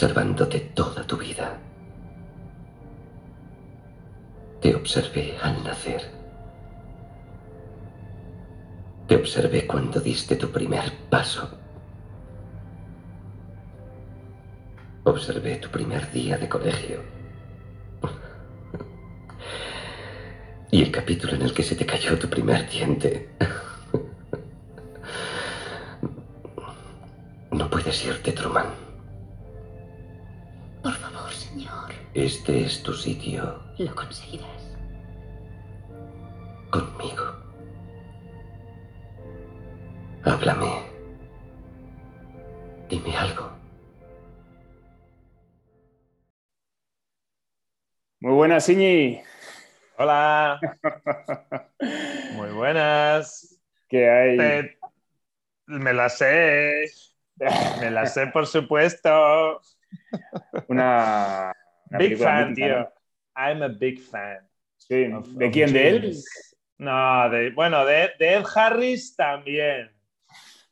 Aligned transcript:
observándote 0.00 0.60
toda 0.60 1.06
tu 1.06 1.18
vida. 1.18 1.58
Te 4.62 4.74
observé 4.74 5.36
al 5.42 5.62
nacer. 5.62 6.10
Te 9.06 9.16
observé 9.16 9.66
cuando 9.66 10.00
diste 10.00 10.36
tu 10.36 10.50
primer 10.50 10.90
paso. 11.10 11.50
Observé 15.04 15.56
tu 15.56 15.68
primer 15.68 16.10
día 16.10 16.38
de 16.38 16.48
colegio. 16.48 17.02
Y 20.72 20.82
el 20.82 20.90
capítulo 20.90 21.34
en 21.34 21.42
el 21.42 21.52
que 21.52 21.62
se 21.62 21.74
te 21.74 21.84
cayó 21.84 22.18
tu 22.18 22.30
primer 22.30 22.66
diente. 22.70 23.28
No 27.50 27.68
puedes 27.68 28.06
irte, 28.06 28.32
Truman. 28.32 28.89
Señor. 31.52 31.92
Este 32.14 32.64
es 32.64 32.82
tu 32.82 32.92
sitio 32.92 33.62
Lo 33.78 33.94
conseguirás. 33.94 34.48
conmigo. 36.70 37.24
Háblame. 40.24 40.70
Dime 42.88 43.16
algo. 43.16 43.50
Muy 48.20 48.32
buenas, 48.34 48.68
Iñi. 48.68 49.22
Hola. 49.98 50.60
Muy 52.34 52.50
buenas. 52.50 53.58
¿Qué 53.88 54.08
hay? 54.08 54.36
Te- 54.36 54.78
Me 55.66 55.92
la 55.92 56.08
sé. 56.08 56.84
Me 57.80 57.90
la 57.90 58.06
sé, 58.06 58.26
por 58.28 58.46
supuesto. 58.46 59.60
Una, 60.68 61.52
una 61.90 61.98
Big 61.98 62.16
fan, 62.18 62.48
mítica, 62.50 62.66
tío. 62.66 62.78
¿no? 62.78 62.90
I'm 63.36 63.62
a 63.62 63.68
big 63.68 64.00
fan. 64.00 64.48
Sí. 64.76 65.12
of- 65.12 65.28
¿De 65.28 65.46
of 65.46 65.52
quién? 65.52 65.72
¿De 65.72 65.88
él? 65.88 66.16
No, 66.78 67.28
de, 67.30 67.50
bueno, 67.50 67.84
de, 67.84 68.10
de 68.18 68.34
Ed 68.36 68.44
Harris 68.54 69.14
también. 69.16 69.90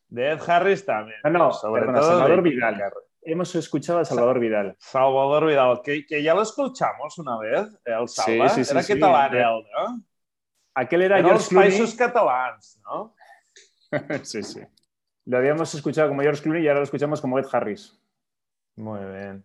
De 0.09 0.31
Ed 0.31 0.41
Harris 0.47 0.85
también. 0.85 1.19
Ah, 1.23 1.31
no, 1.31 1.53
sobre 1.53 1.83
perdona, 1.83 2.01
todo 2.01 2.11
Salvador 2.11 2.43
de 2.43 2.51
Vidal. 2.51 2.83
Hemos 3.23 3.55
escuchado 3.55 3.99
a 3.99 4.05
Salvador 4.05 4.41
Vidal. 4.41 4.75
Salvador 4.79 5.47
Vidal, 5.47 5.83
que, 5.85 6.07
que 6.07 6.23
ya 6.23 6.35
lo 6.35 6.43
escuchamos 6.43 7.19
una 7.19 7.39
vez, 7.39 7.69
el 7.85 8.09
Salva. 8.09 8.49
sí, 8.49 8.65
sí, 8.65 8.71
Era 8.71 8.83
catalán, 8.87 9.35
él, 9.37 9.43
¿no? 9.43 10.03
Aquel 10.75 11.03
era 11.03 11.19
Era 11.19 11.29
George 11.29 11.35
los 11.43 11.49
Clooney. 11.49 11.69
países 11.71 11.95
catalans, 11.95 12.81
¿no? 12.85 13.15
sí, 14.25 14.43
sí. 14.43 14.61
Lo 15.27 15.37
habíamos 15.39 15.75
escuchado 15.75 16.09
como 16.09 16.23
George 16.23 16.43
Clooney 16.43 16.65
y 16.65 16.69
ahora 16.69 16.81
lo 16.81 16.85
escuchamos 16.85 17.21
como 17.21 17.39
Ed 17.39 17.47
Harris. 17.53 17.99
Muy 18.79 19.01
bien. 19.01 19.45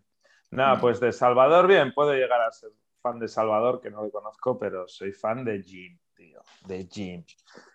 Nada, 0.51 0.79
pues 0.79 0.99
de 0.99 1.11
Salvador, 1.11 1.67
bien, 1.67 1.93
puedo 1.93 2.13
llegar 2.13 2.41
a 2.41 2.51
ser 2.51 2.69
fan 3.01 3.19
de 3.19 3.27
Salvador, 3.27 3.81
que 3.81 3.89
no 3.89 4.03
lo 4.03 4.11
conozco, 4.11 4.57
pero 4.57 4.87
soy 4.87 5.11
fan 5.11 5.43
de 5.43 5.61
Jim, 5.61 5.97
tío. 6.15 6.41
De 6.67 6.85
Jim. 6.85 7.23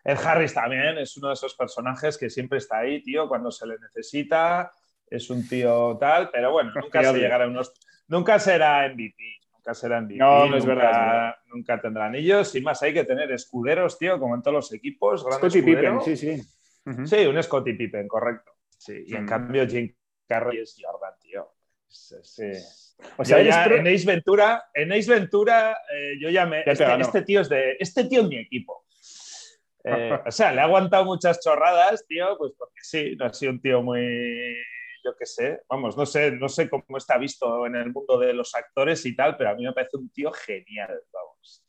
Ed 0.04 0.16
Harris 0.24 0.54
también 0.54 0.96
es 0.98 1.16
uno 1.16 1.28
de 1.28 1.34
esos 1.34 1.54
personajes 1.54 2.16
que 2.16 2.30
siempre 2.30 2.58
está 2.58 2.78
ahí, 2.78 3.02
tío, 3.02 3.28
cuando 3.28 3.50
se 3.50 3.66
le 3.66 3.78
necesita. 3.78 4.72
Es 5.10 5.28
un 5.30 5.46
tío 5.48 5.96
tal, 5.98 6.30
pero 6.30 6.52
bueno, 6.52 6.70
nunca 6.82 7.02
se 7.02 7.18
llegará 7.18 7.44
a 7.44 7.48
unos. 7.48 7.72
Nunca 8.06 8.38
será 8.38 8.88
MVP. 8.88 9.16
Nunca 9.54 9.74
será 9.74 10.00
MVP. 10.00 10.18
No, 10.18 10.46
no 10.46 10.56
es 10.56 10.64
nunca- 10.64 10.74
verdad, 10.76 10.90
es 10.92 10.98
verdad. 11.12 11.34
Nunca 11.46 11.80
tendrá 11.80 12.06
anillos. 12.06 12.54
Y 12.54 12.60
más 12.62 12.82
hay 12.82 12.94
que 12.94 13.04
tener 13.04 13.30
escuderos, 13.32 13.98
tío, 13.98 14.18
como 14.20 14.34
en 14.34 14.42
todos 14.42 14.54
los 14.54 14.72
equipos. 14.72 15.26
escudero. 15.28 15.66
Pippen, 15.66 16.00
sí, 16.02 16.16
sí. 16.16 16.42
Sí, 17.04 17.26
un 17.26 17.42
Scottie 17.42 17.74
Pippen, 17.74 18.06
correcto. 18.08 18.52
Sí, 18.78 19.02
y 19.06 19.14
en 19.16 19.24
Mm. 19.24 19.28
cambio 19.28 19.66
Jim 19.66 19.92
Carrey 20.28 20.58
es 20.58 20.76
Jordan, 20.80 21.14
tío. 21.20 21.52
Sí. 21.88 22.52
O 23.16 23.24
sea, 23.24 23.40
ya 23.42 23.64
en 23.64 23.86
Ace 23.86 24.04
Ventura, 24.04 24.68
en 24.74 24.92
Ace 24.92 25.10
Ventura, 25.10 25.78
eh, 25.92 26.18
yo 26.20 26.28
ya 26.28 26.44
me. 26.44 26.58
Ya 26.58 26.64
te 26.64 26.72
este, 26.72 27.00
este 27.00 27.22
tío 27.22 27.40
es 27.40 27.48
de. 27.48 27.76
Este 27.80 28.04
tío 28.04 28.20
es 28.22 28.28
mi 28.28 28.38
equipo. 28.38 28.84
Eh, 29.84 30.18
o 30.26 30.30
sea, 30.30 30.52
le 30.52 30.60
ha 30.60 30.64
aguantado 30.64 31.04
muchas 31.06 31.40
chorradas, 31.40 32.04
tío, 32.06 32.36
pues 32.36 32.52
porque 32.58 32.80
sí, 32.82 33.14
no 33.16 33.24
ha 33.26 33.32
sido 33.32 33.52
un 33.52 33.60
tío 33.62 33.80
muy. 33.80 34.54
Yo 35.04 35.16
qué 35.16 35.24
sé, 35.24 35.60
vamos, 35.68 35.96
no 35.96 36.04
sé, 36.04 36.32
no 36.32 36.48
sé 36.48 36.68
cómo 36.68 36.98
está 36.98 37.16
visto 37.16 37.64
en 37.64 37.76
el 37.76 37.90
mundo 37.92 38.18
de 38.18 38.34
los 38.34 38.54
actores 38.54 39.06
y 39.06 39.14
tal, 39.16 39.36
pero 39.38 39.50
a 39.50 39.54
mí 39.54 39.64
me 39.64 39.72
parece 39.72 39.96
un 39.96 40.10
tío 40.10 40.30
genial, 40.32 41.00
vamos. 41.10 41.64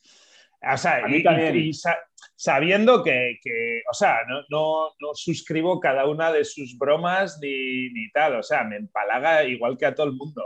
O 0.74 0.78
sea, 0.78 1.06
A 1.06 1.08
mí 1.08 1.18
y, 1.18 1.24
también. 1.24 1.56
y- 1.56 1.70
y 1.70 1.74
sa- 1.74 2.00
sabiendo 2.42 3.04
que, 3.04 3.38
que, 3.44 3.82
o 3.92 3.94
sea, 3.94 4.20
no, 4.30 4.44
no, 4.50 4.94
no 5.02 5.14
suscribo 5.14 5.78
cada 5.82 6.06
una 6.08 6.32
de 6.32 6.46
sus 6.46 6.78
bromas 6.78 7.38
ni, 7.42 7.90
ni 7.90 8.10
tal, 8.12 8.36
o 8.38 8.44
sea, 8.44 8.64
me 8.64 8.78
empalaga 8.78 9.44
igual 9.44 9.78
que 9.78 9.86
a 9.86 9.94
todo 9.94 10.06
el 10.08 10.14
mundo, 10.14 10.42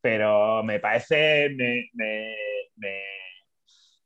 pero 0.00 0.62
me 0.62 0.78
parece, 0.78 1.48
me, 1.50 1.90
me, 1.94 2.36
me, 2.76 3.02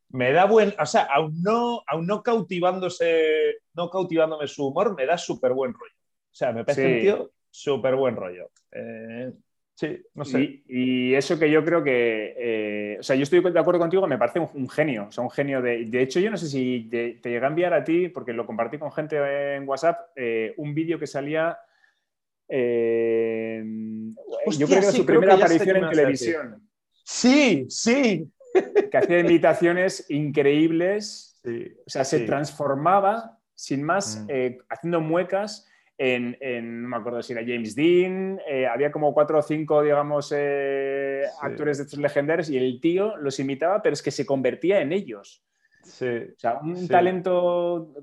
me 0.09 0.31
da 0.31 0.45
buen, 0.45 0.73
o 0.79 0.85
sea, 0.87 1.03
aún 1.03 1.39
no, 1.43 1.83
aún 1.85 2.07
no 2.07 2.23
cautivándose, 2.23 3.57
no 3.75 3.91
cautivándome 3.91 4.47
su 4.47 4.65
humor, 4.69 4.95
me 4.95 5.05
da 5.05 5.15
súper 5.19 5.53
buen 5.53 5.73
rollo. 5.75 5.93
O 6.31 6.35
sea, 6.35 6.51
me 6.53 6.65
parece 6.65 6.87
Sí. 6.87 6.93
un 6.93 6.99
tío 7.01 7.31
súper 7.51 7.95
buen 7.95 8.15
rollo. 8.15 8.49
Eh, 8.71 9.31
sí, 9.79 10.01
no 10.15 10.25
sé. 10.25 10.41
Y, 10.41 10.63
y 11.11 11.13
eso 11.15 11.37
que 11.37 11.51
yo 11.51 11.63
creo 11.63 11.83
que, 11.83 12.33
eh, 12.35 12.97
o 12.99 13.03
sea, 13.03 13.15
yo 13.15 13.21
estoy 13.23 13.39
de 13.41 13.59
acuerdo 13.59 13.79
contigo, 13.79 14.07
me 14.07 14.17
parece 14.17 14.39
un, 14.39 14.49
un 14.55 14.67
genio, 14.69 15.05
o 15.07 15.11
sea, 15.11 15.23
un 15.23 15.29
genio 15.29 15.61
de, 15.61 15.85
de 15.85 16.01
hecho 16.01 16.19
yo 16.19 16.31
no 16.31 16.37
sé 16.37 16.47
si 16.47 16.87
te, 16.89 17.19
te 17.21 17.29
llegué 17.29 17.45
a 17.45 17.49
enviar 17.49 17.73
a 17.75 17.83
ti, 17.83 18.09
porque 18.09 18.33
lo 18.33 18.45
compartí 18.47 18.79
con 18.79 18.91
gente 18.91 19.15
en 19.55 19.67
WhatsApp, 19.69 20.09
eh, 20.15 20.53
un 20.57 20.73
vídeo 20.73 20.97
que 20.97 21.05
salía, 21.05 21.57
eh, 22.49 23.63
Hostia, 24.45 24.65
yo 24.65 24.67
creo 24.67 24.79
que 24.79 24.85
era 24.85 24.91
sí, 24.91 24.97
su 24.97 25.05
primera 25.05 25.33
aparición 25.35 25.77
en 25.77 25.89
televisión, 25.89 26.69
Sí, 27.03 27.65
sí. 27.69 28.29
que 28.91 28.97
hacía 28.97 29.19
imitaciones 29.19 30.05
increíbles, 30.09 31.39
Sí, 31.43 31.71
o 31.85 31.89
sea, 31.89 32.03
se 32.03 32.21
transformaba 32.21 33.37
sin 33.55 33.81
más, 33.83 34.21
Mm. 34.23 34.25
eh, 34.29 34.57
haciendo 34.69 34.99
muecas. 35.01 35.66
En, 35.99 36.37
en- 36.41 36.83
no 36.83 36.89
me 36.89 36.97
acuerdo 36.97 37.23
si 37.23 37.33
era 37.33 37.41
James 37.41 37.75
Dean, 37.75 38.39
eh, 38.47 38.67
había 38.67 38.91
como 38.91 39.13
cuatro 39.13 39.39
o 39.39 39.41
cinco, 39.41 39.81
digamos, 39.81 40.31
eh, 40.35 41.23
Sí. 41.25 41.37
actores 41.41 41.77
de 41.79 41.83
estos 41.85 41.99
legendarios 41.99 42.49
y 42.49 42.57
el 42.57 42.79
tío 42.79 43.17
los 43.17 43.39
imitaba, 43.39 43.81
pero 43.81 43.93
es 43.93 44.03
que 44.03 44.11
se 44.11 44.25
convertía 44.25 44.79
en 44.81 44.91
ellos. 44.91 45.43
Sí. 45.81 46.05
O 46.35 46.37
sea, 46.39 46.59
un 46.61 46.75
Sí. 46.75 46.87
talento, 46.87 47.93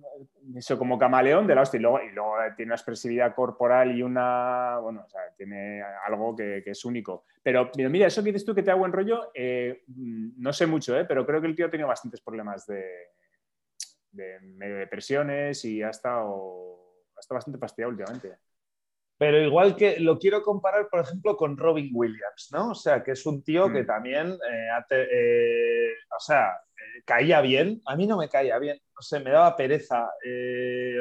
eso 0.57 0.79
como 0.79 0.99
camaleón 0.99 1.47
de 1.47 1.55
la 1.55 1.61
hostia. 1.63 1.79
Y 1.79 1.83
luego, 1.83 2.01
y 2.03 2.11
luego 2.13 2.33
tiene 2.57 2.71
una 2.71 2.77
expresividad 2.77 3.35
corporal 3.35 3.97
y 3.97 4.03
una, 4.03 4.79
bueno, 4.83 5.03
o 5.05 5.09
sea, 5.09 5.21
tiene 5.37 5.83
algo 6.07 6.35
que, 6.35 6.63
que 6.65 6.71
es 6.71 6.85
único. 6.85 7.25
Pero 7.43 7.71
mira, 7.77 8.07
eso 8.09 8.23
que 8.25 8.33
dices 8.33 8.45
tú 8.47 8.55
que 8.55 8.63
te 8.63 8.71
da 8.71 8.75
buen 8.75 8.91
rollo, 8.93 9.31
eh, 9.35 9.83
no 9.87 10.53
sé 10.53 10.67
mucho, 10.67 10.99
eh, 10.99 11.05
pero 11.05 11.25
creo 11.27 11.41
que 11.43 11.47
el 11.47 11.55
tío 11.55 11.67
ha 11.67 11.71
tenido 11.71 11.89
bastantes 11.89 12.23
problemas 12.23 12.67
de, 12.67 12.85
de 14.13 14.41
medio 14.41 14.77
depresiones 14.77 15.63
y 15.67 15.83
ha 15.83 15.91
estado, 15.91 16.84
estado 17.25 17.39
bastante 17.39 17.59
fastidiado 17.59 17.91
últimamente. 17.91 18.37
Pero 19.17 19.41
igual 19.41 19.77
que 19.77 20.01
lo 20.01 20.19
quiero 20.19 20.43
comparar, 20.43 20.89
por 20.91 21.01
ejemplo, 21.01 21.37
con 21.37 21.57
Robin 21.57 21.91
Williams, 21.93 22.49
¿no? 22.53 22.71
O 22.73 22.75
sea, 22.75 23.03
que 23.03 23.13
es 23.13 23.25
un 23.27 23.43
tío 23.45 23.73
que 23.73 23.83
Mm. 23.83 23.87
también, 23.87 24.27
eh, 24.33 24.69
eh, 24.91 25.89
o 26.17 26.21
sea, 26.21 26.49
eh, 26.51 27.03
caía 27.05 27.41
bien. 27.41 27.81
A 27.87 27.95
mí 27.97 28.07
no 28.07 28.17
me 28.17 28.29
caía 28.29 28.59
bien, 28.59 28.77
no 28.77 29.03
sé, 29.03 29.21
me 29.21 29.31
daba 29.31 29.57
pereza. 29.57 30.11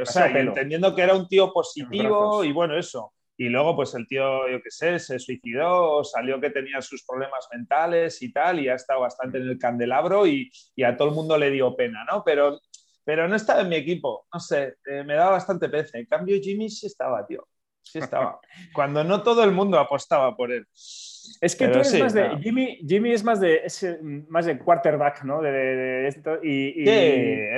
o 0.02 0.06
sea, 0.06 0.28
entendiendo 0.28 0.94
que 0.96 1.02
era 1.02 1.16
un 1.16 1.28
tío 1.28 1.52
positivo 1.52 2.44
y 2.44 2.52
bueno, 2.52 2.78
eso. 2.78 3.14
Y 3.36 3.50
luego, 3.50 3.76
pues 3.76 3.96
el 3.96 4.08
tío, 4.08 4.48
yo 4.48 4.62
qué 4.62 4.70
sé, 4.70 5.00
se 5.00 5.18
suicidó, 5.18 6.04
salió 6.04 6.40
que 6.40 6.52
tenía 6.52 6.84
sus 6.84 7.04
problemas 7.04 7.48
mentales 7.52 8.22
y 8.22 8.32
tal, 8.32 8.60
y 8.60 8.70
ha 8.70 8.76
estado 8.76 9.02
bastante 9.02 9.40
en 9.40 9.50
el 9.50 9.58
candelabro 9.58 10.28
y, 10.28 10.52
y 10.76 10.84
a 10.84 10.96
todo 10.96 11.08
el 11.10 11.16
mundo 11.16 11.36
le 11.36 11.50
dio 11.50 11.76
pena, 11.76 12.06
¿no? 12.10 12.24
Pero, 12.24 12.60
pero 13.04 13.28
no 13.28 13.36
estaba 13.36 13.62
en 13.62 13.70
mi 13.70 13.76
equipo, 13.76 14.28
no 14.34 14.40
sé, 14.40 14.76
eh, 14.86 15.04
me 15.04 15.16
daba 15.16 15.32
bastante 15.32 15.70
pereza. 15.70 15.98
En 15.98 16.06
cambio, 16.06 16.38
Jimmy 16.42 16.70
sí 16.70 16.88
estaba, 16.88 17.26
tío. 17.26 17.48
Sí 17.82 18.00
estaba. 18.00 18.40
Cuando 18.74 19.04
no 19.04 19.24
todo 19.24 19.44
el 19.44 19.52
mundo 19.52 19.78
apostaba 19.78 20.36
por 20.36 20.52
él. 20.52 20.66
Es 20.72 21.56
que 21.56 21.66
Pero 21.66 21.72
tú 21.74 21.80
eres 21.80 21.92
sí, 21.92 22.00
más 22.00 22.14
de. 22.14 22.30
no. 22.30 22.40
Jimmy, 22.40 22.78
Jimmy 22.88 23.12
es 23.12 23.24
más 23.24 23.40
de, 23.40 23.58
es, 23.66 23.86
más 24.30 24.46
de 24.46 24.58
quarterback, 24.58 25.24
¿no? 25.24 25.42
De, 25.42 25.52
de- 25.52 25.76
de 25.76 26.08
esto, 26.08 26.40
y, 26.42 26.68
y, 26.82 26.86
Sí, 26.86 26.92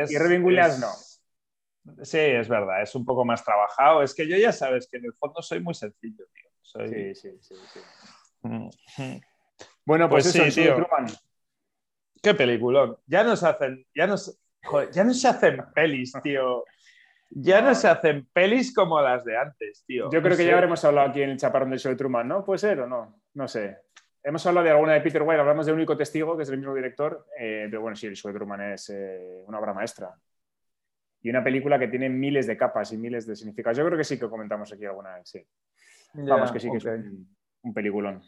es- 0.01 0.11
y 0.11 0.17
Robin 0.17 0.43
Williams 0.43 0.73
es- 0.73 0.79
no. 0.79 2.03
Sí, 2.03 2.17
es 2.17 2.49
verdad, 2.49 2.81
es 2.81 2.95
un 2.95 3.05
poco 3.05 3.23
más 3.23 3.45
trabajado. 3.45 4.01
Es 4.01 4.15
que 4.15 4.27
yo 4.27 4.35
ya 4.37 4.51
sabes 4.51 4.87
que 4.89 4.97
en 4.97 5.05
el 5.05 5.13
fondo 5.13 5.41
soy 5.43 5.59
muy 5.59 5.75
sencillo, 5.75 6.25
tío. 6.33 6.49
Soy... 6.61 6.87
Sí, 6.89 7.15
sí, 7.15 7.37
sí, 7.41 7.55
sí. 7.71 9.21
Bueno, 9.85 10.09
pues, 10.09 10.25
Pues 10.25 10.35
eso, 10.35 10.45
sí, 10.49 10.61
tío. 10.61 10.75
Truman. 10.75 11.05
Qué 12.23 12.33
peliculón. 12.33 12.97
Ya 13.05 13.23
nos 13.23 13.43
hacen, 13.43 13.85
ya 13.95 14.07
nos, 14.07 14.35
joder, 14.65 14.91
ya 14.91 15.03
no 15.03 15.13
se 15.13 15.27
hacen 15.27 15.57
pelis, 15.73 16.13
tío. 16.23 16.63
Ya 17.31 17.61
no 17.61 17.73
se 17.75 17.87
hacen 17.87 18.27
pelis 18.31 18.73
como 18.73 19.01
las 19.01 19.25
de 19.25 19.35
antes, 19.37 19.83
tío. 19.85 20.05
Yo 20.05 20.09
creo 20.21 20.23
No 20.23 20.29
que 20.29 20.35
sé. 20.43 20.45
ya 20.45 20.53
habremos 20.53 20.83
hablado 20.85 21.09
aquí 21.09 21.21
en 21.21 21.31
el 21.31 21.37
chaparrón 21.37 21.69
del 21.71 21.79
show 21.79 21.91
de 21.91 21.97
Truman, 21.97 22.27
¿no? 22.27 22.45
¿Puede 22.45 22.59
ser 22.59 22.79
o 22.81 22.87
no? 22.87 23.21
No 23.33 23.47
sé. 23.47 23.77
Hemos 24.23 24.45
hablado 24.45 24.65
de 24.65 24.71
alguna 24.71 24.93
de 24.93 25.01
Peter 25.01 25.21
Weir, 25.21 25.39
hablamos 25.39 25.65
de 25.65 25.73
Único 25.73 25.97
Testigo, 25.97 26.35
que 26.37 26.43
es 26.43 26.49
el 26.49 26.57
mismo 26.57 26.73
director, 26.73 27.27
eh, 27.37 27.67
pero 27.69 27.81
bueno, 27.81 27.95
sí, 27.95 28.07
el 28.07 28.15
show 28.15 28.31
de 28.31 28.37
Truman 28.37 28.61
es 28.73 28.89
eh, 28.89 29.43
una 29.47 29.59
obra 29.59 29.73
maestra. 29.73 30.13
Y 31.21 31.29
una 31.29 31.43
película 31.43 31.77
que 31.79 31.87
tiene 31.87 32.09
miles 32.09 32.45
de 32.47 32.55
capas 32.55 32.91
y 32.93 32.97
miles 32.97 33.25
de 33.27 33.35
significados. 33.35 33.77
Yo 33.77 33.85
creo 33.85 33.97
que 33.97 34.03
sí 34.03 34.17
que 34.19 34.29
comentamos 34.29 34.71
aquí 34.71 34.85
alguna 34.85 35.15
vez, 35.15 35.27
sí. 35.29 35.45
Ya, 36.13 36.35
Vamos, 36.35 36.51
que 36.51 36.59
sí 36.59 36.69
que 36.71 36.77
es 36.77 36.85
un, 36.85 37.35
un 37.63 37.73
peliculón. 37.73 38.21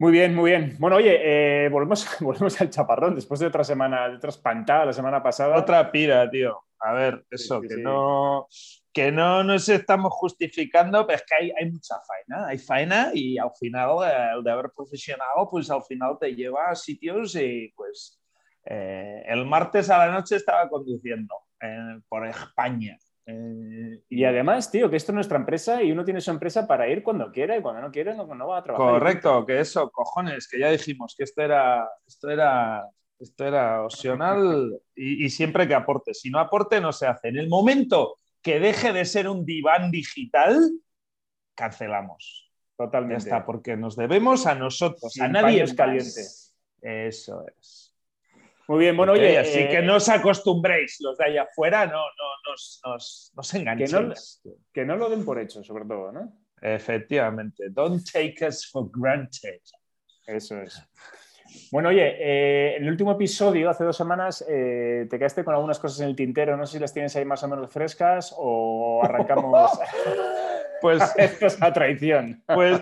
Muy 0.00 0.12
bien, 0.12 0.34
muy 0.34 0.50
bien. 0.50 0.76
Bueno, 0.78 0.96
oye, 0.96 1.64
eh, 1.64 1.68
volvemos, 1.68 2.06
volvemos 2.20 2.60
al 2.60 2.70
chaparrón 2.70 3.14
después 3.14 3.40
de 3.40 3.46
otra 3.46 3.64
semana, 3.64 4.08
de 4.08 4.16
otra 4.16 4.30
espantada 4.30 4.86
la 4.86 4.92
semana 4.92 5.22
pasada. 5.22 5.56
Otra 5.56 5.90
pira, 5.90 6.30
tío. 6.30 6.64
A 6.80 6.92
ver, 6.92 7.24
eso, 7.30 7.60
sí, 7.60 7.68
que 7.68 7.74
sí. 7.74 7.82
no 7.82 8.46
que 8.98 9.12
no 9.12 9.44
nos 9.44 9.68
estamos 9.68 10.12
justificando, 10.12 11.06
pero 11.06 11.18
es 11.18 11.24
que 11.24 11.34
hay, 11.34 11.52
hay 11.56 11.70
mucha 11.70 11.94
faena. 12.00 12.48
Hay 12.48 12.58
faena 12.58 13.10
y 13.14 13.38
al 13.38 13.52
final 13.58 14.36
el 14.36 14.42
deber 14.42 14.72
profesional, 14.74 15.46
pues 15.48 15.70
al 15.70 15.84
final 15.84 16.16
te 16.18 16.34
lleva 16.34 16.70
a 16.70 16.74
sitios 16.74 17.36
y 17.36 17.72
pues 17.76 18.20
eh, 18.64 19.22
el 19.26 19.46
martes 19.46 19.88
a 19.90 19.98
la 19.98 20.12
noche 20.12 20.34
estaba 20.34 20.68
conduciendo 20.68 21.32
eh, 21.60 22.00
por 22.08 22.26
España. 22.26 22.98
Eh, 23.30 24.00
Y 24.08 24.24
además, 24.24 24.70
tío, 24.70 24.88
que 24.88 24.96
esto 24.96 25.12
es 25.12 25.14
nuestra 25.14 25.36
empresa 25.38 25.82
y 25.82 25.92
uno 25.92 26.02
tiene 26.04 26.20
su 26.22 26.30
empresa 26.30 26.66
para 26.66 26.88
ir 26.88 27.02
cuando 27.02 27.30
quiera 27.30 27.56
y 27.56 27.60
cuando 27.60 27.82
no 27.82 27.90
quiera 27.90 28.14
no, 28.14 28.24
no 28.34 28.48
va 28.48 28.58
a 28.58 28.62
trabajar. 28.62 28.92
Correcto, 28.94 29.44
que 29.44 29.60
eso, 29.60 29.90
cojones, 29.90 30.48
que 30.48 30.58
ya 30.58 30.70
dijimos 30.70 31.14
que 31.16 31.24
esto 31.24 31.42
era, 31.42 31.86
esto 32.06 32.30
era, 32.30 32.88
esto 33.18 33.44
era 33.44 33.84
opcional 33.84 34.80
y, 34.94 35.26
y 35.26 35.28
siempre 35.30 35.68
que 35.68 35.74
aporte. 35.74 36.14
Si 36.14 36.30
no 36.30 36.38
aporte, 36.38 36.80
no 36.80 36.92
se 36.92 37.06
hace. 37.06 37.28
En 37.28 37.36
el 37.36 37.48
momento 37.48 38.16
que 38.40 38.60
deje 38.60 38.92
de 38.94 39.04
ser 39.04 39.28
un 39.28 39.44
diván 39.44 39.90
digital, 39.90 40.56
cancelamos. 41.54 42.50
Ya 42.78 42.84
Totalmente. 42.86 43.24
está, 43.24 43.44
porque 43.44 43.76
nos 43.76 43.96
debemos 43.96 44.46
a 44.46 44.54
nosotros, 44.54 45.12
Sin 45.12 45.24
a 45.24 45.28
nadie 45.28 45.56
paños 45.58 45.70
más. 45.70 45.76
calientes. 45.76 46.56
Eso 46.80 47.44
es. 47.58 47.87
Muy 48.68 48.80
bien, 48.80 48.96
bueno, 48.96 49.12
oye. 49.12 49.38
así 49.38 49.60
eh, 49.60 49.68
que 49.70 49.80
no 49.80 49.96
os 49.96 50.08
acostumbréis, 50.10 50.98
los 51.00 51.16
de 51.16 51.24
allá 51.24 51.42
afuera, 51.44 51.86
no, 51.86 52.02
no, 52.02 52.50
nos, 52.50 52.80
nos, 52.84 53.32
nos 53.34 53.54
enganchéis. 53.54 54.42
que 54.72 54.84
no 54.84 54.96
lo 54.96 55.08
den 55.08 55.24
por 55.24 55.40
hecho, 55.40 55.64
sobre 55.64 55.86
todo, 55.86 56.12
¿no? 56.12 56.38
Efectivamente. 56.60 57.70
Don't 57.70 58.04
take 58.10 58.46
us 58.46 58.70
for 58.70 58.90
granted. 58.92 59.60
Eso 60.26 60.60
es. 60.60 60.82
Bueno, 61.72 61.88
oye, 61.88 62.16
eh, 62.18 62.76
en 62.76 62.84
el 62.84 62.90
último 62.90 63.12
episodio, 63.12 63.70
hace 63.70 63.84
dos 63.84 63.96
semanas, 63.96 64.44
eh, 64.46 65.06
te 65.08 65.18
quedaste 65.18 65.44
con 65.44 65.54
algunas 65.54 65.78
cosas 65.78 66.00
en 66.00 66.08
el 66.08 66.16
tintero. 66.16 66.54
No 66.56 66.66
sé 66.66 66.74
si 66.74 66.78
las 66.78 66.92
tienes 66.92 67.16
ahí 67.16 67.24
más 67.24 67.42
o 67.42 67.48
menos 67.48 67.72
frescas 67.72 68.34
o 68.36 69.00
arrancamos. 69.04 69.70
Pues 70.80 71.02
Esto 71.16 71.46
es 71.46 71.60
a 71.60 71.72
traición. 71.72 72.40
Pues, 72.46 72.80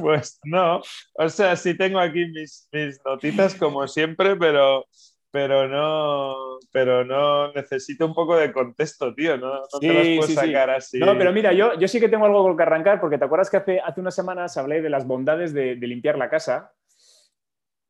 pues 0.00 0.40
no. 0.44 0.80
O 1.14 1.28
sea, 1.28 1.54
sí 1.54 1.76
tengo 1.76 1.98
aquí 1.98 2.24
mis, 2.26 2.66
mis 2.72 2.98
notitas 3.04 3.54
como 3.54 3.86
siempre, 3.86 4.36
pero, 4.36 4.86
pero 5.36 5.68
no, 5.68 6.34
pero 6.72 7.04
no 7.04 7.52
necesito 7.52 8.06
un 8.06 8.14
poco 8.14 8.36
de 8.36 8.50
contexto, 8.54 9.14
tío. 9.14 9.36
No, 9.36 9.52
no 9.70 9.82
te 9.86 9.92
las 9.92 10.06
Sí, 10.06 10.16
puedo 10.16 10.28
sí, 10.28 10.34
sacar 10.34 10.70
así. 10.70 10.98
No, 10.98 11.18
pero 11.18 11.30
mira, 11.30 11.52
yo, 11.52 11.78
yo 11.78 11.86
sí 11.88 12.00
que 12.00 12.08
tengo 12.08 12.24
algo 12.24 12.42
con 12.42 12.56
que 12.56 12.62
arrancar, 12.62 13.00
porque 13.02 13.18
te 13.18 13.26
acuerdas 13.26 13.50
que 13.50 13.58
hace, 13.58 13.80
hace 13.80 14.00
unas 14.00 14.14
semanas 14.14 14.56
hablé 14.56 14.80
de 14.80 14.88
las 14.88 15.06
bondades 15.06 15.52
de, 15.52 15.76
de 15.76 15.86
limpiar 15.86 16.16
la 16.16 16.30
casa. 16.30 16.72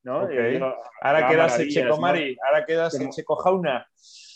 ¿No? 0.07 0.29
Eh, 0.31 0.59
yo- 0.59 0.75
Ahora 1.03 1.29
quedas 1.29 1.51
maravillas, 1.53 1.75
Checo 1.85 1.97
¿no? 1.97 2.01
Mari, 2.01 2.37
ahora 2.47 2.65
quedas 2.65 2.97
Como- 2.97 3.11
Checo 3.11 3.37
Jauna. 3.37 3.87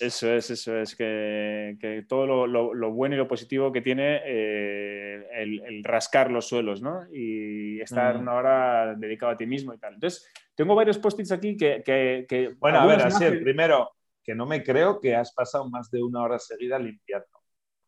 Eso 0.01 0.33
es, 0.35 0.51
eso 0.51 0.77
es, 0.79 0.97
que, 0.97 1.77
que 1.81 2.05
todo 2.09 2.27
lo, 2.27 2.47
lo- 2.47 2.75
lo 2.75 2.91
bueno 2.91 3.15
y 3.15 3.19
lo 3.19 3.29
positivo 3.29 3.71
que 3.71 3.81
tiene 3.83 4.21
eh, 4.25 5.27
el, 5.33 5.61
el 5.65 5.85
rascar 5.85 6.31
los 6.31 6.49
suelos, 6.49 6.83
¿no? 6.83 7.05
Y 7.13 7.81
estar 7.81 8.17
Mm. 8.17 8.21
una 8.21 8.35
hora 8.35 8.95
dedicado 8.97 9.33
a 9.33 9.37
ti 9.37 9.47
mismo 9.47 9.73
y 9.75 9.79
tal. 9.79 9.95
Entonces, 9.95 10.27
tengo 10.55 10.75
varios 10.75 10.99
post-its 10.99 11.33
aquí 11.33 11.57
que... 11.57 11.83
que- 11.85 12.27
que 12.29 12.55
Bueno, 12.59 12.81
a 12.81 12.87
ver, 12.87 13.01
así, 13.03 13.25
primero, 13.43 13.91
que 14.25 14.35
no 14.35 14.47
me 14.47 14.63
creo 14.63 15.01
que 15.01 15.15
has 15.15 15.33
pasado 15.33 15.69
más 15.71 15.91
de 15.91 16.03
una 16.03 16.23
hora 16.23 16.39
seguida 16.39 16.79
limpiando 16.79 17.27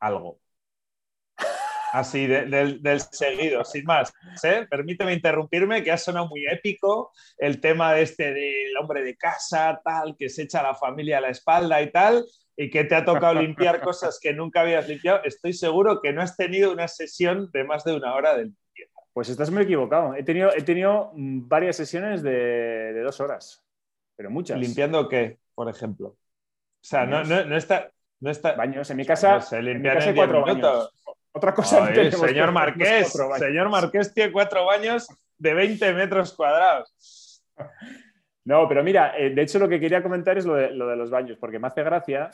algo. 0.01 0.39
Así, 1.93 2.27
de- 2.27 2.47
del, 2.47 2.83
del 2.83 3.01
seguido, 3.01 3.65
sin 3.65 3.85
más. 3.85 4.13
¿eh? 4.45 4.67
Permíteme 4.71 5.13
interrumpirme, 5.13 5.83
que 5.85 5.93
ha 5.93 5.99
sonado 5.99 6.27
muy 6.27 6.47
épico 6.47 7.13
el 7.37 7.61
tema 7.61 7.93
de 7.93 8.03
este 8.03 8.33
del 8.33 8.75
hombre 8.81 9.03
de 9.03 9.15
casa, 9.17 9.79
tal, 9.85 10.17
que 10.17 10.31
se 10.31 10.43
echa 10.45 10.61
a 10.61 10.63
la 10.63 10.75
familia 10.75 11.19
a 11.19 11.21
la 11.21 11.29
espalda 11.29 11.83
y 11.83 11.91
tal, 11.93 12.25
y 12.57 12.71
que 12.71 12.85
te 12.85 12.95
ha 12.95 13.05
tocado 13.05 13.35
limpiar 13.35 13.81
cosas 13.83 14.19
que 14.23 14.33
nunca 14.33 14.63
habías 14.63 14.89
limpiado. 14.89 15.21
Estoy 15.25 15.53
seguro 15.53 16.01
que 16.01 16.13
no 16.15 16.23
has 16.23 16.35
tenido 16.37 16.73
una 16.73 16.89
sesión 16.89 17.51
de 17.53 17.65
más 17.65 17.85
de 17.85 17.95
una 17.95 18.15
hora 18.15 18.37
de 18.37 18.45
limpieza. 18.47 18.93
Pues 19.13 19.29
estás 19.29 19.51
muy 19.51 19.65
equivocado. 19.65 20.15
He 20.15 20.23
tenido, 20.23 20.51
he 20.55 20.63
tenido 20.63 21.11
varias 21.15 21.77
sesiones 21.77 22.23
de, 22.23 22.31
de 22.95 23.01
dos 23.03 23.21
horas, 23.21 23.63
pero 24.17 24.31
muchas. 24.31 24.59
¿Limpiando 24.59 25.07
qué, 25.11 25.39
por 25.55 25.69
ejemplo? 25.69 26.09
O 26.09 26.19
sea, 26.81 27.05
no, 27.05 27.23
no, 27.23 27.45
no 27.45 27.57
está... 27.57 27.91
No 28.21 28.31
está 28.31 28.53
Baños. 28.53 28.89
En 28.89 28.97
mi 28.99 29.05
casa, 29.05 29.41
se 29.41 29.57
en 29.57 29.65
mi 29.65 29.73
limpian 29.73 29.95
casa 29.97 30.05
en 30.05 30.09
hay 30.11 30.15
10 30.15 30.27
cuatro 30.27 30.47
minutos. 30.47 30.73
baños. 30.73 31.02
Otra 31.35 31.55
cosa 31.55 31.87
Ay, 31.87 32.11
señor 32.13 32.53
Marqués, 32.53 33.13
señor 33.39 33.69
Marqués 33.71 34.13
tiene 34.13 34.33
cuatro 34.33 34.67
baños 34.67 35.07
de 35.39 35.55
20 35.55 35.93
metros 35.95 36.35
cuadrados. 36.35 37.43
No, 38.45 38.69
pero 38.69 38.83
mira, 38.85 39.17
eh, 39.19 39.31
de 39.31 39.43
hecho 39.43 39.59
lo 39.59 39.69
que 39.69 39.81
quería 39.81 40.03
comentar 40.03 40.37
es 40.37 40.45
lo 40.45 40.55
de, 40.55 40.71
lo 40.73 40.87
de 40.89 40.97
los 40.97 41.11
baños, 41.11 41.39
porque 41.41 41.59
me 41.59 41.69
hace 41.69 41.83
gracia. 41.83 42.31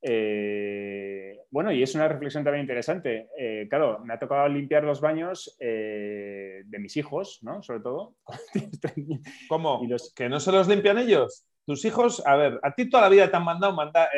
eh, 0.00 1.38
bueno, 1.50 1.70
y 1.72 1.82
es 1.82 1.94
una 1.94 2.08
reflexión 2.08 2.42
también 2.42 2.62
interesante. 2.62 3.28
Eh, 3.38 3.66
claro, 3.68 3.98
me 4.04 4.14
ha 4.14 4.18
tocado 4.18 4.48
limpiar 4.48 4.84
los 4.84 5.00
baños 5.00 5.54
de 5.60 6.64
mis 6.78 6.96
hijos, 6.96 7.40
¿no? 7.42 7.62
Sobre 7.62 7.80
todo. 7.80 8.14
¿Cómo? 9.48 9.80
Y 9.84 9.88
los- 9.88 10.12
¿Que 10.14 10.28
no 10.28 10.40
se 10.40 10.52
los 10.52 10.68
limpian 10.68 10.98
ellos? 10.98 11.46
Tus 11.66 11.84
hijos, 11.84 12.26
a 12.26 12.34
ver, 12.36 12.58
a 12.62 12.74
ti 12.74 12.88
toda 12.88 13.02
la 13.04 13.08
vida 13.08 13.30
te 13.30 13.36
han 13.36 13.44
mandado 13.44 13.74
manda- 13.74 14.08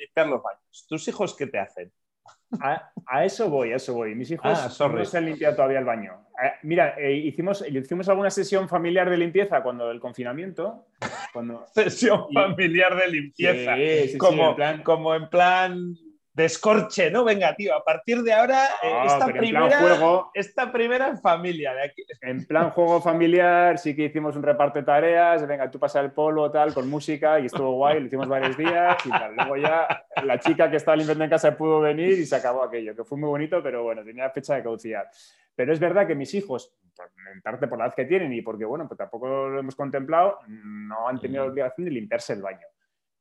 limpiar 0.00 0.26
los 0.26 0.42
baños. 0.42 0.86
¿Tus 0.88 1.06
hijos 1.08 1.34
qué 1.36 1.46
te 1.46 1.58
hacen? 1.58 1.92
A, 2.60 2.90
a 3.06 3.24
eso 3.24 3.50
voy, 3.50 3.72
a 3.72 3.76
eso 3.76 3.94
voy. 3.94 4.14
Mis 4.14 4.30
hijos 4.30 4.44
Ah, 4.46 4.88
no 4.88 5.04
se 5.04 5.18
han 5.18 5.26
limpiado 5.26 5.56
todavía 5.56 5.78
el 5.78 5.84
baño. 5.84 6.12
Eh, 6.42 6.52
mira, 6.62 6.94
eh, 6.98 7.12
hicimos, 7.14 7.64
hicimos 7.68 8.08
alguna 8.08 8.30
sesión 8.30 8.68
familiar 8.68 9.08
de 9.10 9.16
limpieza 9.18 9.62
cuando 9.62 9.90
el 9.90 10.00
confinamiento. 10.00 10.86
Cuando, 11.32 11.66
Sesión 11.74 12.26
familiar 12.32 12.96
de 12.96 13.08
limpieza. 13.08 13.74
Sí, 13.76 13.98
sí, 14.02 14.08
sí, 14.12 14.18
como, 14.18 14.50
en 14.50 14.56
plan- 14.56 14.82
como 14.82 15.14
en 15.14 15.28
plan 15.28 15.96
descorche, 16.36 17.10
¿no? 17.10 17.24
Venga, 17.24 17.54
tío, 17.56 17.74
a 17.74 17.82
partir 17.82 18.22
de 18.22 18.32
ahora, 18.32 18.66
eh, 18.82 18.90
No, 18.92 19.04
esta, 19.06 19.26
primera, 19.26 19.78
juego. 19.78 20.30
esta 20.34 20.70
primera 20.70 21.08
en 21.08 21.18
familia. 21.18 21.72
De 21.74 21.82
aquí. 21.84 22.04
En 22.20 22.46
plan 22.46 22.70
juego 22.70 23.00
familiar, 23.00 23.78
sí 23.78 23.96
que 23.96 24.04
hicimos 24.04 24.36
un 24.36 24.42
reparto 24.42 24.78
de 24.78 24.84
tareas, 24.84 25.46
venga, 25.46 25.70
tú 25.70 25.78
pasa 25.78 26.00
el 26.00 26.12
polvo, 26.12 26.50
tal, 26.50 26.74
con 26.74 26.88
música, 26.90 27.40
y 27.40 27.46
estuvo 27.46 27.72
guay, 27.72 28.00
lo 28.00 28.06
hicimos 28.06 28.28
varios 28.28 28.56
días 28.56 28.96
y 29.04 29.10
tal. 29.10 29.34
Luego 29.34 29.56
ya 29.56 30.04
la 30.22 30.38
chica 30.38 30.70
que 30.70 30.76
estaba 30.76 30.94
limpiando 30.96 31.24
en 31.24 31.30
casa 31.30 31.56
pudo 31.56 31.80
venir 31.80 32.18
y 32.18 32.26
se 32.26 32.36
acabó 32.36 32.62
aquello, 32.62 32.94
que 32.94 33.04
fue 33.04 33.16
muy 33.18 33.28
bonito, 33.28 33.62
pero 33.62 33.82
bueno, 33.82 34.04
tenía 34.04 34.28
fecha 34.30 34.54
de 34.56 34.62
caducidad. 34.62 35.04
Pero 35.54 35.72
es 35.72 35.80
verdad 35.80 36.06
que 36.06 36.14
mis 36.14 36.34
hijos, 36.34 36.76
por- 36.94 37.10
en 37.34 37.40
parte 37.40 37.66
por 37.66 37.78
la 37.78 37.86
edad 37.86 37.94
que 37.94 38.04
tienen 38.04 38.30
y 38.34 38.42
porque, 38.42 38.66
bueno, 38.66 38.86
pues 38.86 38.98
tampoco 38.98 39.48
lo 39.48 39.58
hemos 39.58 39.74
contemplado, 39.74 40.38
no 40.48 41.08
han 41.08 41.18
tenido 41.18 41.44
la 41.44 41.48
Mm. 41.48 41.52
obligación 41.52 41.84
de 41.86 41.90
limpiarse 41.92 42.34
el 42.34 42.42
baño. 42.42 42.66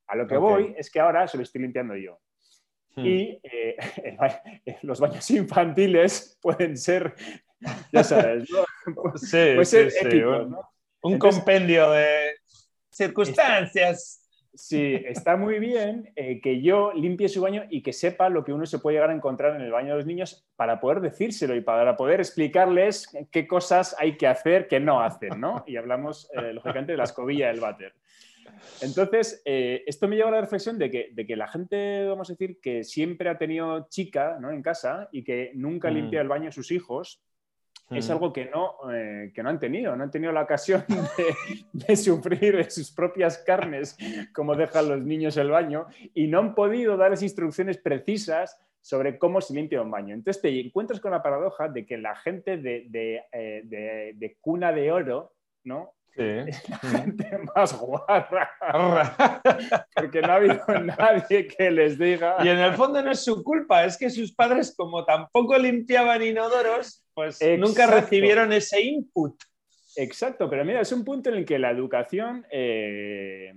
A 0.07 0.15
lo 0.17 0.27
que 0.27 0.36
voy 0.38 0.75
es 0.77 0.91
que 0.91 1.00
ahora 1.00 1.27
se 1.29 1.38
lo 1.38 1.43
estoy 1.43 1.62
limpiando 1.62 1.95
yo. 1.95 2.19
Hmm. 2.95 3.05
Y 3.05 3.39
eh, 3.43 3.75
los 4.83 4.99
baños 4.99 5.29
infantiles 5.31 6.37
pueden 6.41 6.77
ser, 6.77 7.13
ya 7.91 8.03
sabes, 8.03 8.49
¿no? 8.49 8.63
Sí, 9.17 9.31
puede 9.55 9.65
sí, 9.65 9.71
ser 9.77 9.91
sí, 9.91 9.97
épicos, 10.07 10.45
un- 10.45 10.51
¿no? 10.51 10.59
Un 11.01 11.13
Entonces- 11.13 11.39
compendio 11.43 11.91
de 11.91 12.35
circunstancias. 12.89 14.21
Sí, 14.57 14.93
está 15.05 15.35
muy 15.35 15.59
bien 15.59 16.13
eh, 16.15 16.39
que 16.39 16.61
yo 16.61 16.93
limpie 16.93 17.27
su 17.27 17.41
baño 17.41 17.63
y 17.69 17.83
que 17.83 17.91
sepa 17.91 18.29
lo 18.29 18.45
que 18.45 18.53
uno 18.53 18.65
se 18.65 18.79
puede 18.79 18.95
llegar 18.95 19.09
a 19.09 19.13
encontrar 19.13 19.53
en 19.57 19.61
el 19.61 19.69
baño 19.71 19.89
de 19.89 19.95
los 19.97 20.05
niños 20.05 20.47
para 20.55 20.79
poder 20.79 21.01
decírselo 21.01 21.55
y 21.57 21.61
para 21.61 21.97
poder 21.97 22.21
explicarles 22.21 23.09
qué 23.31 23.47
cosas 23.47 23.97
hay 23.99 24.15
que 24.15 24.27
hacer 24.27 24.69
que 24.69 24.79
no 24.79 25.01
hacen, 25.01 25.41
¿no? 25.41 25.65
Y 25.67 25.75
hablamos, 25.75 26.29
eh, 26.33 26.53
lógicamente, 26.53 26.93
de 26.93 26.97
la 26.97 27.03
escobilla 27.03 27.47
del 27.49 27.59
váter. 27.59 27.95
Entonces, 28.81 29.41
eh, 29.45 29.83
esto 29.87 30.07
me 30.07 30.15
lleva 30.15 30.29
a 30.29 30.33
la 30.33 30.41
reflexión 30.41 30.77
de 30.77 30.89
que, 30.91 31.09
de 31.11 31.25
que 31.25 31.35
la 31.35 31.47
gente, 31.47 32.05
vamos 32.07 32.29
a 32.29 32.33
decir, 32.33 32.59
que 32.61 32.83
siempre 32.83 33.29
ha 33.29 33.37
tenido 33.37 33.87
chica 33.89 34.37
¿no? 34.39 34.51
en 34.51 34.61
casa 34.61 35.09
y 35.11 35.23
que 35.23 35.51
nunca 35.55 35.89
Mm. 35.89 35.93
limpia 35.93 36.21
el 36.21 36.27
baño 36.27 36.45
de 36.45 36.51
sus 36.51 36.71
hijos, 36.71 37.21
es 37.91 38.09
Mm. 38.09 38.11
algo 38.11 38.33
que 38.33 38.45
no, 38.45 38.75
eh, 38.93 39.31
que 39.33 39.43
no 39.43 39.49
han 39.49 39.59
tenido, 39.59 39.95
no 39.95 40.03
han 40.03 40.11
tenido 40.11 40.31
la 40.33 40.41
ocasión 40.41 40.83
de, 41.17 41.35
de 41.73 41.95
sufrir 41.95 42.57
de 42.57 42.69
sus 42.69 42.91
propias 42.91 43.37
carnes 43.39 43.95
como 44.33 44.55
dejan 44.55 44.89
los 44.89 45.01
niños 45.05 45.37
el 45.37 45.51
baño 45.51 45.85
y 46.13 46.27
no 46.27 46.39
han 46.39 46.55
podido 46.55 46.97
darles 46.97 47.21
instrucciones 47.21 47.77
precisas 47.77 48.57
sobre 48.81 49.17
cómo 49.17 49.41
se 49.41 49.53
limpia 49.53 49.81
un 49.81 49.89
baño. 49.89 50.13
Entonces 50.13 50.41
te 50.41 50.59
encuentras 50.59 50.99
con 50.99 51.11
la 51.11 51.21
paradoja 51.23 51.67
de 51.69 51.85
que 51.85 51.97
la 51.97 52.15
gente 52.15 52.57
de, 52.57 52.87
eh, 53.31 53.61
de- 53.65 54.13
de 54.15 54.37
cuna 54.41 54.71
de 54.71 54.91
oro, 54.91 55.33
¿no? 55.63 55.93
Sí. 56.15 56.24
La 56.69 56.89
gente 57.00 57.38
más 57.53 57.77
guarra, 57.77 58.50
Arra. 58.62 59.41
porque 59.95 60.22
no 60.22 60.27
ha 60.31 60.36
habido 60.36 60.65
nadie 60.98 61.48
que 61.48 61.72
les 61.72 61.98
diga... 61.98 62.38
Y 62.43 62.48
en 62.48 62.60
el 62.60 62.74
fondo 62.74 63.01
no 63.01 63.12
es 63.12 63.24
su 63.24 63.43
culpa, 63.43 63.84
es 63.84 63.98
que 63.98 64.10
sus 64.10 64.34
padres, 64.34 64.74
como 64.77 65.03
tampoco 65.03 65.57
limpiaban 65.57 66.24
inodoros, 66.24 67.03
pues 67.13 67.39
nunca 67.57 67.88
recibieron 67.88 68.53
ese 68.53 68.81
input. 68.81 69.36
Exacto, 69.98 70.50
pero 70.50 70.65
mira, 70.65 70.81
es 70.81 70.91
un 70.91 71.03
punto 71.03 71.29
en 71.29 71.36
el 71.36 71.45
que 71.45 71.60
la 71.60 71.72
educación 71.72 72.45
eh, 72.51 73.53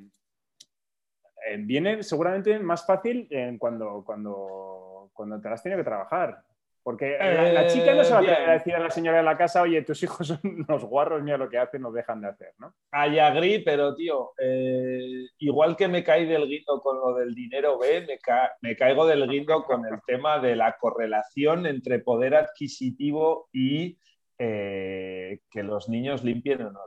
eh, 1.47 1.57
viene 1.59 2.03
seguramente 2.03 2.59
más 2.59 2.87
fácil 2.87 3.27
en 3.31 3.59
cuando, 3.59 4.03
cuando, 4.05 5.11
cuando 5.13 5.41
te 5.41 5.49
las 5.49 5.63
tienes 5.63 5.79
que 5.79 5.85
trabajar. 5.85 6.43
Porque 6.83 7.19
la, 7.19 7.53
la 7.53 7.67
chica 7.67 7.95
no 7.95 8.03
se 8.05 8.13
va 8.15 8.21
a 8.21 8.23
Eh, 8.23 8.25
atrever 8.25 8.43
a 8.43 8.47
bien. 8.47 8.59
decir 8.59 8.75
a 8.75 8.79
la 8.81 8.91
señora 8.91 9.19
de 9.19 9.23
la 9.25 9.37
casa, 9.37 9.61
oye, 9.63 9.83
tus 9.83 10.03
hijos 10.03 10.27
son 10.27 10.41
unos 10.69 10.85
guarros, 10.85 11.23
mira 11.23 11.37
lo 11.37 11.49
que 11.51 11.59
hacen, 11.59 11.83
nos 11.83 11.93
dejan 11.93 12.21
de 12.23 12.29
hacer, 12.29 12.55
¿no? 12.59 12.75
Ay, 12.91 13.19
agri, 13.19 13.59
pero 13.59 13.95
tío, 13.95 14.31
eh, 14.39 15.27
igual 15.39 15.77
que 15.77 15.89
me 15.89 16.03
caí 16.03 16.25
del 16.27 16.47
guindo 16.47 16.81
con 16.81 16.99
lo 16.99 17.15
del 17.15 17.35
dinero 17.35 17.79
B, 17.79 18.07
me, 18.07 18.19
ca- 18.19 18.53
me 18.63 18.75
caigo 18.77 19.07
del 19.07 19.29
guindo 19.29 19.65
con 19.65 19.85
el 19.87 20.01
tema 20.07 20.39
de 20.39 20.57
la 20.57 20.77
correlación 20.79 21.67
entre 21.67 21.99
poder 21.99 22.35
adquisitivo 22.37 23.49
y 23.53 23.99
eh, 24.39 25.41
que 25.51 25.63
los 25.63 25.89
niños 25.89 26.25
limpien 26.25 26.63
o 26.63 26.71
no. 26.71 26.81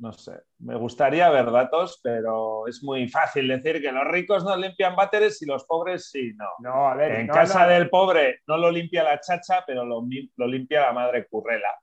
No 0.00 0.12
sé, 0.12 0.32
me 0.60 0.76
gustaría 0.76 1.28
ver 1.30 1.50
datos, 1.50 1.98
pero 2.02 2.68
es 2.68 2.82
muy 2.84 3.08
fácil 3.08 3.48
decir 3.48 3.82
que 3.82 3.90
los 3.90 4.06
ricos 4.06 4.44
no 4.44 4.56
limpian 4.56 4.94
váteres 4.94 5.42
y 5.42 5.46
los 5.46 5.64
pobres 5.64 6.08
sí, 6.10 6.32
no. 6.36 6.46
No, 6.60 6.88
a 6.88 6.94
ver. 6.94 7.12
En 7.16 7.26
no, 7.26 7.34
casa 7.34 7.64
no. 7.64 7.70
del 7.72 7.90
pobre 7.90 8.40
no 8.46 8.56
lo 8.56 8.70
limpia 8.70 9.02
la 9.02 9.18
chacha, 9.18 9.64
pero 9.66 9.84
lo, 9.84 10.06
lo 10.36 10.46
limpia 10.46 10.82
la 10.82 10.92
madre 10.92 11.26
currela. 11.26 11.74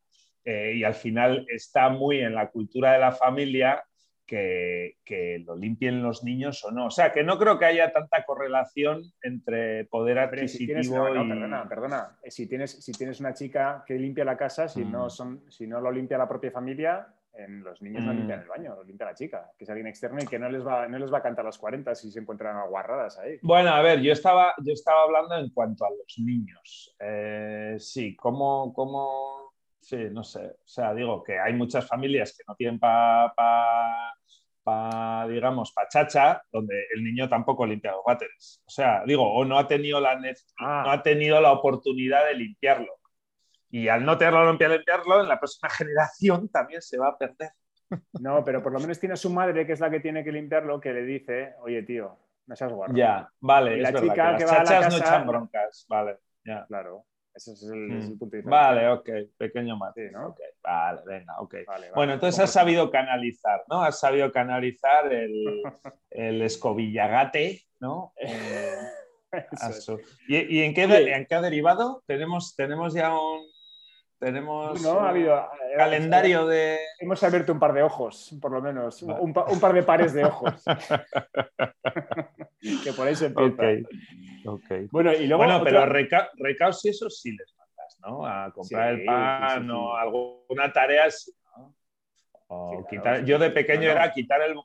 Eh, 0.46 0.76
y 0.78 0.84
al 0.86 0.94
final 0.94 1.46
está 1.50 1.90
muy 1.90 2.20
en 2.22 2.36
la 2.36 2.50
cultura 2.52 2.94
de 2.94 3.00
la 3.00 3.12
familia 3.12 3.84
que, 4.26 4.98
que 5.04 5.44
lo 5.46 5.56
limpien 5.56 6.02
los 6.02 6.24
niños 6.24 6.64
o 6.64 6.72
no. 6.72 6.86
O 6.88 6.92
sea, 6.92 7.12
que 7.12 7.24
no 7.24 7.38
creo 7.38 7.60
que 7.60 7.66
haya 7.66 7.92
tanta 7.92 8.24
correlación 8.24 9.04
entre 9.22 9.86
poder 9.86 10.18
Hombre, 10.20 10.48
si 10.48 10.66
tienes, 10.66 10.88
adquisitivo 10.88 11.14
no, 11.14 11.26
y... 11.26 11.30
perdona, 11.30 11.68
perdona. 11.68 12.18
Eh, 12.24 12.32
Si 12.32 12.48
tienes, 12.48 12.72
si 12.72 12.92
tienes 12.94 13.20
una 13.20 13.34
chica 13.34 13.84
que 13.86 13.96
limpia 13.96 14.24
la 14.24 14.38
casa, 14.38 14.68
si, 14.68 14.86
Mm. 14.86 14.92
no 14.92 15.10
son, 15.10 15.44
si 15.52 15.68
no 15.68 15.82
lo 15.82 15.92
limpia 15.92 16.18
la 16.18 16.28
propia 16.30 16.50
familia, 16.52 17.08
en 17.38 17.64
los 17.64 17.82
niños 17.82 18.04
no 18.04 18.14
Mm. 18.14 18.18
limpian 18.18 18.42
el 18.42 18.48
baño, 18.48 18.76
lo 18.76 18.84
limpia 18.84 19.08
la 19.08 19.14
chica, 19.16 19.52
que 19.58 19.64
es 19.66 19.70
alguien 19.70 19.88
externo 19.88 20.20
y 20.22 20.26
que 20.28 20.40
no 20.40 20.50
les 20.50 20.66
va, 20.66 20.88
no 20.88 20.98
les 21.00 21.12
va 21.14 21.18
a 21.20 21.22
cantar 21.24 21.46
las 21.46 21.58
40 21.58 21.94
si 21.96 22.12
se 22.12 22.20
encuentran 22.20 22.56
aguarradas 22.58 23.18
ahí. 23.20 23.38
Bueno, 23.42 23.72
a 23.72 23.82
ver, 23.82 24.02
yo 24.02 24.12
estaba, 24.14 24.54
yo 24.64 24.74
estaba 24.74 25.04
hablando 25.04 25.36
en 25.38 25.50
cuanto 25.52 25.86
a 25.86 25.90
los 25.90 26.16
niños. 26.20 26.96
Eh, 27.00 27.76
sí, 27.80 28.16
¿cómo, 28.16 28.74
cómo? 28.74 29.54
Sí, 29.82 29.98
no 30.12 30.24
sé. 30.24 30.46
O 30.48 30.68
sea, 30.68 30.94
digo 30.94 31.24
que 31.24 31.38
hay 31.40 31.54
muchas 31.54 31.88
familias 31.88 32.36
que 32.36 32.44
no 32.48 32.56
tienen 32.56 32.80
pa, 32.80 33.32
pa- 33.36 34.14
pa, 34.64 35.28
digamos, 35.30 35.72
pa 35.74 35.88
chacha, 35.88 36.42
donde 36.52 36.74
el 36.96 37.04
niño 37.04 37.30
tampoco 37.30 37.66
limpia 37.68 37.92
los 37.92 38.02
váteres. 38.04 38.64
O 38.66 38.70
sea, 38.72 39.04
digo, 39.06 39.32
o 39.32 39.46
no 39.46 39.60
ha 39.60 39.68
tenido 39.68 40.00
la, 40.00 40.20
Ah. 40.60 40.84
no 40.86 40.92
ha 40.92 41.04
tenido 41.04 41.40
la 41.40 41.52
oportunidad 41.52 42.26
de 42.26 42.34
limpiarlo. 42.34 42.94
Y 43.78 43.90
al 43.90 44.06
no 44.06 44.18
tenerlo 44.18 44.48
limpiar, 44.48 44.72
limpiarlo, 44.72 45.22
en 45.22 45.28
la 45.28 45.38
próxima 45.38 45.70
generación 45.70 46.48
también 46.48 46.82
se 46.82 46.98
va 46.98 47.10
a 47.10 47.18
perder. 47.18 47.50
No, 48.22 48.42
pero 48.46 48.64
por 48.64 48.72
lo 48.72 48.80
menos 48.80 48.98
tiene 49.00 49.14
a 49.14 49.18
su 49.18 49.30
madre, 49.30 49.66
que 49.66 49.74
es 49.74 49.80
la 49.82 49.90
que 49.92 50.00
tiene 50.00 50.24
que 50.24 50.32
limpiarlo, 50.32 50.80
que 50.80 50.94
le 50.94 51.04
dice, 51.04 51.56
oye, 51.62 51.84
tío, 51.84 52.18
no 52.48 52.56
seas 52.56 52.72
guarro. 52.72 52.94
Ya, 52.96 53.30
vale, 53.42 53.72
Y 53.72 53.80
es 53.80 53.84
la 53.84 53.92
verdad. 53.92 54.02
chica 54.14 54.32
que 54.32 54.38
que 54.38 54.44
las 54.46 54.52
va 54.54 54.56
a 54.56 54.64
la 54.64 54.70
chachas 54.70 54.94
no 54.94 55.00
casa- 55.00 55.16
echan 55.16 55.28
broncas. 55.28 55.86
Vale, 55.90 56.18
ya. 56.46 56.66
Claro, 56.68 57.06
ese 57.34 57.52
es 57.52 57.64
el, 57.64 57.78
Mm. 57.78 57.98
es 58.00 58.08
el 58.08 58.18
punto 58.18 58.38
de 58.38 58.42
Vale, 58.44 58.88
ok, 58.90 59.10
pequeño 59.38 59.76
matiz. 59.76 60.08
Sí, 60.08 60.14
¿no? 60.14 60.28
ok, 60.28 60.40
Vale, 60.64 61.02
venga, 61.06 61.34
ok. 61.40 61.54
Vale, 61.54 61.66
vale. 61.68 61.92
Bueno, 61.96 62.14
entonces 62.14 62.40
has 62.40 62.52
sabido 62.54 62.90
canalizar, 62.90 63.62
¿no? 63.70 63.84
Has 63.84 64.00
sabido 64.00 64.32
canalizar 64.32 65.12
el, 65.12 65.62
el 66.12 66.42
escobillagate, 66.44 67.62
¿no? 67.82 68.14
Eh, 68.16 68.74
es. 69.52 69.92
¿Y, 70.30 70.38
y 70.60 70.62
en, 70.64 70.74
qué, 70.74 70.84
en 70.84 71.26
qué 71.26 71.36
ha 71.36 71.42
derivado? 71.42 72.04
¿Tenemos, 72.08 72.56
tenemos 72.56 72.94
ya 72.94 73.14
un 73.14 73.44
tenemos 74.20 74.82
No, 74.82 74.92
ha 74.92 75.02
un 75.04 75.08
habido. 75.08 75.38
eh, 75.38 75.78
calendario 75.78 76.46
de... 76.48 76.80
Hemos 77.00 77.22
abierto 77.24 77.52
un 77.52 77.60
par 77.60 77.74
de 77.74 77.84
ojos, 77.84 78.36
por 78.42 78.52
lo 78.52 78.62
menos. 78.62 79.06
Vale. 79.06 79.20
Un, 79.22 79.34
pa- 79.34 79.46
un 79.46 79.60
par 79.60 79.74
de 79.74 79.84
pares 79.84 80.14
de 80.14 80.26
ojos. 80.26 80.64
que 82.84 82.94
por 82.94 83.08
ahí 83.08 83.16
se 83.16 83.28
empieza. 83.28 83.64
Bueno, 84.92 85.14
y 85.14 85.28
luego. 85.28 85.44
Bueno, 85.44 85.58
otra- 85.60 85.66
pero 85.66 85.86
reca- 85.86 86.30
recaos 86.36 86.84
y 86.86 86.90
eso 86.90 87.10
sí 87.10 87.32
les 87.36 87.56
mandas, 87.58 87.98
¿no? 88.02 88.26
A 88.26 88.52
comprar 88.52 88.96
Sí, 88.96 89.02
el 89.02 89.06
pan 89.06 89.50
sí, 89.50 89.56
sí, 89.60 89.66
sí. 89.66 89.72
o 89.72 89.96
alguna 89.96 90.72
tarea 90.74 91.12
sí, 91.12 91.32
¿no? 91.58 91.76
O 92.48 92.70
Sí, 92.70 92.76
claro, 92.76 92.88
quitar- 92.90 93.20
sí, 93.22 93.26
yo 93.26 93.40
de 93.40 93.50
pequeño 93.52 93.90
era 93.90 94.12
quitar 94.12 94.42
el... 94.42 94.56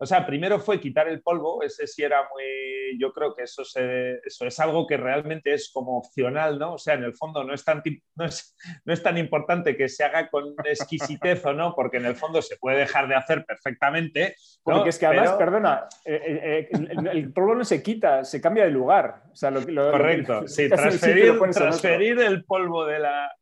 O 0.00 0.06
sea, 0.06 0.24
primero 0.24 0.60
fue 0.60 0.80
quitar 0.80 1.08
el 1.08 1.20
polvo, 1.22 1.62
ese 1.62 1.86
sí 1.88 2.02
era 2.04 2.22
muy... 2.32 2.98
Yo 3.00 3.12
creo 3.12 3.34
que 3.34 3.42
eso, 3.42 3.64
se- 3.64 4.20
eso 4.24 4.46
es 4.46 4.60
algo 4.60 4.86
que 4.86 4.96
realmente 4.96 5.52
es 5.52 5.70
como 5.72 5.98
opcional, 5.98 6.58
¿no? 6.58 6.74
O 6.74 6.78
sea, 6.78 6.94
en 6.94 7.02
el 7.02 7.14
fondo 7.16 7.42
no 7.42 7.52
es 7.52 7.64
tan, 7.64 7.82
no 8.14 8.24
es, 8.24 8.56
no 8.84 8.92
es 8.92 9.02
tan 9.02 9.18
importante 9.18 9.76
que 9.76 9.88
se 9.88 10.04
haga 10.04 10.30
con 10.30 10.54
exquisitez 10.64 11.44
o 11.46 11.52
no, 11.52 11.74
porque 11.74 11.96
en 11.96 12.06
el 12.06 12.14
fondo 12.14 12.40
se 12.42 12.56
puede 12.58 12.78
dejar 12.78 13.08
de 13.08 13.16
hacer 13.16 13.44
perfectamente. 13.44 14.36
¿no? 14.64 14.74
Porque 14.76 14.90
es 14.90 14.98
que 14.98 15.06
además, 15.06 15.30
Pero- 15.30 15.38
perdona, 15.38 15.88
eh, 16.04 16.20
eh, 16.26 16.68
eh, 16.72 16.86
el, 16.90 17.06
el 17.08 17.32
polvo 17.32 17.54
no 17.56 17.64
se 17.64 17.82
quita, 17.82 18.24
se 18.24 18.40
cambia 18.40 18.64
de 18.64 18.70
lugar. 18.70 19.22
O 19.32 19.36
sea, 19.36 19.50
lo, 19.50 19.66
que- 19.66 19.72
lo- 19.72 19.86
lo 19.86 19.92
que- 19.92 19.98
Correcto, 19.98 20.40
lo 20.42 20.48
sí, 20.48 20.68
transferir, 20.68 21.38
transferir 21.52 22.18
el 22.20 22.44
polvo 22.44 22.86
de 22.86 22.98
la... 23.00 23.32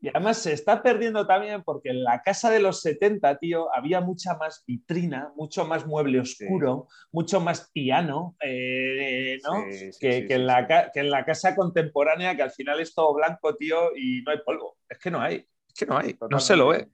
Y 0.00 0.08
además 0.08 0.38
se 0.38 0.52
está 0.52 0.80
perdiendo 0.82 1.26
también 1.26 1.64
porque 1.64 1.90
en 1.90 2.04
la 2.04 2.22
casa 2.22 2.50
de 2.50 2.60
los 2.60 2.80
70, 2.82 3.38
tío, 3.38 3.74
había 3.74 4.00
mucha 4.00 4.36
más 4.36 4.62
vitrina, 4.64 5.32
mucho 5.34 5.64
más 5.64 5.86
mueble 5.86 6.20
oscuro, 6.20 6.86
mucho 7.10 7.40
más 7.40 7.70
piano, 7.72 8.36
eh, 8.40 9.38
¿no? 9.42 9.64
Sí, 9.70 9.92
sí, 9.92 9.98
que, 10.00 10.26
que 10.26 10.34
en 10.34 10.46
la, 10.46 10.90
que 10.92 11.00
en 11.00 11.10
la 11.10 11.24
casa 11.24 11.56
contemporánea, 11.56 12.36
que 12.36 12.42
al 12.42 12.52
final 12.52 12.78
es 12.80 12.94
todo 12.94 13.12
blanco, 13.14 13.56
tío, 13.56 13.96
y 13.96 14.22
no 14.22 14.30
hay 14.30 14.38
polvo. 14.44 14.76
Es 14.88 14.98
que 14.98 15.10
no 15.10 15.20
hay, 15.20 15.46
es 15.66 15.74
que 15.74 15.86
no 15.86 15.98
hay, 15.98 16.16
no 16.30 16.38
se 16.38 16.54
lo 16.54 16.68
ve. 16.68 16.88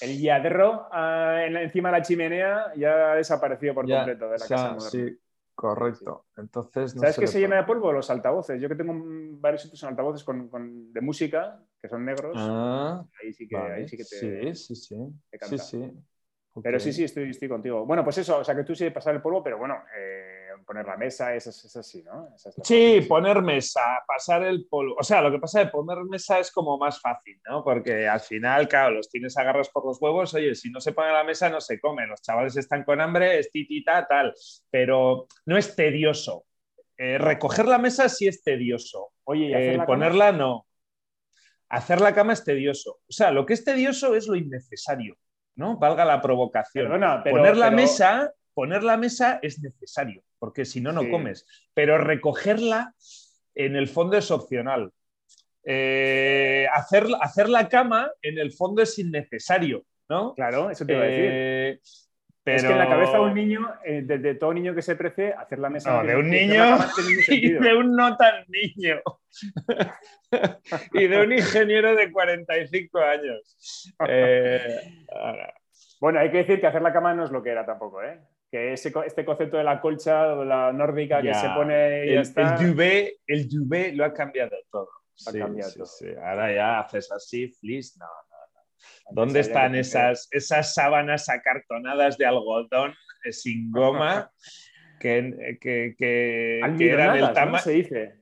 El 0.00 0.20
lladro 0.20 0.88
ah, 0.92 1.44
encima 1.46 1.90
de 1.90 1.98
la 1.98 2.02
chimenea 2.02 2.72
ya 2.76 3.12
ha 3.12 3.16
desaparecido 3.16 3.74
por 3.74 3.86
Ya, 3.86 3.98
completo 3.98 4.30
de 4.30 4.38
la 4.38 4.44
o 4.44 4.48
sea, 4.48 4.56
casa 4.56 4.74
moderna. 4.74 5.16
Correcto. 5.54 6.26
Entonces, 6.36 6.94
no 6.96 7.06
¿Sabes 7.06 7.18
se 7.18 7.20
qué 7.20 7.26
se 7.26 7.40
llena 7.40 7.56
de 7.56 7.64
polvo? 7.64 7.92
Los 7.92 8.10
altavoces. 8.10 8.60
Yo 8.60 8.68
que 8.68 8.74
tengo 8.76 8.94
varios 9.40 9.62
sitios 9.62 9.82
en 9.82 9.88
altavoces 9.90 10.24
con, 10.24 10.48
con- 10.48 10.92
de 10.92 11.00
música, 11.00 11.60
que 11.80 11.88
son 11.88 12.04
negros, 12.04 12.56
Ah, 12.56 13.06
ahí, 13.22 13.32
sí 13.34 13.48
que, 13.48 13.56
vale, 13.56 13.72
ahí 13.72 13.86
sí 13.86 13.96
que 13.96 14.04
te, 14.04 14.16
sí, 14.16 14.54
sí, 14.54 14.74
sí. 14.76 14.96
te 15.30 15.38
Sí, 15.38 15.58
canta. 15.58 15.70
sí. 15.70 15.78
Pero 16.62 16.80
sí, 16.80 16.92
sí, 16.92 17.04
estoy, 17.04 17.30
estoy 17.30 17.48
contigo. 17.48 17.86
Bueno, 17.86 18.04
pues 18.04 18.18
eso, 18.18 18.38
o 18.38 18.44
sea 18.44 18.54
que 18.56 18.64
tú 18.64 18.74
sí 18.74 18.90
pasar 18.90 19.14
el 19.14 19.22
polvo, 19.22 19.42
pero 19.42 19.58
bueno, 19.58 19.76
eh, 19.96 20.33
poner 20.64 20.86
la 20.86 20.96
mesa, 20.96 21.34
eso, 21.34 21.50
eso 21.50 21.82
sí, 21.82 22.02
¿no? 22.02 22.28
Esa 22.34 22.48
es 22.50 22.56
Sí, 22.64 23.00
poner 23.08 23.42
mesa, 23.42 23.80
pasar 24.06 24.42
el 24.44 24.66
polvo. 24.68 24.96
O 24.98 25.02
sea, 25.02 25.20
lo 25.22 25.30
que 25.30 25.38
pasa 25.38 25.60
es 25.60 25.66
que 25.66 25.72
poner 25.72 26.02
mesa 26.04 26.38
es 26.38 26.50
como 26.50 26.76
más 26.78 27.00
fácil, 27.00 27.40
¿no? 27.48 27.62
Porque 27.62 28.08
al 28.08 28.20
final, 28.20 28.66
claro, 28.68 28.96
los 28.96 29.08
tienes 29.10 29.36
agarras 29.38 29.68
por 29.68 29.84
los 29.84 30.00
huevos. 30.00 30.34
Oye, 30.34 30.54
si 30.54 30.70
no 30.70 30.80
se 30.80 30.92
pone 30.92 31.12
la 31.12 31.24
mesa, 31.24 31.48
no 31.50 31.60
se 31.60 31.78
come. 31.80 32.06
Los 32.06 32.22
chavales 32.22 32.56
están 32.56 32.84
con 32.84 33.00
hambre, 33.00 33.38
es 33.38 33.50
titita, 33.50 34.06
tal. 34.06 34.34
Pero 34.70 35.26
no 35.46 35.56
es 35.56 35.76
tedioso. 35.76 36.44
Eh, 36.96 37.18
recoger 37.18 37.66
la 37.66 37.78
mesa 37.78 38.08
sí 38.08 38.26
es 38.28 38.42
tedioso. 38.42 39.12
Oye, 39.24 39.46
¿y 39.46 39.54
hacer 39.54 39.62
Eh, 39.64 39.72
la 39.72 39.76
cama? 39.78 39.86
ponerla 39.86 40.32
no. 40.32 40.66
Hacer 41.68 42.00
la 42.00 42.14
cama 42.14 42.32
es 42.34 42.44
tedioso. 42.44 43.00
O 43.08 43.12
sea, 43.12 43.30
lo 43.30 43.44
que 43.46 43.54
es 43.54 43.64
tedioso 43.64 44.14
es 44.14 44.28
lo 44.28 44.36
innecesario, 44.36 45.16
¿no? 45.56 45.76
Valga 45.78 46.04
la 46.04 46.20
provocación. 46.20 46.84
Perdona, 46.86 47.22
pero- 47.24 47.36
poner 47.36 47.56
la 47.56 47.66
pero- 47.66 47.76
mesa, 47.76 48.32
poner 48.54 48.82
la 48.82 48.96
mesa 48.96 49.38
es 49.42 49.60
necesario, 49.60 50.22
porque 50.38 50.64
si 50.64 50.80
no, 50.80 50.92
no 50.92 51.02
Sí. 51.02 51.10
comes. 51.10 51.46
Pero 51.74 51.98
recogerla, 51.98 52.94
en 53.54 53.76
el 53.76 53.88
fondo, 53.88 54.16
es 54.16 54.30
opcional. 54.30 54.90
Eh, 55.64 56.66
hacer, 56.72 57.06
hacer 57.20 57.48
la 57.48 57.68
cama, 57.68 58.10
en 58.22 58.38
el 58.38 58.52
fondo, 58.52 58.82
es 58.82 58.98
innecesario, 58.98 59.84
¿no? 60.08 60.34
Claro, 60.34 60.70
eso 60.70 60.84
te 60.84 60.92
iba 60.92 61.02
a 61.02 61.06
decir. 61.06 61.24
Eh, 61.32 61.80
Es 62.46 62.62
que 62.62 62.70
en 62.72 62.76
la 62.78 62.84
pero- 62.86 62.90
cabeza 63.00 63.12
de 63.16 63.20
un 63.24 63.34
niño, 63.34 63.72
eh, 63.86 64.02
de, 64.02 64.18
de 64.18 64.34
todo 64.34 64.52
niño 64.52 64.74
que 64.74 64.82
se 64.82 64.96
precie, 64.96 65.32
hacer 65.32 65.58
la 65.58 65.70
mesa. 65.70 65.90
No, 65.90 66.02
no 66.02 66.08
de 66.08 66.16
un 66.16 66.28
niño 66.28 66.76
y 67.28 67.52
de 67.52 67.74
un 67.74 67.96
no 67.96 68.14
tan 68.18 68.44
niño. 68.48 69.00
y 70.92 71.06
de 71.06 71.20
un 71.22 71.32
ingeniero 71.32 71.94
de 71.96 72.12
45 72.12 72.98
años. 72.98 73.94
Eh, 74.08 74.80
ahora, 75.14 75.54
Bueno, 76.00 76.20
hay 76.20 76.30
que 76.30 76.38
decir 76.38 76.60
que 76.60 76.66
hacer 76.66 76.82
la 76.82 76.92
cama 76.92 77.14
no 77.14 77.24
es 77.24 77.30
lo 77.30 77.42
que 77.42 77.48
era 77.50 77.64
tampoco, 77.64 78.02
¿eh? 78.02 78.20
Que 78.54 78.72
ese, 78.72 78.92
este 79.04 79.24
concepto 79.24 79.56
de 79.56 79.64
la 79.64 79.80
colcha 79.80 80.32
o 80.32 80.44
la 80.44 80.72
nórdica 80.72 81.20
que 81.20 81.26
Ya. 81.26 81.34
se 81.34 81.48
pone 81.48 82.04
y 82.06 82.08
ya 82.10 82.14
el, 82.14 82.18
está. 82.20 82.54
el 82.54 82.68
duvet, 82.68 83.14
el 83.26 83.48
duvet 83.48 83.94
lo 83.96 84.04
ha 84.04 84.12
cambiado 84.14 84.56
todo. 84.70 84.88
Ha 85.26 85.32
Sí, 85.32 85.38
cambiado 85.40 85.70
sí, 85.72 85.76
todo. 85.78 85.86
sí. 85.86 86.06
Ahora 86.22 86.54
ya 86.54 86.78
haces 86.78 87.10
así, 87.10 87.48
flis, 87.48 87.96
no. 87.98 88.06
Antes 88.06 89.10
¿Dónde 89.10 89.30
había 89.40 89.40
están 89.40 89.72
que- 89.72 89.80
esas, 89.80 90.28
esas 90.30 90.72
sábanas 90.72 91.28
acartonadas 91.28 92.16
de 92.16 92.26
algodón 92.26 92.94
eh, 93.24 93.32
sin 93.32 93.72
goma 93.72 94.30
que, 95.00 95.58
que, 95.60 95.96
que, 95.98 96.60
que 96.78 96.90
eran 96.92 97.16
el 97.16 97.24
Almidonadas, 97.24 97.28
¿no? 97.28 97.32
tamaño? 97.32 97.58
Se 97.64 97.70
dice. 97.72 98.14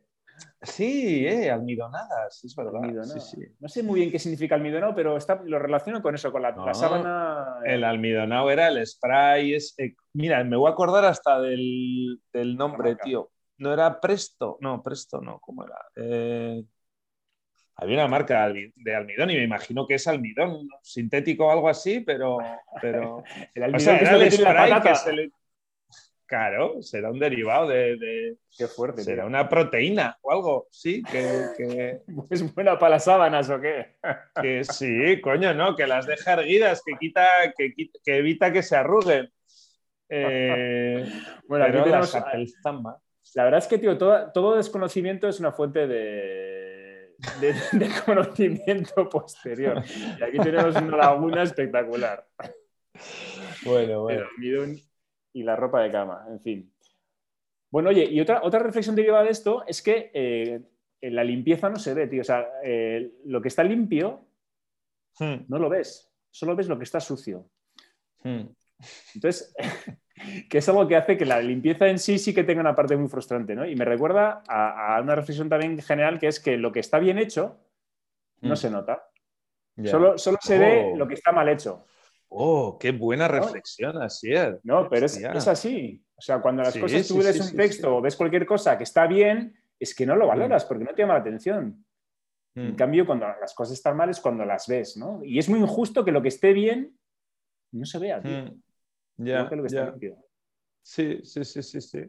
Sí, 0.63 1.27
eh, 1.27 1.51
almidonadas, 1.51 2.45
es 2.45 2.55
verdad. 2.55 2.81
Sí, 3.03 3.21
sí. 3.21 3.43
No 3.59 3.69
sé 3.69 3.83
muy 3.83 3.99
bien 4.01 4.13
qué 4.13 4.19
significa 4.21 4.55
almidonado, 4.55 4.95
pero 4.95 5.17
está, 5.17 5.41
lo 5.45 5.59
relaciono 5.59 6.01
con 6.01 6.15
eso, 6.15 6.31
con 6.31 6.43
la, 6.43 6.55
sábana. 6.73 7.57
El 7.65 7.83
almidonado 7.83 8.49
era 8.51 8.69
el 8.69 8.87
spray. 8.87 9.55
Es, 9.55 9.75
eh, 9.79 9.97
mira, 10.13 10.43
me 10.45 10.57
voy 10.57 10.69
a 10.69 10.73
acordar 10.73 11.05
hasta 11.05 11.41
del, 11.41 12.21
del 12.33 12.57
nombre, 12.57 12.97
tío. 12.97 13.31
No 13.59 13.73
era 13.73 14.01
Presto. 14.01 14.59
No, 14.61 14.83
Presto 14.83 15.21
no. 15.21 15.41
¿Cómo 15.41 15.65
era? 15.65 15.79
Eh, 15.97 16.63
había 17.77 17.97
una 17.97 18.09
marca 18.09 18.47
de 18.47 18.53
almi- 18.55 18.73
de 18.77 18.95
almidón 18.95 19.31
y 19.31 19.37
me 19.37 19.45
imagino 19.45 19.87
que 19.87 19.95
es 19.95 20.07
almidón 20.07 20.69
sintético 20.83 21.47
o 21.47 21.51
algo 21.51 21.69
así, 21.69 22.01
pero. 22.01 22.39
pero 22.81 23.25
el 23.55 23.63
o 23.63 23.67
almidón 23.67 23.81
sea, 23.81 23.99
que 23.99 24.05
es 24.05 24.39
era 24.39 24.65
el 24.67 24.69
la 24.69 24.79
spray 24.79 24.93
que 24.93 24.95
se 24.97 25.13
le. 25.13 25.31
Claro, 26.33 26.81
será 26.81 27.11
un 27.11 27.19
derivado 27.19 27.69
de. 27.69 28.39
Qué 28.57 28.67
fuerte. 28.67 29.03
Será 29.03 29.27
una 29.27 29.51
proteína 29.51 30.17
o 30.23 30.33
algo, 30.33 30.67
sí, 30.71 31.03
que, 31.03 32.01
¿Es 32.31 32.55
buena 32.55 32.79
para 32.79 32.93
las 32.93 33.05
sábanas 33.05 33.51
o 33.51 33.61
qué? 33.61 33.97
que 34.41 34.65
sí, 34.65 35.21
coño, 35.21 35.53
no, 35.53 35.77
que 35.77 35.87
las 35.87 36.07
deja 36.07 36.33
erguidas, 36.33 36.81
que 36.87 36.97
quita, 36.99 37.29
que, 37.55 37.75
que 37.75 38.17
evita 38.17 38.51
que 38.51 38.63
se 38.63 38.77
arruguen. 38.77 39.31
Eh, 40.09 41.05
bueno, 41.49 41.67
aquí 41.67 41.83
tenemos. 41.85 42.15
La, 42.15 42.99
la 43.35 43.45
verdad 43.45 43.59
es 43.59 43.67
que, 43.67 43.77
tío, 43.77 43.99
todo, 43.99 44.33
todo 44.33 44.57
desconocimiento 44.57 45.29
es 45.29 45.39
una 45.39 45.53
fuente 45.53 45.87
de, 45.87 47.15
de, 47.43 47.55
de, 47.73 47.91
conocimiento 48.07 49.07
posterior. 49.07 49.85
Y 50.19 50.23
aquí 50.23 50.39
tenemos 50.39 50.77
una 50.77 50.97
laguna 50.97 51.43
espectacular. 51.43 52.27
Bueno, 53.67 54.05
bueno. 54.05 54.25
Y 55.33 55.43
la 55.43 55.57
ropa 55.57 55.83
de 55.83 55.91
cama, 55.91 56.27
en 56.29 56.41
fin. 56.41 56.73
Bueno, 57.71 57.89
oye, 57.91 58.05
y 58.05 58.21
otra, 58.21 58.41
otra 58.43 58.61
reflexión 58.61 58.95
derivada 58.95 59.25
de 59.25 59.31
esto 59.31 59.65
es 59.67 59.81
que 59.83 60.11
eh, 60.13 60.61
la 61.03 61.25
limpieza 61.25 61.69
no 61.71 61.77
se 61.77 61.95
ve, 61.95 62.07
tío. 62.07 62.21
O 62.21 62.25
sea, 62.25 62.47
eh, 62.63 63.13
lo 63.25 63.41
que 63.41 63.49
está 63.49 63.65
limpio 63.65 64.27
Hmm. 65.19 65.45
no 65.49 65.59
lo 65.59 65.69
ves, 65.69 66.11
solo 66.31 66.57
ves 66.57 66.69
lo 66.69 66.79
que 66.79 66.85
está 66.85 66.99
sucio. 66.99 67.47
Hmm. 68.25 68.47
Entonces, 69.15 69.55
que 70.49 70.59
es 70.59 70.69
algo 70.71 70.89
que 70.89 70.97
hace 70.97 71.19
que 71.19 71.27
la 71.27 71.39
limpieza 71.41 71.87
en 71.89 71.99
sí 71.99 72.19
sí 72.19 72.33
que 72.33 72.45
tenga 72.45 72.63
una 72.63 72.75
parte 72.75 72.97
muy 72.97 73.09
frustrante, 73.11 73.55
¿no? 73.55 73.67
Y 73.67 73.77
me 73.77 73.85
recuerda 73.85 74.43
a, 74.49 74.97
a 74.97 75.03
una 75.03 75.15
reflexión 75.15 75.51
también 75.51 75.79
general 75.83 76.19
que 76.19 76.29
es 76.29 76.41
que 76.41 76.57
lo 76.57 76.73
que 76.73 76.81
está 76.81 76.99
bien 76.99 77.19
hecho 77.19 77.59
no 78.41 78.55
Hmm. 78.55 78.57
se 78.57 78.71
nota. 78.71 79.07
Solo, 79.85 80.17
solo 80.19 80.39
se 80.41 80.59
ve 80.59 80.91
Oh. 80.93 80.97
lo 80.97 81.07
que 81.07 81.15
está 81.15 81.31
mal 81.33 81.49
hecho. 81.51 81.85
Oh, 82.35 82.79
qué 82.79 82.93
buena 82.93 83.29
reflexión, 83.29 84.01
así 84.01 84.33
es. 84.33 84.55
No, 84.65 84.89
pero 84.89 85.07
es, 85.07 85.17
es 85.19 85.49
así. 85.49 86.03
O 86.17 86.21
sea, 86.21 86.41
cuando 86.41 86.63
las 86.63 86.73
Sí, 86.73 86.81
cosas 86.81 87.07
sí, 87.07 87.13
tú 87.13 87.21
lees 87.21 87.37
sí, 87.37 87.43
un 87.43 87.49
sí, 87.49 87.57
texto 87.57 87.89
sí. 87.89 87.93
o 87.95 88.01
ves 88.01 88.17
cualquier 88.17 88.47
cosa 88.47 88.79
que 88.79 88.85
está 88.85 89.07
bien, 89.07 89.55
es 89.79 89.95
que 89.95 90.07
no 90.07 90.17
lo 90.17 90.29
valoras 90.29 90.65
porque 90.65 90.85
no 90.85 90.95
te 90.95 91.03
llama 91.03 91.15
la 91.15 91.21
atención. 91.21 91.85
En 92.55 92.73
Mm. 92.73 92.77
cambio, 92.77 93.07
cuando 93.07 93.27
las 93.41 93.55
cosas 93.55 93.75
están 93.75 93.97
mal 93.97 94.09
es 94.11 94.21
cuando 94.21 94.45
las 94.45 94.67
ves, 94.67 94.97
¿no? 94.97 95.21
Y 95.25 95.39
es 95.39 95.49
muy 95.49 95.59
injusto 95.59 96.05
que 96.05 96.13
lo 96.13 96.21
que 96.23 96.29
esté 96.29 96.53
bien 96.53 96.99
no 97.73 97.85
se 97.87 97.99
vea, 97.99 98.21
tío. 98.23 98.45
Mm. 98.45 98.63
Ya, 99.19 99.49
que 99.49 99.57
lo 99.57 99.63
que 99.63 99.67
está 99.69 99.85
ya. 99.85 99.91
limpio. 99.91 100.17
Sí, 100.83 101.21
sí, 101.25 101.45
sí, 101.45 101.63
sí, 101.63 101.81
sí. 101.81 102.01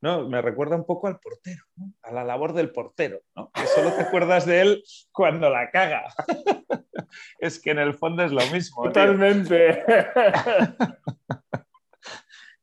No, 0.00 0.28
me 0.28 0.40
recuerda 0.40 0.76
un 0.76 0.84
poco 0.86 1.08
al 1.08 1.18
portero, 1.18 1.64
¿no? 1.76 1.92
a 2.02 2.12
la 2.12 2.22
labor 2.24 2.52
del 2.52 2.70
portero, 2.70 3.20
¿no? 3.34 3.50
Que 3.52 3.66
solo 3.66 3.92
te 3.92 4.02
acuerdas 4.02 4.46
de 4.46 4.60
él 4.60 4.84
cuando 5.12 5.50
la 5.50 5.70
caga. 5.70 6.04
es 7.38 7.60
que 7.60 7.70
en 7.70 7.78
el 7.78 7.94
fondo 7.94 8.22
es 8.24 8.32
lo 8.32 8.44
mismo. 8.52 8.84
Totalmente. 8.84 9.84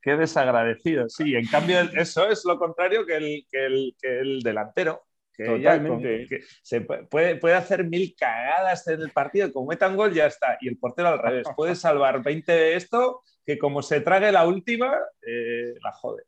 Qué 0.02 0.16
desagradecido, 0.18 1.10
sí. 1.10 1.36
En 1.36 1.48
cambio, 1.48 1.80
eso 1.96 2.30
es 2.30 2.46
lo 2.46 2.60
contrario 2.60 3.06
que 3.06 3.16
el, 3.16 3.48
que 3.50 3.66
el, 3.66 3.96
que 4.00 4.20
el 4.20 4.42
delantero. 4.42 5.04
Que 5.34 5.44
Totalmente. 5.46 6.28
que 6.30 6.40
se 6.64 6.88
pu- 6.88 7.10
puede, 7.10 7.36
puede 7.36 7.56
hacer 7.56 7.84
mil 7.84 8.16
cagadas 8.18 8.88
en 8.88 9.02
el 9.02 9.10
partido, 9.12 9.52
como 9.52 9.68
metan 9.68 9.98
gol 9.98 10.14
ya 10.14 10.28
está. 10.28 10.58
Y 10.62 10.70
el 10.70 10.78
portero 10.78 11.10
al 11.10 11.20
revés. 11.20 11.48
Puede 11.58 11.76
salvar 11.76 12.24
20 12.24 12.52
de 12.52 12.76
esto, 12.76 13.22
que 13.46 13.58
como 13.58 13.82
se 13.82 14.00
trague 14.02 14.32
la 14.32 14.48
última, 14.48 14.96
eh, 15.22 15.74
la 15.84 15.92
jode. 15.92 16.24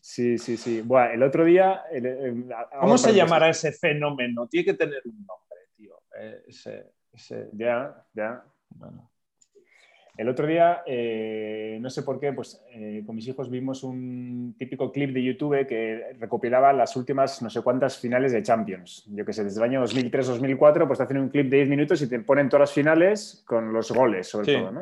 Sí, 0.00 0.38
sí, 0.38 0.56
sí. 0.56 0.80
Buah, 0.80 1.12
el 1.12 1.22
otro 1.22 1.44
día. 1.44 1.82
el- 1.92 2.06
el- 2.06 2.44
¿Cómo 2.80 2.96
se 2.98 3.12
llamará 3.14 3.50
ese 3.50 3.72
fenómeno? 3.72 4.48
Tiene 4.48 4.64
que 4.64 4.74
tener 4.74 5.02
un 5.04 5.18
nombre, 5.26 5.58
tío. 5.76 5.94
Eh, 6.18 6.42
ese, 6.48 6.86
ese- 7.12 7.48
Ya, 7.52 8.04
ya. 8.14 8.42
bueno. 8.70 9.08
El 10.14 10.28
otro 10.28 10.46
día, 10.46 10.82
eh, 10.86 11.78
no 11.80 11.88
sé 11.88 12.02
por 12.02 12.20
qué, 12.20 12.34
pues 12.34 12.62
eh, 12.70 13.02
con 13.06 13.16
mis 13.16 13.26
hijos 13.28 13.50
vimos 13.50 13.82
un 13.82 14.54
típico 14.58 14.92
clip 14.92 15.10
de 15.10 15.22
YouTube 15.22 15.66
que 15.66 16.14
recopilaba 16.18 16.70
las 16.74 16.94
últimas 16.96 17.40
no 17.40 17.48
sé 17.48 17.62
cuántas 17.62 17.98
finales 17.98 18.30
de 18.32 18.42
Champions. 18.42 19.06
Yo 19.08 19.24
que 19.24 19.32
sé, 19.32 19.42
desde 19.42 19.58
el 19.60 19.64
año 19.64 19.80
2003-2004, 19.80 20.86
pues 20.86 20.98
te 20.98 21.04
hacen 21.04 21.16
un 21.16 21.30
clip 21.30 21.48
de 21.48 21.56
10 21.56 21.68
minutos 21.70 22.02
y 22.02 22.10
te 22.10 22.18
ponen 22.20 22.50
todas 22.50 22.68
las 22.68 22.74
finales 22.74 23.42
con 23.46 23.72
los 23.72 23.90
goles, 23.90 24.26
sobre 24.28 24.46
Sí. 24.46 24.52
todo, 24.52 24.70
¿no? 24.70 24.80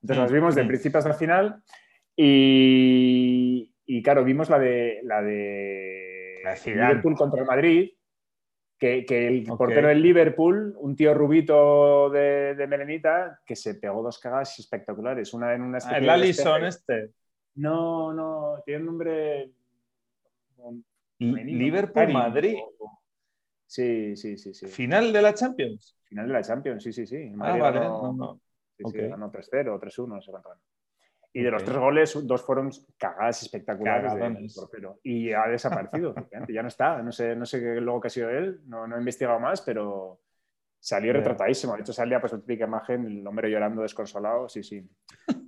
Entonces 0.00 0.16
Mm, 0.16 0.20
las 0.22 0.32
vimos 0.32 0.54
de 0.54 0.64
mm. 0.64 0.68
principio 0.68 0.98
hasta 1.00 1.12
final 1.12 1.62
y, 2.16 3.70
y, 3.84 4.02
claro, 4.02 4.24
vimos 4.24 4.48
la 4.48 4.58
de, 4.58 5.00
la 5.02 5.20
de 5.20 6.40
La. 6.42 6.54
Liverpool 6.64 7.14
contra 7.14 7.40
el 7.42 7.46
Madrid, 7.46 7.90
que, 8.78 9.04
que 9.06 9.28
el 9.28 9.50
Ok. 9.50 9.58
portero 9.58 9.88
del 9.88 10.02
Liverpool, 10.02 10.74
un 10.78 10.94
tío 10.96 11.14
rubito 11.14 12.10
de, 12.10 12.54
de 12.54 12.66
melenita, 12.66 13.40
que 13.44 13.56
se 13.56 13.76
pegó 13.76 14.02
dos 14.02 14.18
cagadas 14.18 14.58
espectaculares. 14.58 15.32
Una 15.34 15.54
en 15.54 15.62
una 15.62 15.78
Ah, 15.82 15.98
el 15.98 16.08
Allison 16.10 16.64
este. 16.64 17.12
No, 17.54 18.12
no, 18.12 18.62
tiene 18.64 18.80
un 18.80 18.86
nombre. 18.86 19.50
Liverpool, 21.18 21.94
Karim, 21.94 22.14
Madrid. 22.14 22.56
Sí, 23.66 24.14
sí, 24.16 24.36
sí, 24.36 24.54
sí. 24.54 24.66
Final 24.66 25.12
de 25.12 25.22
la 25.22 25.34
Champions. 25.34 25.96
Final 26.04 26.28
de 26.28 26.32
la 26.34 26.42
Champions, 26.42 26.82
sí, 26.82 26.92
sí, 26.92 27.06
sí. 27.06 27.30
Ah, 27.32 27.36
Madrid 27.36 27.60
vale. 27.60 27.80
ganó- 27.80 28.02
no, 28.02 28.12
no. 28.12 28.40
sí, 28.76 28.84
sí, 28.84 28.98
ok. 28.98 29.10
ganó 29.10 29.30
3-0, 29.30 29.78
3-1, 29.80 30.16
no 30.16 30.22
sé 30.22 30.30
cuánto 30.30 30.50
ganó. 30.50 30.60
Y 31.38 31.42
de 31.42 31.50
los 31.50 31.64
tres 31.64 31.76
goles, 31.76 32.26
dos 32.26 32.42
fueron 32.42 32.70
cagadas 32.96 33.42
espectaculares 33.42 34.12
del 34.14 34.48
portero. 34.54 34.98
Y 35.02 35.32
ha 35.32 35.46
desaparecido, 35.48 36.14
ya 36.48 36.62
no 36.62 36.68
está. 36.68 37.02
No 37.02 37.12
sé, 37.12 37.36
no 37.36 37.44
sé 37.44 37.60
qué 37.60 37.80
luego 37.80 38.00
que 38.00 38.06
ha 38.08 38.10
sido 38.10 38.30
él, 38.30 38.60
no, 38.66 38.86
no 38.86 38.96
he 38.96 38.98
investigado 38.98 39.38
más, 39.38 39.60
pero 39.60 40.20
salió 40.80 41.12
retratadísimo. 41.12 41.74
De 41.74 41.80
hecho, 41.82 41.92
salía 41.92 42.20
pues 42.20 42.32
la 42.32 42.38
típica 42.40 42.64
imagen, 42.64 43.04
el 43.06 43.26
hombre 43.26 43.50
llorando 43.50 43.82
desconsolado, 43.82 44.48
sí, 44.48 44.62
sí. 44.62 44.82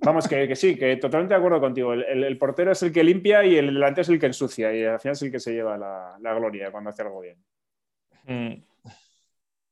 Vamos, 0.05 0.27
que, 0.27 0.47
que 0.47 0.55
sí, 0.55 0.77
que 0.77 0.97
totalmente 0.97 1.33
de 1.33 1.39
acuerdo 1.39 1.59
contigo. 1.59 1.93
El, 1.93 2.03
el- 2.03 2.23
el 2.25 2.37
portero 2.37 2.71
es 2.71 2.83
el 2.83 2.91
que 2.91 3.03
limpia 3.03 3.43
y 3.45 3.57
el 3.57 3.67
delantero 3.73 4.01
es 4.03 4.09
el 4.09 4.19
que 4.19 4.25
ensucia. 4.27 4.71
Y 4.73 4.83
al 4.83 4.99
final 4.99 5.13
es 5.13 5.21
el 5.23 5.31
que 5.31 5.39
se 5.39 5.53
lleva 5.53 5.77
la, 5.77 6.17
la 6.21 6.33
gloria 6.35 6.71
cuando 6.71 6.89
hace 6.91 7.01
algo 7.01 7.21
bien. 7.21 7.37
Mm. 8.25 8.63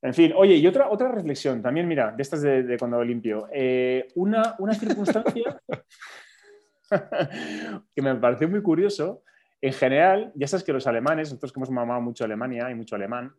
En 0.01 0.13
fin, 0.13 0.31
oye, 0.35 0.55
y 0.55 0.67
otra, 0.67 0.89
otra 0.89 1.11
reflexión 1.11 1.61
también, 1.61 1.87
mira, 1.87 2.11
de 2.11 2.21
estas 2.21 2.41
de, 2.41 2.63
de 2.63 2.77
cuando 2.77 3.03
limpio. 3.03 3.47
Eh, 3.51 4.07
una, 4.15 4.55
una 4.59 4.73
circunstancia 4.73 5.59
que 7.95 8.01
me 8.01 8.15
pareció 8.15 8.47
muy 8.47 8.61
curioso. 8.61 9.23
En 9.59 9.73
general, 9.73 10.31
ya 10.35 10.47
sabes 10.47 10.63
que 10.63 10.73
los 10.73 10.85
alemanes, 10.85 11.29
nosotros 11.29 11.51
que 11.51 11.59
hemos 11.59 11.71
mamado 11.71 11.99
mucho 12.01 12.23
Alemania 12.23 12.69
y 12.69 12.75
mucho 12.75 12.95
alemán, 12.95 13.33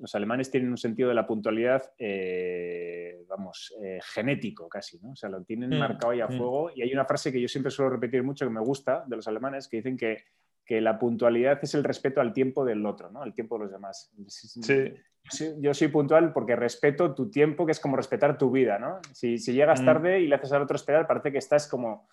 los 0.00 0.12
alemanes 0.16 0.50
tienen 0.50 0.70
un 0.70 0.76
sentido 0.76 1.08
de 1.08 1.14
la 1.14 1.26
puntualidad, 1.26 1.92
eh, 1.98 3.24
vamos, 3.28 3.72
eh, 3.80 4.00
genético 4.02 4.68
casi, 4.68 4.98
¿no? 4.98 5.12
O 5.12 5.16
sea, 5.16 5.28
lo 5.28 5.44
tienen 5.44 5.70
Mm, 5.70 5.78
marcado 5.78 6.10
ahí 6.12 6.20
a 6.20 6.26
mm. 6.26 6.36
fuego. 6.36 6.70
Y 6.74 6.82
hay 6.82 6.92
una 6.92 7.04
frase 7.04 7.30
que 7.30 7.40
yo 7.40 7.46
siempre 7.46 7.70
suelo 7.70 7.90
repetir 7.90 8.24
mucho, 8.24 8.44
que 8.44 8.50
me 8.50 8.60
gusta, 8.60 9.04
de 9.06 9.16
los 9.16 9.28
alemanes, 9.28 9.68
que 9.68 9.76
dicen 9.76 9.96
que, 9.96 10.24
que 10.64 10.80
la 10.80 10.98
puntualidad 10.98 11.58
es 11.62 11.74
el 11.74 11.84
respeto 11.84 12.20
al 12.20 12.32
tiempo 12.32 12.64
del 12.64 12.84
otro, 12.86 13.10
¿no? 13.10 13.22
Al 13.22 13.34
tiempo 13.34 13.56
de 13.58 13.64
los 13.64 13.72
demás. 13.72 14.10
Sí. 14.28 14.94
Sí, 15.30 15.54
yo 15.58 15.72
soy 15.72 15.88
puntual 15.88 16.34
porque 16.34 16.54
respeto 16.54 17.14
tu 17.14 17.30
tiempo, 17.30 17.64
que 17.64 17.72
es 17.72 17.80
como 17.80 17.96
respetar 17.96 18.36
tu 18.36 18.50
vida, 18.50 18.78
¿no? 18.78 18.98
Si, 19.14 19.38
si 19.38 19.54
llegas 19.54 19.80
Mm. 19.80 19.84
tarde 19.86 20.20
y 20.20 20.26
le 20.26 20.34
haces 20.34 20.52
al 20.52 20.60
otro 20.60 20.76
esperar, 20.76 21.06
parece 21.06 21.32
que 21.32 21.38
estás 21.38 21.66
como 21.66 22.06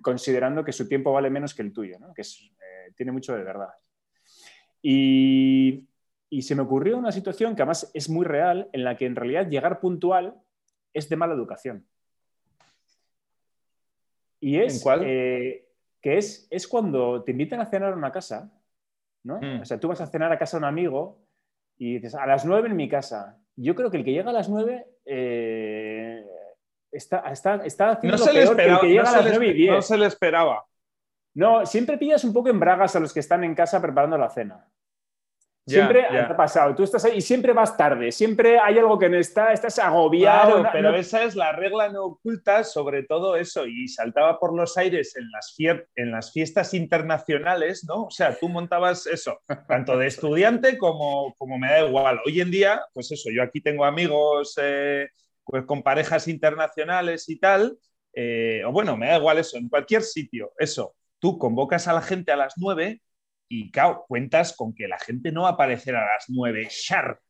considerando 0.00 0.64
que 0.64 0.70
su 0.72 0.86
tiempo 0.88 1.12
vale 1.12 1.28
menos 1.28 1.54
que 1.56 1.62
el 1.62 1.72
tuyo, 1.72 1.98
¿no? 1.98 2.14
Que 2.14 2.22
es, 2.22 2.40
eh, 2.60 2.92
tiene 2.96 3.10
mucho 3.10 3.34
de 3.36 3.42
verdad. 3.42 3.70
Y, 4.80 5.88
y 6.30 6.42
se 6.42 6.54
me 6.54 6.62
ocurrió 6.62 6.96
una 6.98 7.10
situación 7.10 7.56
que 7.56 7.62
además 7.62 7.90
es 7.94 8.08
muy 8.08 8.24
real, 8.24 8.70
en 8.72 8.84
la 8.84 8.96
que 8.96 9.06
en 9.06 9.16
realidad 9.16 9.48
llegar 9.48 9.80
puntual 9.80 10.34
es 10.92 11.08
de 11.08 11.16
mala 11.16 11.34
educación. 11.34 11.84
Y 14.38 14.58
es 14.58 14.76
¿En 14.76 14.82
cuál? 14.82 15.00
eh, 15.04 15.65
que 16.00 16.18
es, 16.18 16.46
es 16.50 16.68
cuando 16.68 17.22
te 17.24 17.32
invitan 17.32 17.60
a 17.60 17.66
cenar 17.66 17.92
a 17.92 17.96
una 17.96 18.12
casa, 18.12 18.50
¿no? 19.24 19.40
Mm. 19.40 19.60
O 19.62 19.64
sea, 19.64 19.78
tú 19.78 19.88
vas 19.88 20.00
a 20.00 20.06
cenar 20.06 20.30
a 20.32 20.38
casa 20.38 20.56
de 20.56 20.62
un 20.62 20.68
amigo 20.68 21.18
y 21.78 21.94
dices, 21.94 22.14
a 22.14 22.26
las 22.26 22.44
nueve 22.44 22.68
en 22.68 22.76
mi 22.76 22.88
casa. 22.88 23.38
Yo 23.56 23.74
creo 23.74 23.90
que 23.90 23.96
el 23.98 24.04
que 24.04 24.12
llega 24.12 24.30
a 24.30 24.34
las 24.34 24.48
nueve 24.48 24.86
eh, 25.04 26.24
está, 26.92 27.18
está, 27.30 27.56
está 27.64 27.90
haciendo 27.92 28.18
No 28.18 28.24
lo 28.24 28.30
se, 28.30 28.32
peor 28.32 28.56
que 28.56 28.62
el 28.64 28.72
esperaba, 28.72 28.80
que 28.80 28.88
llega 28.88 29.02
no, 29.02 29.08
a 29.08 29.12
las 29.12 29.24
le, 29.24 29.30
nueve 29.30 29.46
y 29.48 29.52
diez. 29.54 29.72
no 29.72 29.82
se 29.82 29.98
le 29.98 30.06
esperaba. 30.06 30.66
No, 31.34 31.66
siempre 31.66 31.98
pillas 31.98 32.24
un 32.24 32.32
poco 32.32 32.48
en 32.48 32.58
bragas 32.60 32.96
a 32.96 33.00
los 33.00 33.12
que 33.12 33.20
están 33.20 33.44
en 33.44 33.54
casa 33.54 33.80
preparando 33.80 34.16
la 34.16 34.30
cena. 34.30 34.66
Siempre 35.68 36.02
ya. 36.12 36.28
te 36.28 36.32
ha 36.32 36.36
pasado. 36.36 36.74
Tú 36.76 36.84
estás 36.84 37.04
ahí 37.04 37.16
y 37.16 37.20
siempre 37.20 37.52
vas 37.52 37.76
tarde. 37.76 38.12
Siempre 38.12 38.58
hay 38.60 38.78
algo 38.78 38.98
que 38.98 39.08
no 39.08 39.18
está, 39.18 39.52
estás 39.52 39.78
agobiado. 39.80 40.46
Claro, 40.52 40.62
no- 40.62 40.68
pero 40.72 40.90
no- 40.92 40.96
esa 40.96 41.24
es 41.24 41.34
la 41.34 41.50
regla 41.52 41.88
no 41.88 42.04
oculta 42.04 42.62
sobre 42.62 43.02
todo 43.02 43.34
eso 43.34 43.66
y 43.66 43.88
saltaba 43.88 44.38
por 44.38 44.54
los 44.54 44.76
aires 44.78 45.16
en 45.16 45.28
las, 45.32 45.56
fier- 45.58 45.88
en 45.96 46.12
las 46.12 46.32
fiestas 46.32 46.72
internacionales, 46.72 47.84
¿no? 47.88 48.04
O 48.04 48.10
sea, 48.10 48.36
tú 48.38 48.48
montabas 48.48 49.06
eso, 49.06 49.40
tanto 49.66 49.98
de 49.98 50.06
estudiante 50.06 50.78
como, 50.78 51.34
como 51.36 51.58
me 51.58 51.68
da 51.68 51.80
igual. 51.86 52.20
Hoy 52.24 52.40
en 52.40 52.50
día, 52.52 52.80
pues 52.92 53.10
eso, 53.10 53.30
yo 53.34 53.42
aquí 53.42 53.60
tengo 53.60 53.84
amigos 53.84 54.54
eh, 54.62 55.08
pues 55.44 55.64
con 55.64 55.82
parejas 55.82 56.28
internacionales 56.28 57.28
y 57.28 57.38
tal, 57.38 57.76
eh, 58.14 58.62
o 58.64 58.72
bueno, 58.72 58.96
me 58.96 59.08
da 59.08 59.16
igual 59.16 59.38
eso, 59.38 59.56
en 59.58 59.68
cualquier 59.68 60.02
sitio, 60.02 60.52
eso, 60.58 60.94
tú 61.18 61.38
convocas 61.38 61.86
a 61.88 61.92
la 61.92 62.02
gente 62.02 62.32
a 62.32 62.36
las 62.36 62.54
nueve 62.56 63.00
y, 63.48 63.70
claro, 63.70 64.04
cuentas 64.08 64.54
con 64.56 64.74
que 64.74 64.88
la 64.88 64.98
gente 64.98 65.32
no 65.32 65.42
va 65.42 65.50
a 65.50 65.52
aparecer 65.52 65.94
a 65.96 66.04
las 66.04 66.24
nueve 66.28 66.68
sharp, 66.70 67.20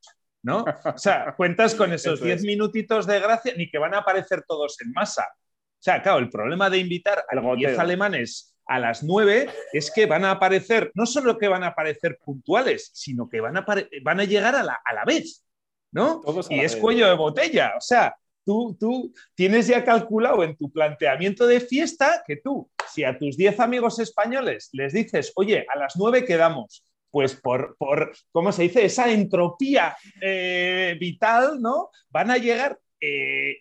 ¿no? 0.43 0.65
O 0.83 0.97
sea, 0.97 1.33
cuentas 1.37 1.75
con 1.75 1.93
esos 1.93 2.15
Eso 2.15 2.25
10 2.25 2.39
es. 2.39 2.45
minutitos 2.45 3.05
de 3.05 3.19
gracia, 3.19 3.53
ni 3.55 3.69
que 3.69 3.77
van 3.77 3.93
a 3.93 3.99
aparecer 3.99 4.43
todos 4.47 4.79
en 4.81 4.91
masa. 4.91 5.27
O 5.29 5.83
sea, 5.83 6.01
claro, 6.01 6.19
el 6.19 6.29
problema 6.29 6.69
de 6.69 6.79
invitar 6.79 7.19
a 7.29 7.35
10 7.35 7.43
goteo. 7.43 7.79
alemanes 7.79 8.57
a 8.65 8.79
las 8.79 9.03
9 9.03 9.49
es 9.73 9.91
que 9.91 10.05
van 10.05 10.25
a 10.25 10.31
aparecer, 10.31 10.91
no 10.95 11.05
solo 11.05 11.37
que 11.37 11.47
van 11.47 11.63
a 11.63 11.67
aparecer 11.67 12.17
puntuales, 12.23 12.89
sino 12.93 13.29
que 13.29 13.39
van 13.39 13.57
a, 13.57 13.65
van 14.03 14.19
a 14.19 14.23
llegar 14.25 14.55
a 14.55 14.63
la, 14.63 14.79
a 14.83 14.93
la 14.93 15.05
vez, 15.05 15.45
¿no? 15.91 16.21
y 16.49 16.59
es 16.59 16.75
cuello 16.75 17.07
de 17.07 17.13
botella, 17.13 17.73
o 17.77 17.81
sea, 17.81 18.15
tú, 18.43 18.75
tú 18.79 19.13
tienes 19.35 19.67
ya 19.67 19.83
calculado 19.83 20.43
en 20.43 20.55
tu 20.57 20.71
planteamiento 20.71 21.47
de 21.47 21.61
fiesta 21.61 22.23
que 22.25 22.37
tú, 22.37 22.69
si 22.97 23.03
a 23.03 23.15
tus 23.15 23.37
10 23.37 23.59
amigos 23.59 23.99
españoles 23.99 24.69
les 24.73 24.91
dices, 24.91 25.31
oye, 25.35 25.67
a 25.71 25.77
las 25.77 25.97
9 25.97 26.25
quedamos, 26.25 26.83
pues 27.11 27.35
por, 27.35 27.77
por, 27.77 28.11
¿cómo 28.31 28.51
se 28.51 28.63
dice? 28.63 28.85
Esa 28.85 29.11
entropía 29.11 29.95
eh, 30.19 30.97
vital, 30.99 31.61
¿no? 31.61 31.91
Van 32.09 32.31
a 32.31 32.37
llegar 32.37 32.79
eh, 32.99 33.57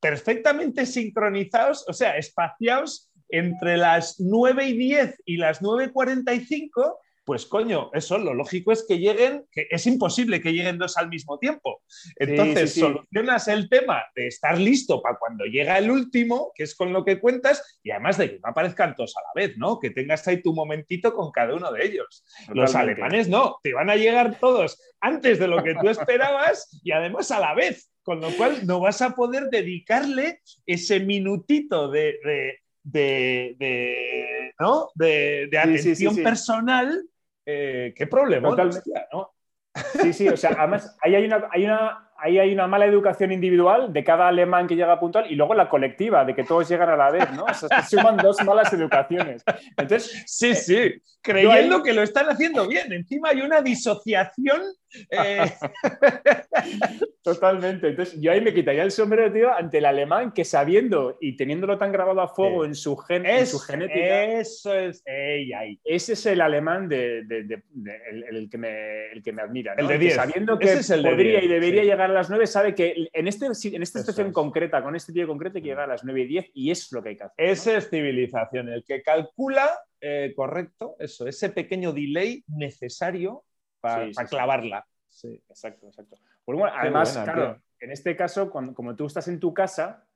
perfectamente 0.00 0.86
sincronizados, 0.86 1.84
o 1.88 1.92
sea, 1.92 2.16
espaciados 2.16 3.10
entre 3.28 3.76
las 3.76 4.18
9 4.18 4.64
y 4.68 4.78
10 4.78 5.22
y 5.26 5.36
las 5.36 5.60
9.45 5.60 6.96
pues 7.30 7.46
coño, 7.46 7.92
eso 7.92 8.18
lo 8.18 8.34
lógico 8.34 8.72
es 8.72 8.84
que 8.88 8.98
lleguen, 8.98 9.46
que 9.52 9.68
es 9.70 9.86
imposible 9.86 10.40
que 10.40 10.52
lleguen 10.52 10.78
dos 10.78 10.96
al 10.96 11.08
mismo 11.08 11.38
tiempo. 11.38 11.80
Entonces, 12.16 12.74
solucionas 12.74 13.46
el 13.46 13.68
tema 13.68 14.02
de 14.16 14.26
estar 14.26 14.58
listo 14.58 15.00
para 15.00 15.16
cuando 15.16 15.44
llega 15.44 15.78
el 15.78 15.92
último, 15.92 16.50
que 16.56 16.64
es 16.64 16.74
con 16.74 16.92
lo 16.92 17.04
que 17.04 17.20
cuentas, 17.20 17.78
y 17.84 17.92
además 17.92 18.18
de 18.18 18.32
que 18.32 18.40
no 18.40 18.50
aparezcan 18.50 18.96
todos 18.96 19.16
a 19.16 19.20
la 19.20 19.46
vez, 19.46 19.56
¿no? 19.56 19.78
Que 19.78 19.90
tengas 19.90 20.26
ahí 20.26 20.42
tu 20.42 20.52
momentito 20.52 21.14
con 21.14 21.30
cada 21.30 21.54
uno 21.54 21.70
de 21.70 21.86
ellos. 21.86 22.24
Los 22.52 22.74
alemanes 22.74 23.28
no, 23.28 23.60
te 23.62 23.74
van 23.74 23.90
a 23.90 23.94
llegar 23.94 24.40
todos 24.40 24.82
antes 25.00 25.38
de 25.38 25.46
lo 25.46 25.62
que 25.62 25.76
tú 25.76 25.88
esperabas 25.88 26.80
y 26.82 26.90
además 26.90 27.30
a 27.30 27.38
la 27.38 27.54
vez, 27.54 27.92
con 28.02 28.20
lo 28.20 28.32
cual 28.32 28.66
no 28.66 28.80
vas 28.80 29.02
a 29.02 29.14
poder 29.14 29.50
dedicarle 29.50 30.40
ese 30.66 30.98
minutito 30.98 31.92
de, 31.92 32.58
de, 32.82 34.52
¿no? 34.58 34.88
de, 34.96 35.48
atención 35.56 36.16
personal 36.16 37.04
eh, 37.50 37.94
qué 37.94 38.06
problema. 38.06 38.50
¿no? 39.12 39.32
Sí, 40.00 40.12
sí, 40.12 40.28
o 40.28 40.36
sea, 40.36 40.56
además 40.58 40.96
ahí 41.02 41.14
hay 41.14 41.24
una, 41.24 41.48
hay 41.52 41.64
una 41.64 42.10
ahí 42.20 42.38
hay 42.38 42.52
una 42.52 42.66
mala 42.66 42.86
educación 42.86 43.32
individual 43.32 43.92
de 43.92 44.04
cada 44.04 44.28
alemán 44.28 44.66
que 44.66 44.76
llega 44.76 45.00
puntual 45.00 45.30
y 45.30 45.34
luego 45.34 45.54
la 45.54 45.68
colectiva, 45.68 46.24
de 46.24 46.34
que 46.34 46.44
todos 46.44 46.68
llegan 46.68 46.90
a 46.90 46.96
la 46.96 47.10
vez, 47.10 47.30
¿no? 47.32 47.44
O 47.44 47.54
sea, 47.54 47.82
se 47.82 47.96
suman 47.96 48.16
dos 48.16 48.36
malas 48.44 48.72
educaciones. 48.72 49.42
Entonces, 49.76 50.24
sí, 50.26 50.54
sí, 50.54 51.02
creyendo 51.22 51.82
que 51.82 51.94
lo 51.94 52.02
están 52.02 52.28
haciendo 52.28 52.68
bien. 52.68 52.92
Encima 52.92 53.30
hay 53.30 53.40
una 53.40 53.62
disociación. 53.62 54.60
Eh. 55.10 55.44
Totalmente. 57.22 57.88
Entonces, 57.88 58.20
yo 58.20 58.32
ahí 58.32 58.40
me 58.40 58.54
quitaría 58.54 58.82
el 58.82 58.90
sombrero, 58.90 59.32
tío, 59.32 59.52
ante 59.52 59.78
el 59.78 59.84
alemán 59.84 60.32
que 60.32 60.44
sabiendo 60.44 61.18
y 61.20 61.36
teniéndolo 61.36 61.78
tan 61.78 61.92
grabado 61.92 62.20
a 62.20 62.28
fuego 62.28 62.64
en, 62.64 62.74
su 62.74 62.96
gen, 62.96 63.26
en 63.26 63.46
su 63.46 63.58
genética. 63.58 64.24
Eso 64.24 64.74
es. 64.74 65.02
Ese 65.04 66.12
es 66.14 66.26
el 66.26 66.40
alemán 66.40 66.88
de, 66.88 67.18
el, 67.18 68.48
que 68.50 68.58
me, 68.58 69.12
el 69.12 69.22
que 69.22 69.32
me 69.32 69.42
admira. 69.42 69.74
El 69.76 69.86
de 69.86 69.98
10. 69.98 70.14
Sabiendo 70.14 70.58
que 70.58 70.80
podría 71.02 71.42
y 71.42 71.48
debería 71.48 71.84
llegar 71.84 72.10
a 72.10 72.14
las 72.14 72.30
9 72.30 72.46
sabe 72.46 72.74
que 72.74 73.08
en, 73.12 73.28
este, 73.28 73.46
en 73.46 73.82
esta 73.82 74.00
situación 74.00 74.32
concreta, 74.32 74.82
con 74.82 74.96
este 74.96 75.12
tío 75.12 75.26
concreto, 75.26 75.58
hay 75.58 75.62
que 75.62 75.68
llegar 75.68 75.84
a 75.84 75.92
las 75.92 76.04
9 76.04 76.20
y 76.22 76.26
10 76.26 76.50
y 76.54 76.70
es 76.70 76.90
lo 76.92 77.02
que 77.02 77.10
hay 77.10 77.16
que 77.16 77.24
hacer. 77.24 77.46
Esa 77.46 77.76
es 77.76 77.90
civilización, 77.90 78.68
el 78.68 78.84
que 78.84 79.02
calcula, 79.02 79.70
eh, 80.00 80.32
correcto, 80.34 80.96
eso, 80.98 81.26
ese 81.26 81.50
pequeño 81.50 81.92
delay 81.92 82.42
necesario 82.48 83.44
para 83.80 84.10
clavarla. 84.28 84.86
Sí, 85.08 85.42
exacto, 85.48 85.86
exacto. 85.86 86.16
Pues 86.44 86.58
bueno, 86.58 86.74
además, 86.76 87.18
claro, 87.24 87.60
en 87.80 87.90
este 87.90 88.16
caso, 88.16 88.50
cuando, 88.50 88.74
como 88.74 88.94
tú 88.94 89.06
estás 89.06 89.28
en 89.28 89.40
tu 89.40 89.52
casa, 89.52 90.06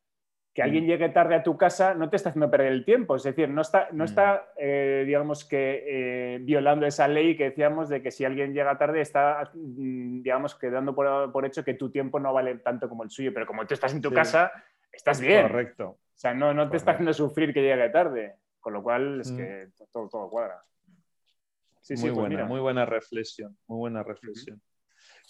que 0.55 0.63
alguien 0.63 0.85
mm. 0.85 0.87
llegue 0.87 1.09
tarde 1.09 1.35
a 1.35 1.43
tu 1.43 1.59
casa 1.59 1.95
no 1.95 2.09
te 2.09 2.17
está 2.17 2.29
haciendo 2.29 2.51
perder 2.51 2.73
el 2.73 2.85
tiempo. 2.85 3.17
Es 3.17 3.25
decir, 3.25 3.49
no 3.49 3.61
está, 3.61 3.89
no 3.91 4.05
mm. 4.05 4.07
está 4.07 4.53
eh, 4.57 5.03
digamos 5.05 5.45
que, 5.45 5.85
eh, 5.87 6.39
violando 6.39 6.87
esa 6.87 7.09
ley 7.09 7.37
que 7.37 7.51
decíamos 7.51 7.89
de 7.89 8.01
que 8.01 8.13
si 8.13 8.25
alguien 8.25 8.55
llega 8.55 8.79
tarde 8.79 9.01
está, 9.01 9.51
mm, 9.53 10.23
digamos, 10.23 10.55
quedando 10.55 10.95
por, 10.95 11.33
por, 11.33 11.45
hecho 11.45 11.65
que 11.65 11.75
tu 11.75 11.91
tiempo 11.91 12.21
no 12.21 12.33
vale 12.33 12.55
tanto 12.59 12.89
como 12.89 13.03
el 13.03 13.11
suyo. 13.11 13.35
Pero 13.35 13.47
como 13.47 13.67
tú 13.67 13.75
estás 13.75 13.93
en 13.93 14.01
tu 14.01 14.13
casa, 14.13 14.53
estás 14.93 15.21
bien. 15.21 15.49
Correcto. 15.49 15.89
O 15.89 16.17
sea, 16.17 16.33
no, 16.33 16.55
no 16.55 16.71
te 16.71 16.77
está 16.77 16.93
haciendo 16.93 17.13
sufrir 17.13 17.53
que 17.53 17.63
llegue 17.63 17.91
tarde. 17.91 18.37
Con 18.61 18.73
lo 18.73 18.83
cual 18.83 19.21
es 19.21 19.31
que 19.33 19.69
todo, 19.93 20.09
todo 20.09 20.31
cuadra. 20.31 20.63
Sí, 21.85 21.95
muy 21.95 22.03
sí, 22.03 22.09
pues 22.09 22.17
buena, 22.17 22.45
muy 22.47 22.61
buena 22.61 22.87
reflexión, 22.87 23.59
muy 23.67 23.79
buena 23.79 24.03
reflexión. 24.03 24.61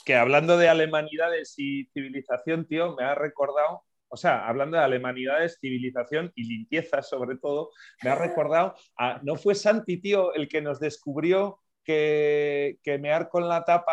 Que 0.05 0.15
hablando 0.15 0.57
de 0.57 0.69
alemanidades 0.69 1.55
y 1.57 1.87
civilización, 1.87 2.67
tío, 2.67 2.95
me 2.95 3.05
ha 3.05 3.15
recordado 3.15 3.83
o 4.07 4.17
sea, 4.17 4.47
hablando 4.47 4.77
de 4.77 4.85
alemanidades, 4.85 5.59
civilización 5.61 6.31
y 6.37 6.45
limpieza 6.45 7.03
sobre 7.03 7.37
todo, 7.37 7.71
me 8.05 8.11
ha 8.11 8.15
recordado, 8.15 8.77
no 9.23 9.35
fue 9.35 9.57
Santi, 9.57 9.97
tío, 9.97 10.33
el 10.35 10.47
que 10.47 10.63
nos 10.63 10.79
descubrió 10.79 11.61
que, 11.83 12.79
que 12.85 12.97
mear 12.99 13.29
con 13.29 13.49
la 13.49 13.65
tapa 13.65 13.93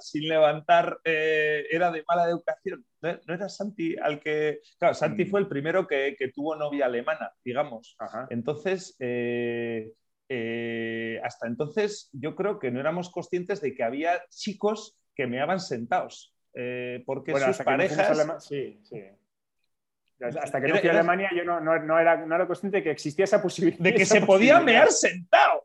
sin 0.00 0.28
levantar 0.28 0.98
eh, 1.04 1.66
era 1.70 1.90
de 1.90 2.04
mala 2.08 2.28
educación. 2.28 2.84
¿No, 3.00 3.34
era 3.34 3.48
Santi 3.48 3.96
al 3.98 4.20
que... 4.20 4.60
Claro, 4.78 4.94
Santi 4.94 5.24
mm. 5.24 5.28
fue 5.28 5.40
el 5.40 5.48
primero 5.48 5.86
que, 5.86 6.16
tuvo 6.32 6.54
novia 6.56 6.86
alemana, 6.86 7.32
digamos. 7.44 7.96
Entonces, 8.30 8.96
eh, 9.00 9.92
eh, 10.34 11.20
hasta 11.22 11.46
entonces 11.46 12.08
yo 12.12 12.34
creo 12.34 12.58
que 12.58 12.70
no 12.70 12.80
éramos 12.80 13.10
conscientes 13.10 13.60
de 13.60 13.74
que 13.74 13.82
había 13.82 14.22
chicos 14.30 14.98
que 15.14 15.26
meaban 15.26 15.60
sentados. 15.60 16.34
porque 17.04 17.34
sus 17.38 17.58
parejas... 17.58 18.46
Sí, 18.46 18.80
sí. 18.82 19.02
Hasta 20.22 20.60
que 20.60 20.68
no 20.68 20.76
fui 20.76 20.88
a 20.88 20.92
Alemania 20.92 21.30
yo 21.34 21.44
no, 21.44 21.98
era, 21.98 22.46
consciente 22.46 22.78
de 22.78 22.82
que 22.82 22.90
existía 22.90 23.24
esa 23.24 23.42
posibilidad. 23.42 23.78
De 23.78 23.94
que 23.94 24.06
se 24.06 24.20
podía 24.20 24.60
mear 24.60 24.90
sentado. 24.90 25.62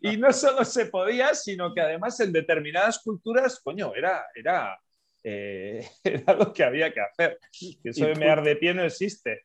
Y 0.00 0.16
no 0.16 0.32
solo 0.32 0.64
se 0.64 0.86
podía, 0.86 1.34
sino 1.34 1.74
que 1.74 1.80
además 1.80 2.18
en 2.20 2.32
determinadas 2.32 3.00
culturas, 3.00 3.60
coño, 3.60 3.94
era, 3.94 4.24
era, 4.34 4.80
eh, 5.22 5.86
era 6.04 6.32
lo 6.32 6.52
que 6.52 6.64
había 6.64 6.92
que 6.92 7.00
hacer. 7.00 7.38
Que 7.82 7.90
eso 7.90 8.06
de 8.06 8.14
mear 8.14 8.42
de 8.42 8.56
pie 8.56 8.74
no 8.74 8.84
existe. 8.84 9.42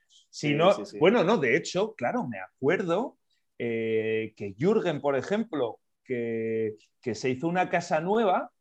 Bueno, 1.00 1.24
no, 1.24 1.38
de 1.38 1.56
hecho, 1.56 1.94
claro, 1.96 2.26
me 2.28 2.40
acuerdo 2.40 3.18
eh, 3.60 4.34
que 4.36 4.56
Jürgen, 4.58 5.02
por 5.02 5.16
ejemplo, 5.16 5.80
que, 6.04 6.76
se 7.02 7.30
hizo 7.30 7.48
una 7.48 7.70
casa 7.70 8.00
nueva, 8.00 8.52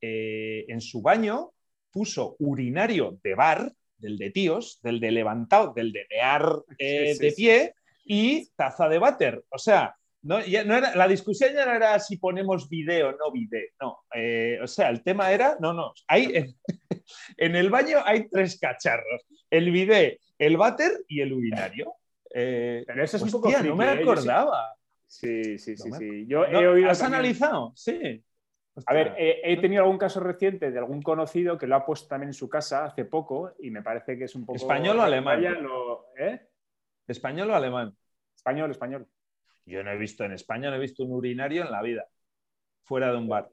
eh, 0.00 0.64
en 0.68 0.80
su 0.80 1.02
baño 1.02 1.52
puso 1.90 2.36
urinario 2.38 3.18
de 3.22 3.34
bar 3.34 3.72
del 3.96 4.18
de 4.18 4.30
tíos, 4.30 4.80
del 4.82 5.00
de 5.00 5.12
levantado, 5.12 5.72
del 5.72 5.92
de 5.92 6.06
mear 6.10 6.46
eh, 6.78 7.16
de 7.18 7.32
pie 7.32 7.74
y 8.04 8.48
taza 8.56 8.88
de 8.88 8.98
váter. 8.98 9.44
O 9.48 9.58
sea, 9.58 9.94
no, 10.22 10.38
no 10.38 10.76
era, 10.76 10.94
la 10.94 11.08
discusión 11.08 11.52
ya 11.54 11.66
no 11.66 11.72
era 11.72 11.98
si 12.00 12.16
ponemos 12.16 12.68
video 12.68 13.10
o 13.10 13.12
no 13.12 13.30
video, 13.30 13.68
no. 13.80 13.98
Eh, 14.14 14.58
o 14.62 14.66
sea, 14.66 14.88
el 14.88 15.02
tema 15.02 15.30
era, 15.32 15.56
no, 15.60 15.72
no, 15.72 15.92
hay, 16.08 16.54
en, 17.36 17.56
el 17.56 17.70
baño 17.70 17.98
hay 18.04 18.28
tres 18.28 18.58
cacharros, 18.58 19.22
el 19.50 19.70
bidet, 19.70 20.20
el 20.38 20.56
váter 20.56 20.92
y 21.08 21.20
el 21.20 21.32
urinario. 21.32 21.94
Eh, 22.36 22.82
Pero 22.84 23.04
eso 23.04 23.16
es 23.16 23.22
un 23.22 23.30
poco 23.30 23.48
no 23.48 23.76
me 23.76 23.88
acordaba. 23.90 24.74
Sí, 25.06 25.56
sí, 25.56 25.76
sí, 25.76 25.92
sí. 25.92 26.26
Yo 26.26 26.44
he 26.44 26.66
oído 26.66 26.90
¿Has 26.90 27.02
analizado? 27.02 27.72
Sí. 27.76 28.24
A 28.86 28.92
ver, 28.92 29.14
he, 29.16 29.56
tenido 29.58 29.84
algún 29.84 29.98
caso 29.98 30.18
reciente 30.18 30.72
de 30.72 30.78
algún 30.80 31.00
conocido 31.00 31.56
que 31.56 31.68
lo 31.68 31.76
ha 31.76 31.86
puesto 31.86 32.08
también 32.08 32.30
en 32.30 32.34
su 32.34 32.48
casa 32.48 32.86
hace 32.86 33.04
poco 33.04 33.52
y 33.60 33.70
me 33.70 33.82
parece 33.82 34.18
que 34.18 34.24
es 34.24 34.34
un 34.34 34.44
poco... 34.44 34.56
¿Español 34.56 34.98
o 34.98 35.02
alemán? 35.02 35.44
¿eh? 36.18 36.40
¿Español 37.06 37.50
o 37.52 37.54
alemán? 37.54 37.96
Español, 38.34 38.72
español. 38.72 39.06
Yo 39.64 39.84
no 39.84 39.92
he 39.92 39.96
visto 39.96 40.24
en 40.24 40.32
España, 40.32 40.70
no 40.70 40.76
he 40.76 40.80
visto 40.80 41.04
un 41.04 41.12
urinario 41.12 41.62
en 41.62 41.70
la 41.70 41.82
vida, 41.82 42.08
fuera 42.82 43.12
de 43.12 43.18
un 43.18 43.28
bar. 43.28 43.48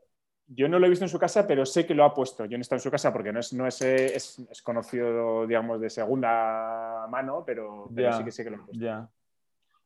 Yo 0.48 0.68
no 0.68 0.80
lo 0.80 0.88
he 0.88 0.90
visto 0.90 1.06
en 1.06 1.10
su 1.10 1.20
casa, 1.20 1.46
pero 1.46 1.68
sé 1.68 1.86
que 1.86 1.94
lo 1.94 2.04
ha 2.04 2.14
puesto. 2.14 2.46
Yo 2.46 2.58
no 2.58 2.58
he 2.58 2.62
estado 2.62 2.78
en 2.78 2.84
su 2.84 2.92
casa 2.92 3.14
porque 3.14 3.32
no 3.32 3.40
es, 3.40 3.54
no 3.54 3.68
es, 3.68 3.82
es, 3.82 4.62
conocido, 4.64 5.46
digamos, 5.46 5.80
de 5.80 5.90
segunda 5.90 6.91
mano, 7.08 7.44
pero, 7.46 7.90
sí 7.90 8.24
que 8.24 8.32
sé 8.32 8.44
que 8.44 8.50
lo 8.52 8.58
ha 8.58 8.66
puesto. 8.66 8.84
Ya. 8.84 9.10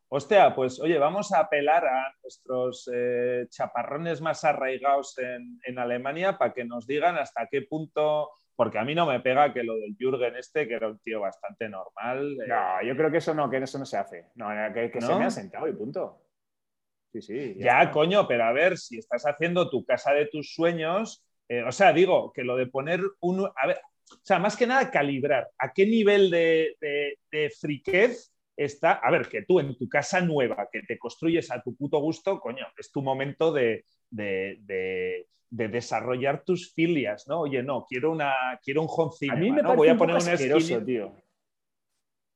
Hostia, 0.08 0.54
pues 0.54 0.80
oye, 0.80 1.00
vamos 1.00 1.32
a 1.32 1.40
apelar 1.40 1.86
a 1.86 2.14
nuestros 2.22 2.90
eh, 2.94 3.48
chaparrones 3.50 4.22
más 4.22 4.44
arraigados 4.44 5.18
en, 5.18 5.80
Alemania 5.80 6.38
para 6.38 6.54
que 6.54 6.64
nos 6.64 6.86
digan 6.86 7.18
hasta 7.18 7.48
qué 7.52 7.64
punto, 7.64 8.30
porque 8.56 8.78
a 8.78 8.86
mí 8.86 8.94
no 8.94 9.08
me 9.08 9.20
pega 9.20 9.52
que 9.52 9.64
lo 9.64 9.76
del 9.76 9.96
Jürgen 9.98 10.36
este, 10.36 10.68
que 10.68 10.76
era 10.76 10.88
un 10.88 11.00
tío 11.00 11.22
bastante 11.22 11.68
normal. 11.68 12.38
Eh. 12.40 12.48
No, 12.48 12.84
yo 12.84 12.96
creo 12.96 13.12
que 13.12 13.18
eso 13.18 13.34
no, 13.34 13.50
que 13.50 13.58
eso 13.58 13.80
no 13.80 13.86
se 13.86 13.98
hace. 13.98 14.32
No, 14.36 14.48
que, 14.74 15.02
se 15.02 15.16
me 15.16 15.26
ha 15.26 15.30
sentado 15.32 15.68
y 15.68 15.74
punto. 15.74 16.22
Sí, 17.12 17.22
sí. 17.22 17.56
Ya, 17.58 17.92
coño, 17.92 18.28
pero 18.28 18.46
a 18.46 18.52
ver, 18.52 18.78
si 18.78 19.00
estás 19.00 19.26
haciendo 19.26 19.70
tu 19.70 19.84
casa 19.86 20.14
de 20.14 20.28
tus 20.28 20.54
sueños, 20.54 21.26
eh, 21.50 21.64
o 21.64 21.72
sea, 21.72 21.94
digo, 21.94 22.32
que 22.32 22.44
lo 22.44 22.56
de 22.56 22.68
poner 22.68 23.02
un... 23.22 23.50
A 23.56 23.68
ver, 23.68 23.82
o 24.12 24.20
sea, 24.24 24.40
más 24.40 24.56
que 24.56 24.68
nada 24.68 24.92
calibrar 24.92 25.50
a 25.58 25.74
qué 25.74 25.86
nivel 25.86 26.30
de, 26.30 26.76
de, 26.80 27.20
de 27.32 27.50
friquez 27.50 28.32
está, 28.56 28.94
a 28.94 29.12
ver, 29.12 29.28
que 29.28 29.44
tú 29.44 29.60
en 29.60 29.76
tu 29.78 29.90
casa 29.90 30.22
nueva, 30.22 30.70
que 30.72 30.82
te 30.84 30.98
construyes 30.98 31.52
a 31.52 31.62
tu 31.62 31.76
puto 31.76 32.00
gusto, 32.00 32.40
coño, 32.40 32.66
es 32.78 32.92
tu 32.92 33.02
momento 33.02 33.52
de, 33.52 33.86
desarrollar 35.50 36.44
tus 36.44 36.74
filias, 36.74 37.28
¿no? 37.28 37.42
Oye, 37.42 37.64
no, 37.64 37.86
quiero, 37.88 38.12
una, 38.12 38.60
quiero 38.64 38.82
un 38.82 38.88
home 38.90 39.12
A 39.30 39.36
mí 39.36 39.52
me 39.52 39.62
¿no? 39.62 39.76
Voy 39.76 39.90
a 39.90 39.98
poner 39.98 40.16
un 40.16 40.86
tío. 40.86 41.16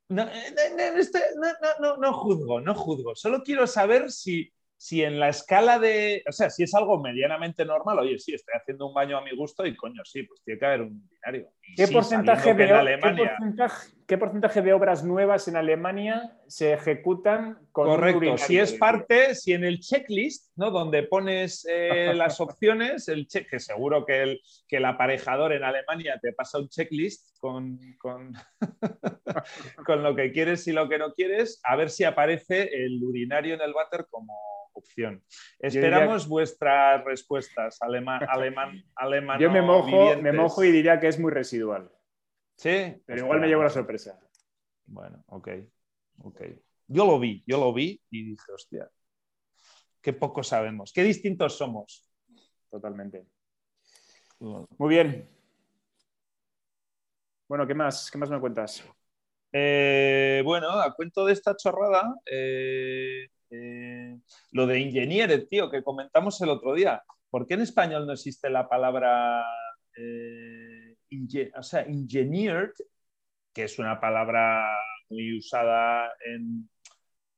No, 0.10 0.24
eh, 0.24 0.54
no, 0.56 0.76
no, 0.76 1.00
este- 1.00 1.20
no, 1.36 1.48
no, 1.62 1.80
no, 1.80 1.98
no 1.98 2.14
juzgo, 2.14 2.60
no 2.60 2.74
juzgo. 2.74 3.16
Solo 3.16 3.44
quiero 3.44 3.68
saber 3.68 4.10
si, 4.12 4.52
si 4.76 5.04
en 5.04 5.20
la 5.20 5.30
escala 5.30 5.78
de. 5.78 6.24
O 6.28 6.32
sea, 6.32 6.50
si 6.50 6.64
es 6.64 6.74
algo 6.74 7.00
medianamente 7.00 7.64
normal, 7.64 8.00
oye, 8.00 8.18
sí, 8.18 8.34
estoy 8.34 8.56
haciendo 8.60 8.88
un 8.88 8.94
baño 8.96 9.18
a 9.18 9.22
mi 9.22 9.36
gusto 9.36 9.66
y 9.68 9.76
coño, 9.76 10.04
sí, 10.04 10.24
pues 10.24 10.42
tiene 10.44 10.60
que 10.60 10.66
haber 10.66 10.82
un 10.82 11.08
Y 11.28 11.76
¿Qué, 11.76 11.88
sí, 11.88 11.94
porcentaje 11.94 12.54
de, 12.54 12.72
Alemania. 12.72 13.24
¿qué, 13.24 13.30
porcentaje, 13.30 13.90
qué 14.08 14.18
porcentaje 14.18 14.62
de 14.62 14.74
obras 14.74 15.04
nuevas 15.04 15.48
en 15.48 15.56
Alemania 15.56 16.36
se 16.48 16.74
ejecutan 16.74 17.60
con 17.72 17.88
Correcto, 17.88 18.38
si 18.38 18.58
es 18.58 18.74
parte, 18.74 19.36
si 19.36 19.54
en 19.54 19.64
el 19.64 19.80
checklist, 19.80 20.52
¿no? 20.56 20.72
Donde 20.72 21.04
pones 21.04 21.68
eh, 21.70 22.14
las 22.16 22.40
opciones, 22.42 23.08
el 23.08 23.28
check, 23.28 23.50
que 23.50 23.60
seguro 23.60 24.06
que 24.06 24.24
el, 24.24 24.42
que 24.68 24.78
el 24.78 24.86
aparejador 24.86 25.54
en 25.54 25.64
Alemania 25.64 26.18
te 26.22 26.34
pasa 26.34 26.58
un 26.58 26.70
checklist 26.70 27.38
con, 27.40 27.80
con, 28.00 28.34
con 29.86 30.04
lo 30.04 30.16
que 30.16 30.32
quieres 30.32 30.68
y 30.68 30.72
lo 30.72 30.90
que 30.90 30.98
no 30.98 31.14
quieres, 31.14 31.62
a 31.64 31.76
ver 31.76 31.90
si 31.90 32.04
aparece 32.04 32.70
el 32.74 33.04
urinario 33.04 33.54
en 33.54 33.62
el 33.62 33.74
váter 33.74 34.08
como 34.10 34.34
opción. 34.80 35.22
Esperamos 35.60 36.28
vuestras 36.28 37.04
respuestas, 37.04 37.78
alemán, 37.82 38.22
alemán, 38.28 38.84
alemán. 38.96 39.40
Yo 39.40 39.52
me 39.52 39.62
mojo, 39.62 40.16
me 40.22 40.32
mojo 40.32 40.64
y 40.64 40.72
diría 40.72 41.00
que 41.00 41.08
es 41.10 41.20
muy 41.20 41.32
residual, 41.32 41.92
Sí, 42.56 43.02
pero 43.06 43.24
igual 43.24 43.40
me 43.40 43.48
llevo 43.48 43.64
la 43.64 43.70
sorpresa. 43.70 44.20
Bueno, 44.86 45.24
ok, 45.28 45.48
ok. 46.24 46.42
Yo 46.88 47.06
lo 47.06 47.18
vi, 47.18 47.42
yo 47.48 47.58
lo 47.58 47.74
vi 47.74 48.02
y 48.10 48.32
dije, 48.32 48.52
hostia, 48.52 48.90
qué 50.02 50.12
poco 50.12 50.44
sabemos, 50.44 50.92
qué 50.92 51.04
distintos 51.04 51.58
somos. 51.58 52.12
Totalmente. 52.70 53.28
Muy 54.40 54.90
bien. 54.90 55.30
Bueno, 57.48 57.66
¿qué 57.66 57.74
más? 57.74 58.12
¿Qué 58.12 58.18
más 58.18 58.30
me 58.30 58.40
cuentas? 58.40 58.84
Eh, 59.52 60.42
bueno, 60.44 60.70
a 60.70 60.94
cuento 60.94 61.26
de 61.26 61.34
esta 61.34 61.56
chorrada, 61.56 62.14
eh, 62.30 63.30
eh, 63.50 64.20
lo 64.52 64.68
de 64.68 64.80
ingeniere, 64.80 65.40
tío, 65.40 65.70
que 65.70 65.84
comentamos 65.84 66.40
el 66.42 66.50
otro 66.50 66.74
día. 66.74 67.04
¿Por 67.30 67.48
qué 67.48 67.56
en 67.56 67.62
español 67.62 68.06
no 68.06 68.14
existe 68.14 68.50
la 68.50 68.68
palabra, 68.68 69.44
eh, 69.98 70.79
o 71.58 71.64
sea, 71.64 71.82
engineered, 71.82 72.72
que 73.54 73.64
es 73.66 73.80
una 73.80 74.00
palabra 74.00 74.68
muy 75.10 75.38
usada 75.38 76.12
en, 76.26 76.70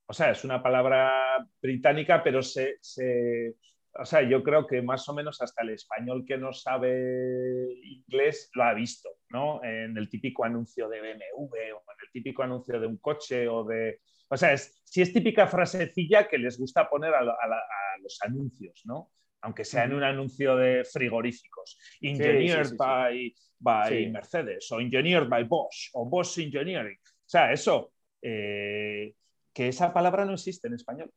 o 0.08 0.14
sea, 0.14 0.32
es 0.32 0.44
una 0.44 0.62
palabra 0.64 1.48
británica, 1.62 2.24
pero 2.24 2.42
se, 2.44 2.78
se- 2.82 3.56
o 3.94 4.06
sea, 4.06 4.22
yo 4.24 4.44
creo 4.44 4.68
que 4.68 4.82
más 4.82 5.08
o 5.10 5.14
menos 5.14 5.42
hasta 5.42 5.64
el 5.64 5.72
español 5.72 6.26
que 6.28 6.38
no 6.38 6.54
sabe 6.54 7.74
inglés 7.84 8.50
lo 8.56 8.64
ha 8.64 8.74
visto, 8.74 9.10
¿no? 9.30 9.64
En 9.64 9.98
el 9.98 10.10
típico 10.10 10.44
anuncio 10.46 10.90
de 10.90 11.02
BMW 11.02 11.74
o 11.74 11.80
en 11.80 11.98
el 12.06 12.12
típico 12.12 12.44
anuncio 12.44 12.80
de 12.80 12.88
un 12.88 12.98
coche 12.98 13.48
o 13.48 13.64
de... 13.66 14.02
O 14.30 14.38
sea, 14.38 14.54
es, 14.54 14.82
si 14.86 15.02
es 15.02 15.14
típica 15.14 15.48
frasecilla 15.48 16.28
que 16.28 16.38
les 16.38 16.58
gusta 16.58 16.90
poner 16.90 17.14
a, 17.14 17.20
a 17.20 17.24
a 17.24 17.98
los 18.02 18.20
anuncios, 18.24 18.82
¿no? 18.86 19.12
Aunque 19.42 19.66
sea 19.66 19.86
en 19.86 19.94
un 19.94 20.04
anuncio 20.04 20.56
de 20.56 20.84
frigoríficos. 20.84 21.78
Engineered 22.02 22.66
sí, 22.66 22.70
sí. 22.72 22.76
by, 22.78 23.36
by. 23.60 24.10
Mercedes 24.12 24.72
o 24.72 24.80
engineered 24.80 25.28
by 25.28 25.44
Bosch 25.46 25.90
o 25.94 26.06
Bosch 26.06 26.38
Engineering. 26.40 26.98
O 27.04 27.30
sea, 27.32 27.52
eso, 27.52 27.92
eh, 28.22 29.14
que 29.54 29.68
esa 29.68 29.92
palabra 29.94 30.26
no 30.26 30.34
existe 30.34 30.68
en 30.68 30.76
español. 30.76 31.12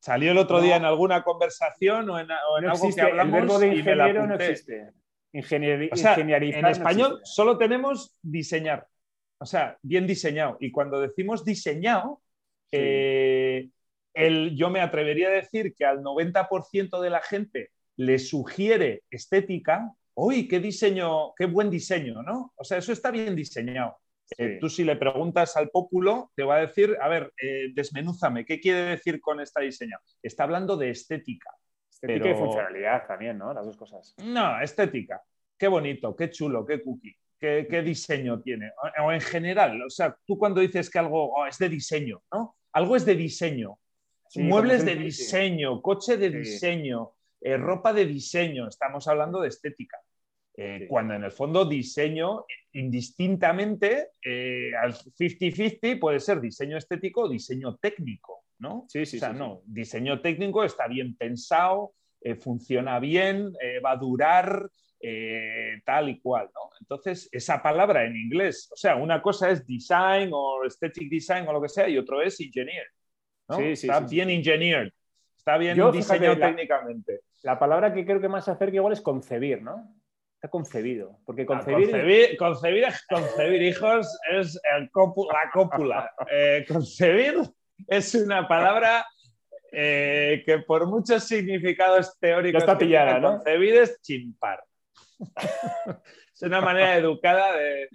Salió 0.00 0.32
el 0.32 0.38
otro 0.38 0.58
No. 0.58 0.64
día 0.64 0.76
en 0.76 0.84
alguna 0.84 1.22
conversación 1.22 2.10
o 2.10 2.18
en, 2.18 2.28
o 2.30 2.58
en 2.58 2.64
No 2.64 2.70
algo 2.72 2.84
existe, 2.84 3.00
que 3.02 3.06
el 3.06 3.20
hablamos 3.20 3.40
verbo 3.40 3.58
de 3.58 3.66
y 3.68 3.82
me 3.82 3.94
la 3.96 4.08
ingeniero 4.08 4.26
no 4.26 4.34
existe. 4.34 4.90
Ingenieri- 5.32 5.88
O 5.92 5.96
sea, 5.96 6.14
en 6.18 6.66
español 6.66 7.20
solo 7.24 7.56
tenemos 7.56 8.18
diseñar. 8.20 8.86
O 9.38 9.46
sea, 9.46 9.76
bien 9.82 10.06
diseñado. 10.06 10.56
Y 10.60 10.70
cuando 10.70 11.00
decimos 11.00 11.44
diseñado, 11.44 12.20
eh, 12.70 13.68
el- 14.14 14.54
yo 14.56 14.70
me 14.70 14.80
atrevería 14.80 15.28
a 15.28 15.32
decir 15.32 15.74
que 15.74 15.84
al 15.84 16.02
90% 16.02 17.00
de 17.00 17.10
la 17.10 17.20
gente 17.22 17.70
le 17.96 18.18
sugiere 18.18 19.02
estética. 19.10 19.90
¡Uy, 20.14 20.46
qué 20.48 20.60
diseño, 20.60 21.34
qué 21.34 21.46
buen 21.46 21.70
diseño! 21.70 22.22
¿no? 22.22 22.52
O 22.56 22.64
sea, 22.64 22.78
eso 22.78 22.92
está 22.92 23.10
bien 23.10 23.34
diseñado. 23.34 23.96
Eh, 24.38 24.56
tú 24.60 24.68
si 24.70 24.82
le 24.84 24.96
preguntas 24.96 25.56
al 25.56 25.68
pópulo, 25.68 26.30
te 26.34 26.42
va 26.42 26.56
a 26.56 26.60
decir, 26.60 26.96
a 27.00 27.08
ver, 27.08 27.32
eh, 27.42 27.70
desmenúzame, 27.74 28.46
¿qué 28.46 28.60
quiere 28.60 28.82
decir 28.84 29.20
con 29.20 29.40
esta 29.40 29.60
diseño? 29.60 29.98
Está 30.22 30.44
hablando 30.44 30.76
de 30.76 30.90
estética. 30.90 31.50
Estética 31.90 32.22
pero- 32.24 32.36
y 32.36 32.38
funcionalidad 32.38 33.06
también, 33.06 33.36
¿no? 33.38 33.52
Las 33.52 33.66
dos 33.66 33.76
cosas. 33.76 34.14
No, 34.24 34.58
estética. 34.60 35.20
Qué 35.58 35.68
bonito, 35.68 36.16
qué 36.16 36.30
chulo, 36.30 36.64
qué 36.64 36.82
cookie, 36.82 37.14
qué, 37.38 37.66
qué 37.68 37.82
diseño 37.82 38.40
tiene. 38.40 38.70
O, 39.00 39.04
o 39.04 39.12
en 39.12 39.20
general, 39.20 39.82
o 39.82 39.90
sea, 39.90 40.16
tú 40.26 40.38
cuando 40.38 40.60
dices 40.62 40.88
que 40.88 40.98
algo 40.98 41.32
oh, 41.34 41.46
es 41.46 41.58
de 41.58 41.68
diseño, 41.68 42.22
¿no? 42.32 42.56
Algo 42.72 42.96
es 42.96 43.04
de 43.04 43.14
diseño. 43.14 43.78
Sí, 44.32 44.42
Muebles 44.42 44.82
de 44.86 44.94
sí. 44.94 45.02
diseño, 45.02 45.82
coche 45.82 46.16
de 46.16 46.30
diseño, 46.30 47.10
eh, 47.38 47.58
ropa 47.58 47.92
de 47.92 48.06
diseño. 48.06 48.66
Estamos 48.66 49.06
hablando 49.06 49.42
de 49.42 49.48
estética. 49.48 49.98
Eh. 50.56 50.86
Cuando 50.88 51.12
en 51.12 51.24
el 51.24 51.32
fondo 51.32 51.66
diseño, 51.66 52.46
indistintamente, 52.72 54.12
eh, 54.24 54.70
al 54.74 54.94
50-50 54.94 56.00
puede 56.00 56.18
ser 56.18 56.40
diseño 56.40 56.78
estético 56.78 57.24
o 57.24 57.28
diseño 57.28 57.76
técnico, 57.76 58.46
¿no? 58.58 58.86
Sí, 58.88 59.04
sí, 59.04 59.18
o 59.18 59.20
sea, 59.20 59.34
no, 59.34 59.60
diseño 59.66 60.22
técnico 60.22 60.64
está 60.64 60.86
bien 60.88 61.14
pensado, 61.14 61.92
funciona 62.40 63.00
bien, 63.00 63.52
va 63.84 63.90
a 63.90 63.96
durar, 63.96 64.70
eh, 65.04 65.82
tal 65.84 66.10
y 66.10 66.20
cual, 66.20 66.48
¿no? 66.54 66.70
Entonces, 66.80 67.28
esa 67.32 67.60
palabra 67.60 68.04
en 68.06 68.14
inglés, 68.16 68.70
o 68.72 68.76
sea, 68.76 68.94
una 68.94 69.20
cosa 69.20 69.50
es 69.50 69.66
design 69.66 70.30
o 70.32 70.62
aesthetic 70.62 71.10
design 71.10 71.44
o 71.48 71.52
lo 71.52 71.60
que 71.60 71.68
sea, 71.68 71.88
y 71.88 71.98
otro 71.98 72.22
es 72.22 72.40
engineer, 72.40 72.86
¿no? 73.48 73.56
Sí, 73.56 73.76
sí, 73.76 73.86
está 73.88 74.06
sí, 74.06 74.14
bien 74.14 74.30
engineered, 74.30 74.92
está 75.36 75.56
bien 75.58 75.76
Yo, 75.76 75.90
diseñado 75.92 76.34
fíjate, 76.36 76.52
técnicamente. 76.54 77.20
La 77.42 77.58
palabra 77.58 77.92
que 77.92 78.04
creo 78.06 78.20
que 78.20 78.28
más 78.28 78.44
se 78.44 78.50
acerca 78.52 78.76
igual 78.76 78.92
es 78.92 79.00
concebir, 79.00 79.62
¿no? 79.62 79.94
Está 80.34 80.48
concebido. 80.48 81.18
Porque 81.24 81.42
Ah, 81.42 81.46
concebir. 81.46 81.90
concebir, 81.90 82.36
concebir, 82.36 82.84
concebir 83.08 83.62
hijos 83.62 84.18
es 84.32 84.60
el 84.76 84.90
copu- 84.90 85.26
la 85.32 85.50
cópula. 85.52 86.10
Eh, 86.30 86.64
concebir 86.68 87.34
es 87.88 88.14
una 88.14 88.46
palabra 88.48 89.06
eh, 89.72 90.42
que 90.44 90.58
por 90.58 90.86
muchos 90.86 91.24
significados 91.24 92.18
teóricos 92.18 92.60
Ya 92.64 92.72
está 92.72 92.78
pillada, 92.78 93.18
¿no? 93.20 93.32
concebir 93.38 93.74
es 93.76 94.00
chimpar. 94.02 94.62
es 96.34 96.42
una 96.42 96.60
manera 96.60 96.96
educada 96.96 97.56
de... 97.56 97.88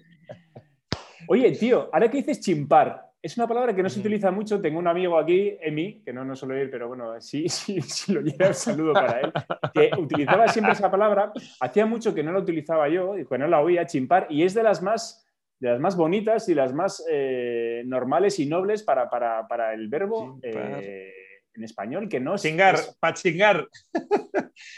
Oye, 1.27 1.51
tío, 1.51 1.89
ahora 1.91 2.09
que 2.09 2.17
dices 2.17 2.39
chimpar, 2.39 3.06
es 3.27 3.37
una 3.37 3.47
palabra 3.47 3.75
que 3.75 3.83
no 3.83 3.89
se 3.89 3.99
utiliza 3.99 4.31
mucho. 4.31 4.59
Tengo 4.61 4.79
un 4.79 4.87
amigo 4.87 5.17
aquí, 5.19 5.55
Emi, 5.61 6.01
que 6.03 6.11
no 6.13 6.23
nos 6.25 6.39
suele 6.39 6.63
ir, 6.63 6.71
pero 6.71 6.87
bueno, 6.87 7.19
sí, 7.21 7.47
sí, 7.49 7.79
sí 7.81 8.13
lo 8.13 8.21
llega, 8.21 8.47
un 8.47 8.53
saludo 8.53 8.93
para 8.93 9.21
él, 9.21 9.31
que 9.73 9.91
utilizaba 9.97 10.47
siempre 10.47 10.73
esa 10.73 10.89
palabra. 10.89 11.31
Hacía 11.59 11.85
mucho 11.85 12.13
que 12.15 12.23
no 12.23 12.31
la 12.31 12.39
utilizaba 12.39 12.87
yo, 12.89 13.17
y 13.17 13.25
que 13.25 13.37
no 13.37 13.47
la 13.47 13.61
oía, 13.61 13.85
chimpar, 13.85 14.27
y 14.29 14.43
es 14.43 14.53
de 14.53 14.63
las 14.63 14.81
más, 14.81 15.27
de 15.59 15.69
las 15.71 15.79
más 15.79 15.95
bonitas 15.95 16.47
y 16.49 16.55
las 16.55 16.73
más 16.73 17.03
eh, 17.09 17.83
normales 17.85 18.39
y 18.39 18.45
nobles 18.45 18.83
para, 18.83 19.09
para- 19.09 19.47
para 19.47 19.73
el 19.73 19.87
verbo 19.89 20.39
eh, 20.41 21.13
en 21.53 21.63
español, 21.63 22.07
que 22.07 22.19
no 22.19 22.35
es... 22.35 22.41
Chingar, 22.43 22.75
para 22.99 23.13
chingar. 23.13 23.67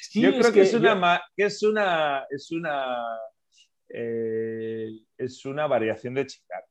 sí, 0.02 0.22
yo 0.22 0.32
creo 0.32 0.52
que, 0.52 0.62
es 0.62 0.74
una, 0.74 0.94
yo- 0.94 0.96
ma- 1.00 1.22
que 1.36 1.44
es 1.46 1.62
una, 1.64 2.26
es 2.30 2.52
una, 2.52 2.96
eh, 3.90 4.90
es 5.18 5.46
una 5.46 5.68
variación 5.68 6.14
de 6.14 6.26
chingar, 6.26 6.64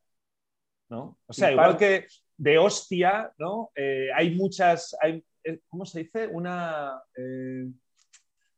¿no? 0.88 1.18
O 1.26 1.32
sea, 1.32 1.52
igual 1.52 1.76
que 1.76 2.06
de 2.36 2.58
hostia, 2.58 3.32
¿no? 3.38 3.70
Eh, 3.74 4.08
hay 4.14 4.34
muchas, 4.34 4.96
hay, 5.00 5.22
eh, 5.44 5.60
¿cómo 5.68 5.84
se 5.84 6.00
dice? 6.00 6.26
Una, 6.28 7.02
eh, 7.16 7.66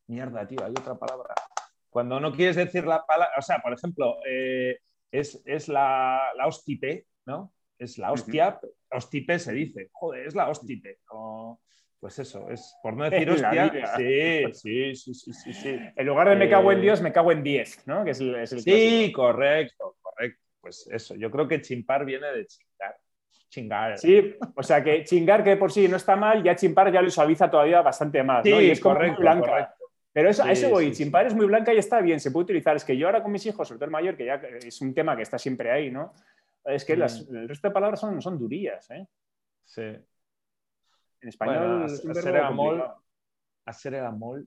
mierda, 0.06 0.46
tío, 0.46 0.64
hay 0.64 0.72
otra 0.72 0.98
palabra. 0.98 1.34
Cuando 1.88 2.20
no 2.20 2.32
quieres 2.32 2.56
decir 2.56 2.84
la 2.84 3.04
palabra, 3.04 3.34
o 3.38 3.42
sea, 3.42 3.58
por 3.58 3.72
ejemplo, 3.72 4.18
eh, 4.26 4.78
es, 5.10 5.42
es 5.44 5.68
la, 5.68 6.20
la 6.36 6.46
hostipe, 6.46 7.06
¿no? 7.26 7.52
Es 7.78 7.96
la 7.96 8.12
hostia, 8.12 8.60
hostipe 8.90 9.38
se 9.38 9.52
dice, 9.52 9.88
joder, 9.92 10.26
es 10.26 10.34
la 10.34 10.48
hostipe. 10.50 10.98
O, 11.10 11.58
pues 11.98 12.18
eso, 12.18 12.48
es 12.50 12.76
por 12.82 12.94
no 12.94 13.04
decir 13.10 13.30
hostia. 13.30 13.72
Sí, 13.96 14.44
sí, 14.52 14.94
sí, 14.94 15.14
sí, 15.14 15.32
sí, 15.32 15.52
sí. 15.52 15.78
En 15.96 16.06
lugar 16.06 16.28
de 16.28 16.36
me 16.36 16.50
cago 16.50 16.72
en 16.72 16.80
Dios, 16.82 17.00
me 17.00 17.12
cago 17.12 17.32
en 17.32 17.42
10, 17.42 17.86
¿no? 17.86 18.04
Que 18.04 18.10
es 18.10 18.20
el, 18.20 18.34
es 18.34 18.52
el 18.52 18.60
Sí, 18.60 19.12
correcto. 19.12 19.96
Pues 20.60 20.86
eso, 20.90 21.14
yo 21.14 21.30
creo 21.30 21.48
que 21.48 21.60
chimpar 21.60 22.04
viene 22.04 22.26
de 22.32 22.46
chingar. 22.46 22.96
Chingar. 23.48 23.98
Sí, 23.98 24.36
o 24.54 24.62
sea 24.62 24.82
que 24.84 25.02
chingar 25.04 25.42
que 25.42 25.56
por 25.56 25.72
sí 25.72 25.88
no 25.88 25.96
está 25.96 26.14
mal, 26.16 26.42
ya 26.42 26.54
chimpar 26.54 26.92
ya 26.92 27.02
lo 27.02 27.10
suaviza 27.10 27.50
todavía 27.50 27.82
bastante 27.82 28.22
más, 28.22 28.44
¿no? 28.44 28.58
Sí, 28.58 28.66
Y 28.66 28.70
es 28.70 28.80
como 28.80 28.94
correcto, 28.94 29.20
blanca. 29.20 29.48
correcto. 29.50 29.74
Pero 30.12 30.28
eso, 30.30 30.42
a 30.42 30.50
eso 30.52 30.68
voy, 30.70 30.86
sí, 30.94 31.02
chimpar 31.04 31.26
es 31.26 31.34
muy 31.34 31.46
blanca 31.46 31.72
y 31.72 31.78
está 31.78 32.00
bien, 32.00 32.18
se 32.20 32.30
puede 32.30 32.44
utilizar. 32.44 32.76
Es 32.76 32.84
que 32.84 32.96
yo 32.96 33.06
ahora 33.06 33.22
con 33.22 33.32
mis 33.32 33.46
hijos, 33.46 33.66
sobre 33.66 33.78
todo 33.78 33.84
el 33.86 33.90
mayor, 33.92 34.16
que 34.16 34.26
ya 34.26 34.34
es 34.34 34.80
un 34.80 34.92
tema 34.92 35.16
que 35.16 35.22
está 35.22 35.38
siempre 35.38 35.70
ahí, 35.70 35.90
¿no? 35.90 36.12
Es 36.64 36.84
que 36.84 36.96
Mm. 36.96 36.98
las- 36.98 37.28
el 37.28 37.48
resto 37.48 37.68
de 37.68 37.74
palabras 37.74 38.00
son, 38.00 38.20
son 38.20 38.38
durillas, 38.38 38.90
¿eh? 38.90 39.06
Sí. 39.64 39.82
En 39.82 41.28
español 41.28 41.58
Bueno, 41.58 41.86
es 41.86 42.04
un 42.04 42.10
hacer 42.10 42.34
el 42.36 42.42
amor, 42.44 42.94
hacer 43.64 43.94
el 43.94 44.04
amor. 44.04 44.44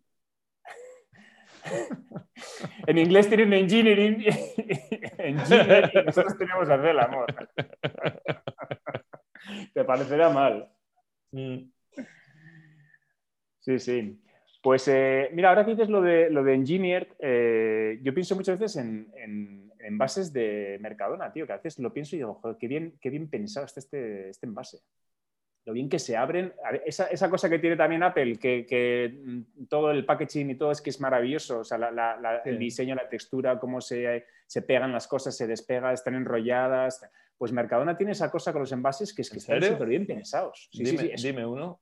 en 2.87 2.97
inglés 2.97 3.27
tienen 3.27 3.53
engineering, 3.53 4.23
engineering 5.17 6.05
nosotros 6.05 6.37
tenemos 6.37 6.69
hacer 6.69 6.85
el 6.87 6.99
amor. 6.99 7.27
Te 9.73 9.83
parecerá 9.83 10.29
mal. 10.29 10.69
Mm. 11.31 11.69
Sí, 13.59 13.79
sí. 13.79 14.19
Pues 14.61 14.87
eh, 14.87 15.29
mira, 15.33 15.49
ahora 15.49 15.65
que 15.65 15.71
dices 15.71 15.89
lo 15.89 16.01
de, 16.01 16.29
lo 16.29 16.43
de 16.43 16.53
Engineered, 16.53 17.07
eh, 17.19 17.99
yo 18.01 18.13
pienso 18.13 18.35
muchas 18.35 18.57
veces 18.59 18.77
en, 18.81 19.11
en- 19.15 19.71
en 19.79 19.93
envases 19.93 20.31
de 20.31 20.77
Mercadona, 20.79 21.33
tío, 21.33 21.45
que 21.45 21.51
a 21.51 21.57
veces 21.57 21.77
lo 21.79 21.93
pienso 21.93 22.15
y 22.15 22.19
digo, 22.19 22.35
joder, 22.35 22.55
qué 22.57 22.67
bien, 22.69 22.97
qué 23.01 23.09
bien 23.09 23.29
pensado 23.29 23.65
está 23.65 23.81
este, 23.81 24.29
este 24.29 24.45
envase. 24.45 24.79
Lo 25.65 25.71
bien 25.73 25.87
que 25.87 25.97
se 25.99 26.17
abren. 26.17 26.53
Esa, 26.85 27.07
esa 27.07 27.29
cosa 27.29 27.49
que 27.49 27.57
tiene 27.59 27.77
también 27.77 28.03
Apple, 28.03 28.37
que, 28.37 28.65
que, 28.65 29.17
mm, 29.23 29.65
todo 29.69 29.91
el 29.91 30.05
packaging 30.05 30.49
y 30.49 30.55
todo 30.55 30.71
es 30.71 30.81
que 30.81 30.89
es 30.89 30.99
maravilloso. 30.99 31.59
O 31.59 31.63
sea, 31.63 31.77
la- 31.77 31.91
la- 31.91 32.17
la- 32.19 32.37
el 32.39 32.59
diseño, 32.59 32.95
la 32.95 33.07
textura, 33.07 33.57
cómo 33.59 33.79
se, 33.79 34.25
se 34.45 34.61
pegan 34.61 34.91
las 34.91 35.07
cosas, 35.07 35.37
se 35.37 35.47
despega, 35.47 35.93
están 35.93 36.15
enrolladas. 36.15 37.01
Pues 37.37 37.51
Mercadona 37.53 37.95
tiene 37.97 38.11
esa 38.11 38.29
cosa 38.29 38.51
con 38.51 38.61
los 38.61 38.71
envases 38.73 39.13
que 39.13 39.21
es 39.21 39.29
que 39.29 39.35
¿En 39.37 39.39
están 39.39 39.63
súper 39.63 39.87
bien 39.87 40.05
pensados. 40.05 40.67
Sí, 40.71 40.83
dime, 40.83 40.97
sí, 40.97 41.09
es- 41.13 41.21
dime 41.23 41.45
uno. 41.45 41.79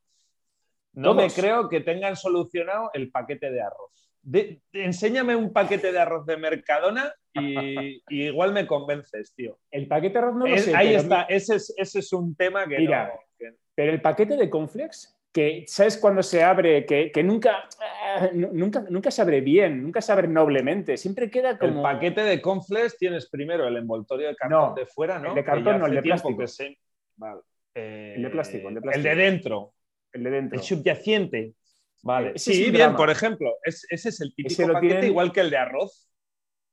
No 0.93 1.13
me 1.13 1.27
creo 1.29 1.69
que 1.69 1.79
tengan 1.79 2.15
solucionado 2.15 2.91
el 2.93 3.09
paquete 3.11 3.49
de 3.49 3.61
arroz. 3.61 4.09
De- 4.21 4.61
enséñame 4.73 5.35
un 5.35 5.51
paquete 5.51 5.91
de 5.91 5.97
arroz 5.99 6.25
de 6.27 6.37
Mercadona 6.37 7.11
y, 7.33 7.95
y 8.09 8.27
igual 8.27 8.53
me 8.53 8.67
convences, 8.67 9.33
tío. 9.33 9.57
El 9.71 9.87
paquete 9.87 10.13
de 10.13 10.19
arroz 10.19 10.35
no 10.35 10.45
lo 10.47 10.53
Es- 10.53 10.65
sé, 10.65 10.75
ahí 10.75 10.93
está, 10.93 11.23
ese 11.23 11.55
es, 11.55 11.73
ese 11.77 11.99
es 11.99 12.13
un 12.13 12.35
tema 12.35 12.67
que 12.67 12.77
Mira, 12.77 13.07
no. 13.07 13.19
que- 13.39 13.55
Pero 13.75 13.91
el 13.91 14.01
paquete 14.01 14.35
de 14.37 14.49
Conflex, 14.49 15.17
que 15.31 15.63
sabes 15.67 15.97
cuando 15.97 16.21
se 16.21 16.43
abre, 16.43 16.85
que, 16.85 17.09
que 17.11 17.23
nunca, 17.23 17.63
ah, 17.79 18.29
nu- 18.33 18.49
nunca, 18.51 18.85
nunca 18.89 19.09
se 19.11 19.21
abre 19.21 19.39
bien, 19.41 19.81
nunca 19.81 20.01
se 20.01 20.11
abre 20.11 20.27
noblemente, 20.27 20.97
siempre 20.97 21.29
queda 21.31 21.51
El 21.51 21.57
como... 21.57 21.81
paquete 21.81 22.21
de 22.21 22.41
conflex 22.41 22.97
tienes 22.97 23.29
primero 23.29 23.65
el 23.65 23.77
envoltorio 23.77 24.27
de 24.27 24.35
cartón 24.35 24.59
No, 24.59 24.73
de 24.75 24.85
fuera, 24.85 25.19
¿no? 25.19 25.29
el 25.29 25.35
de 25.35 25.43
cartón 25.45 25.79
no, 25.79 25.85
el 25.85 25.95
de 25.95 26.01
plástico. 26.01 26.47
se- 26.47 26.77
Vale. 27.15 27.41
Eh, 27.73 28.15
El 28.17 28.23
de 28.23 28.29
plástico, 28.29 28.67
el 28.67 28.73
de 28.73 28.79
El 28.79 28.83
plástico. 28.83 29.07
de 29.09 29.15
dentro, 29.15 29.73
el 30.11 30.23
de 30.23 30.29
dentro. 30.31 30.59
el 30.59 30.63
subyacente. 30.65 31.53
Vale. 32.03 32.31
Ese 32.35 32.51
Sí, 32.53 32.61
bien, 32.63 32.73
drama. 32.73 32.97
por 32.97 33.09
ejemplo, 33.09 33.53
es- 33.63 33.85
ese 33.89 34.09
es 34.09 34.19
el 34.19 34.33
típico 34.35 34.67
paquete 34.73 34.87
tienen- 34.95 35.09
igual 35.11 35.31
que 35.31 35.39
el 35.39 35.49
de 35.49 35.57
arroz. 35.57 36.09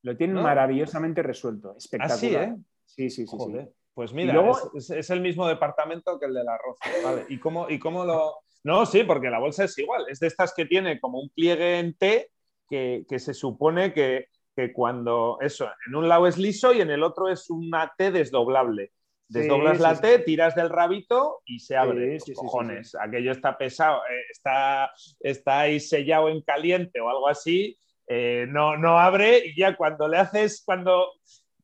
Lo 0.02 0.16
tienen 0.16 0.34
¿no? 0.36 0.42
maravillosamente 0.42 1.22
resuelto, 1.22 1.76
espectacular. 1.76 2.16
Así, 2.16 2.34
¿eh? 2.34 2.56
Sí, 2.86 3.10
sí, 3.10 3.26
sí. 3.26 3.36
sí. 3.38 3.68
Pues 3.98 4.12
mira, 4.12 4.32
luego- 4.32 4.56
es, 4.76 5.10
el 5.10 5.20
mismo 5.20 5.48
departamento 5.48 6.20
que 6.20 6.26
el 6.26 6.34
del 6.34 6.48
arroz. 6.48 6.78
Vale. 7.02 7.26
¿Y 7.28 7.40
cómo, 7.40 7.68
¿Y 7.68 7.80
cómo 7.80 8.04
lo.? 8.04 8.36
No, 8.62 8.86
sí, 8.86 9.02
porque 9.02 9.28
la 9.28 9.40
bolsa 9.40 9.64
es 9.64 9.76
igual. 9.76 10.04
Es 10.08 10.20
de 10.20 10.28
estas 10.28 10.54
que 10.54 10.66
tiene 10.66 11.00
como 11.00 11.18
un 11.18 11.30
pliegue 11.30 11.80
en 11.80 11.94
T 11.98 12.30
que, 12.70 13.04
que 13.08 13.18
se 13.18 13.34
supone 13.34 13.92
que, 13.92 14.26
que 14.54 14.72
cuando. 14.72 15.38
Eso, 15.40 15.68
en 15.88 15.96
un 15.96 16.08
lado 16.08 16.28
es 16.28 16.38
liso 16.38 16.72
y 16.72 16.80
en 16.80 16.90
el 16.92 17.02
otro 17.02 17.28
es 17.28 17.50
una 17.50 17.92
T 17.98 18.12
desdoblable. 18.12 18.92
Desdoblas 19.26 19.78
Sí, 19.78 19.82
la 19.82 19.94
sí, 19.96 20.02
T, 20.02 20.18
tiras 20.20 20.54
del 20.54 20.70
rabito 20.70 21.40
y 21.44 21.58
se 21.58 21.76
abre. 21.76 22.18
Los 22.18 22.30
cojones. 22.36 22.94
Aquello 22.94 23.32
está 23.32 23.58
pesado, 23.58 24.02
eh, 24.08 24.26
está, 24.30 24.92
está 25.18 25.58
ahí 25.58 25.80
sellado 25.80 26.28
en 26.28 26.40
caliente 26.42 27.00
o 27.00 27.08
algo 27.10 27.26
así. 27.28 27.76
eh, 28.06 28.46
no, 28.48 28.76
no 28.76 28.96
abre 28.96 29.42
y 29.44 29.58
ya 29.58 29.76
cuando 29.76 30.06
le 30.06 30.18
haces, 30.18 30.62
cuando 30.64 31.04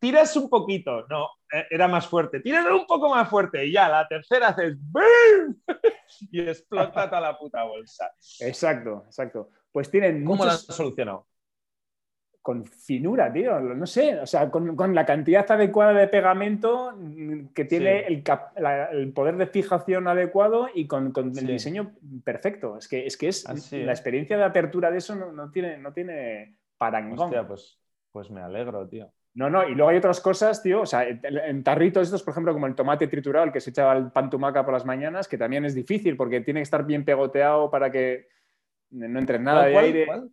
tiras 0.04 0.36
un 0.36 0.50
poquito, 0.50 1.06
no, 1.08 1.24
eh, 1.50 1.64
era 1.70 1.88
más 1.88 2.06
fuerte, 2.06 2.40
tiras 2.40 2.66
un 2.70 2.86
poco 2.86 3.08
más 3.08 3.26
fuerte 3.30 3.64
y 3.64 3.72
ya 3.72 3.88
la 3.88 4.06
tercera 4.06 4.48
haces 4.48 4.76
¡BAM! 4.92 5.56
y 6.30 6.40
explota 6.42 7.08
toda 7.08 7.20
la 7.22 7.38
puta 7.38 7.64
bolsa. 7.64 8.10
Exacto, 8.40 9.04
exacto. 9.06 9.48
Pues 9.72 9.90
tienen 9.90 10.22
¿Cómo 10.24 10.44
lo 10.44 10.50
han 10.50 10.56
muchos 10.58 10.76
solucionado? 10.76 11.26
con 12.42 12.66
finura, 12.66 13.32
tío. 13.32 13.58
No 13.58 13.86
sé, 13.86 14.20
o 14.20 14.26
sea, 14.26 14.50
con, 14.50 14.76
con 14.76 14.94
la 14.94 15.06
cantidad 15.06 15.50
adecuada 15.50 15.94
de 15.94 16.08
pegamento 16.08 16.92
mm, 16.94 17.46
que 17.54 17.64
tiene 17.64 18.00
Sí. 18.00 18.12
el, 18.12 18.22
cap- 18.22 18.58
la- 18.58 18.90
el 18.90 19.10
poder 19.14 19.38
de 19.38 19.46
fijación 19.46 20.06
adecuado 20.08 20.68
y 20.74 20.86
con, 20.86 21.10
con 21.12 21.28
el 21.38 21.46
diseño 21.46 21.94
perfecto. 22.22 22.76
Es 22.76 22.86
que 22.86 23.06
es, 23.06 23.16
que 23.16 23.28
es 23.28 23.48
Así 23.48 23.82
la 23.82 23.92
es. 23.92 23.98
experiencia 23.98 24.36
de 24.36 24.44
apertura 24.44 24.90
de 24.90 24.98
eso 24.98 25.14
no, 25.14 25.32
no 25.32 25.50
tiene, 25.50 25.78
no 25.78 25.94
tiene 25.94 26.58
parangón. 26.76 27.18
Hostia, 27.18 27.48
pues, 27.48 27.78
pues 28.12 28.30
me 28.30 28.42
alegro, 28.42 28.86
tío. 28.86 29.10
No, 29.34 29.50
no, 29.50 29.68
y 29.68 29.74
luego 29.74 29.90
hay 29.90 29.96
otras 29.96 30.20
cosas, 30.20 30.62
tío, 30.62 30.82
o 30.82 30.86
sea, 30.86 31.02
en, 31.08 31.64
tarritos 31.64 32.04
estos, 32.04 32.22
por 32.22 32.32
ejemplo, 32.32 32.52
como 32.52 32.66
el 32.68 32.76
tomate 32.76 33.08
triturado, 33.08 33.44
el 33.46 33.52
que 33.52 33.60
se 33.60 33.70
echa 33.70 33.90
al 33.90 34.12
pan 34.12 34.30
tumaca 34.30 34.64
por 34.64 34.72
las 34.72 34.84
mañanas, 34.84 35.26
que 35.26 35.36
también 35.36 35.64
es 35.64 35.74
difícil 35.74 36.16
porque 36.16 36.40
tiene 36.40 36.60
que 36.60 36.64
estar 36.64 36.86
bien 36.86 37.04
pegoteado 37.04 37.68
para 37.68 37.90
que 37.90 38.28
no 38.90 39.18
entre 39.18 39.40
nada 39.40 39.62
¿Cuál, 39.62 39.72
de 39.72 39.78
aire. 39.80 40.06
cuál? 40.06 40.30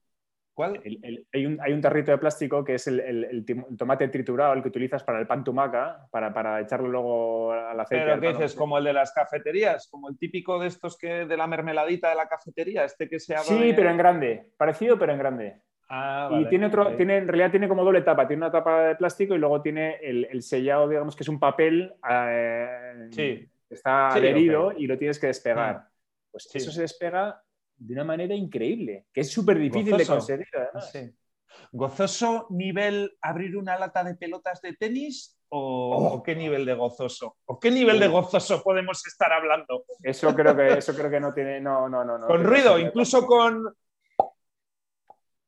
¿Cuál? 0.54 0.82
El- 0.84 1.00
el- 1.02 1.28
hay, 1.34 1.46
un, 1.48 1.60
hay 1.62 1.74
un 1.74 1.82
tarrito 1.82 2.12
de 2.12 2.20
plástico 2.20 2.64
que 2.64 2.76
es 2.76 2.86
el, 2.86 3.00
el- 3.00 3.24
el 3.24 3.46
el 3.48 3.78
tomate 3.78 4.08
triturado, 4.10 4.54
el 4.54 4.62
que 4.62 4.68
utilizas 4.68 5.04
para 5.04 5.20
el 5.20 5.26
pan 5.26 5.44
tumaca, 5.44 6.06
para, 6.12 6.32
para 6.32 6.60
echarlo 6.60 6.88
luego 6.90 7.54
al 7.54 7.80
aceite. 7.80 8.06
Pero 8.06 8.22
¿qué 8.22 8.28
dices? 8.28 8.54
Como 8.54 8.78
el 8.78 8.84
de 8.84 8.94
las 8.94 9.12
cafeterías, 9.14 9.88
como 9.90 10.10
el 10.10 10.18
típico 10.20 10.60
de 10.60 10.68
estos 10.68 10.96
que 10.98 11.26
de 11.26 11.38
la 11.38 11.48
mermeladita 11.48 12.10
de 12.10 12.16
la 12.16 12.28
cafetería, 12.28 12.84
este 12.84 13.10
que 13.10 13.20
se 13.20 13.34
abre. 13.34 13.46
Sí, 13.48 13.74
pero 13.76 13.90
en 13.90 13.98
grande. 13.98 14.52
Parecido, 14.58 15.00
pero 15.00 15.14
en 15.14 15.18
grande. 15.18 15.62
Ah, 15.94 16.30
y 16.40 16.48
tiene 16.48 16.68
otro, 16.68 16.96
tiene, 16.96 17.18
en 17.18 17.28
realidad 17.28 17.52
tiene 17.52 17.68
como 17.68 17.84
doble 17.84 18.02
tapa. 18.02 18.26
Tiene 18.26 18.44
una 18.44 18.52
tapa 18.52 18.82
de 18.84 18.96
plástico 18.96 19.36
y 19.36 19.40
luego 19.40 19.62
tiene 19.62 19.96
el, 20.02 20.26
el 20.32 20.42
sellado, 20.42 20.88
digamos 20.88 21.16
que 21.18 21.24
es 21.24 21.28
un 21.30 21.38
papel 21.40 21.94
eh, 22.10 23.08
Sí. 23.12 23.50
que 23.68 23.74
está 23.76 24.12
Sí, 24.14 24.20
adherido 24.20 24.72
y 24.72 24.88
lo 24.88 24.98
tienes 24.98 25.20
que 25.20 25.28
despegar. 25.28 25.76
Ah, 25.76 25.90
Pues 26.32 26.44
sí. 26.50 26.60
eso 26.60 26.72
se 26.72 26.82
despega 26.82 27.44
de 27.76 27.94
una 27.94 28.06
manera 28.06 28.34
increíble, 28.34 29.08
que 29.12 29.20
es 29.22 29.32
súper 29.32 29.58
difícil 29.60 29.98
de 29.98 30.06
conseguir. 30.06 30.48
además. 30.54 30.94
¿Gozoso 31.74 32.48
nivel 32.52 33.18
abrir 33.22 33.58
una 33.58 33.78
lata 33.78 34.04
de 34.06 34.16
pelotas 34.16 34.62
de 34.62 34.74
tenis? 34.74 35.38
¿O, 35.50 36.14
Oh. 36.14 36.24
qué 36.24 36.34
nivel 36.34 36.66
de 36.66 36.74
gozoso? 36.74 37.36
¿O 37.46 37.60
qué 37.60 37.70
nivel 37.72 38.00
de 38.00 38.08
gozoso 38.08 38.64
podemos 38.64 39.06
estar 39.06 39.34
hablando? 39.34 39.84
Eso 40.02 40.34
creo 40.34 40.56
que, 40.56 40.78
eso 40.78 40.94
creo 40.96 41.10
que 41.12 41.20
no 41.20 41.34
tiene. 41.34 41.60
No, 41.60 41.90
no, 41.90 42.06
no. 42.06 42.18
no 42.18 42.28
con 42.28 42.44
ruido, 42.46 42.80
incluso 42.80 43.26
con. 43.26 43.66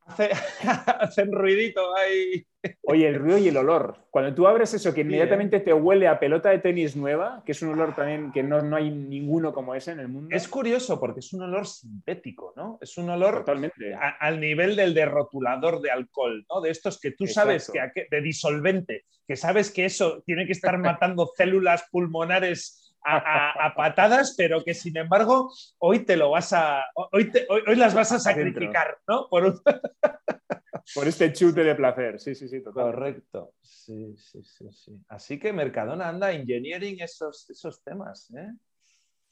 Hace- 0.05 0.29
Hacen 0.99 1.31
ruidito 1.31 1.95
ahí. 1.95 2.45
Oye, 2.83 3.07
el 3.09 3.15
ruido 3.15 3.37
y 3.37 3.47
el 3.49 3.57
olor. 3.57 3.97
Cuando 4.09 4.33
tú 4.33 4.47
abres 4.47 4.73
eso, 4.73 4.93
que 4.93 5.01
¿eh? 5.01 5.03
inmediatamente 5.03 5.59
te 5.59 5.73
huele 5.73 6.07
a 6.07 6.17
pelota 6.19 6.49
de 6.49 6.59
tenis 6.59 6.95
nueva, 6.95 7.41
que 7.45 7.51
es 7.51 7.61
un 7.61 7.69
olor 7.69 7.93
también 7.93 8.31
que 8.31 8.41
no, 8.41 8.61
no 8.61 8.77
hay 8.77 8.89
ninguno 8.89 9.53
como 9.53 9.75
ese 9.75 9.91
en 9.91 9.99
el 9.99 10.07
mundo. 10.07 10.33
Es 10.35 10.47
curioso 10.47 10.97
porque 10.99 11.19
es 11.19 11.33
un 11.33 11.41
olor 11.43 11.67
sintético, 11.67 12.53
¿no? 12.55 12.77
Es 12.81 12.97
un 12.97 13.09
olor 13.09 13.39
totalmente. 13.39 13.93
a- 13.93 14.15
al 14.19 14.39
nivel 14.39 14.75
del 14.77 14.93
de 14.93 15.05
rotulador 15.05 15.81
de 15.81 15.91
alcohol, 15.91 16.45
¿no? 16.49 16.61
De 16.61 16.69
estos 16.69 16.99
que 17.01 17.11
tú 17.11 17.27
sabes 17.27 17.69
que 17.69 17.79
Exacto. 17.79 18.01
de 18.11 18.21
disolvente, 18.21 19.05
que 19.27 19.35
sabes 19.35 19.71
que 19.71 19.85
eso 19.85 20.21
tiene 20.25 20.45
que 20.45 20.53
estar 20.53 20.77
matando 20.77 21.29
células 21.35 21.83
pulmonares 21.91 22.82
a, 23.03 23.73
patadas, 23.75 24.35
pero 24.37 24.63
que 24.63 24.73
sin 24.73 24.95
embargo 24.97 25.51
hoy 25.79 26.05
te 26.05 26.15
lo 26.17 26.31
vas 26.31 26.53
a 26.53 26.83
hoy, 27.11 27.31
te- 27.31 27.45
hoy, 27.49 27.61
hoy 27.67 27.75
las 27.75 27.93
vas 27.93 28.11
a 28.11 28.19
sacrificar, 28.19 28.97
¿no? 29.07 29.27
Por 29.29 29.45
un- 29.45 29.61
Por 30.95 31.07
este 31.07 31.31
chute 31.31 31.63
de 31.63 31.75
placer. 31.75 32.19
Sí, 32.19 32.35
sí, 32.35 32.47
sí, 32.47 32.61
total. 32.61 32.85
Correcto. 32.91 33.53
Sí, 33.61 34.15
sí, 34.17 34.43
sí, 34.43 34.69
sí. 34.73 35.01
Así 35.07 35.39
que 35.39 35.53
Mercadona 35.53 36.09
anda 36.09 36.31
engineering 36.33 36.99
esos, 37.01 37.49
esos 37.49 37.81
temas, 37.83 38.29
¿eh? 38.35 38.51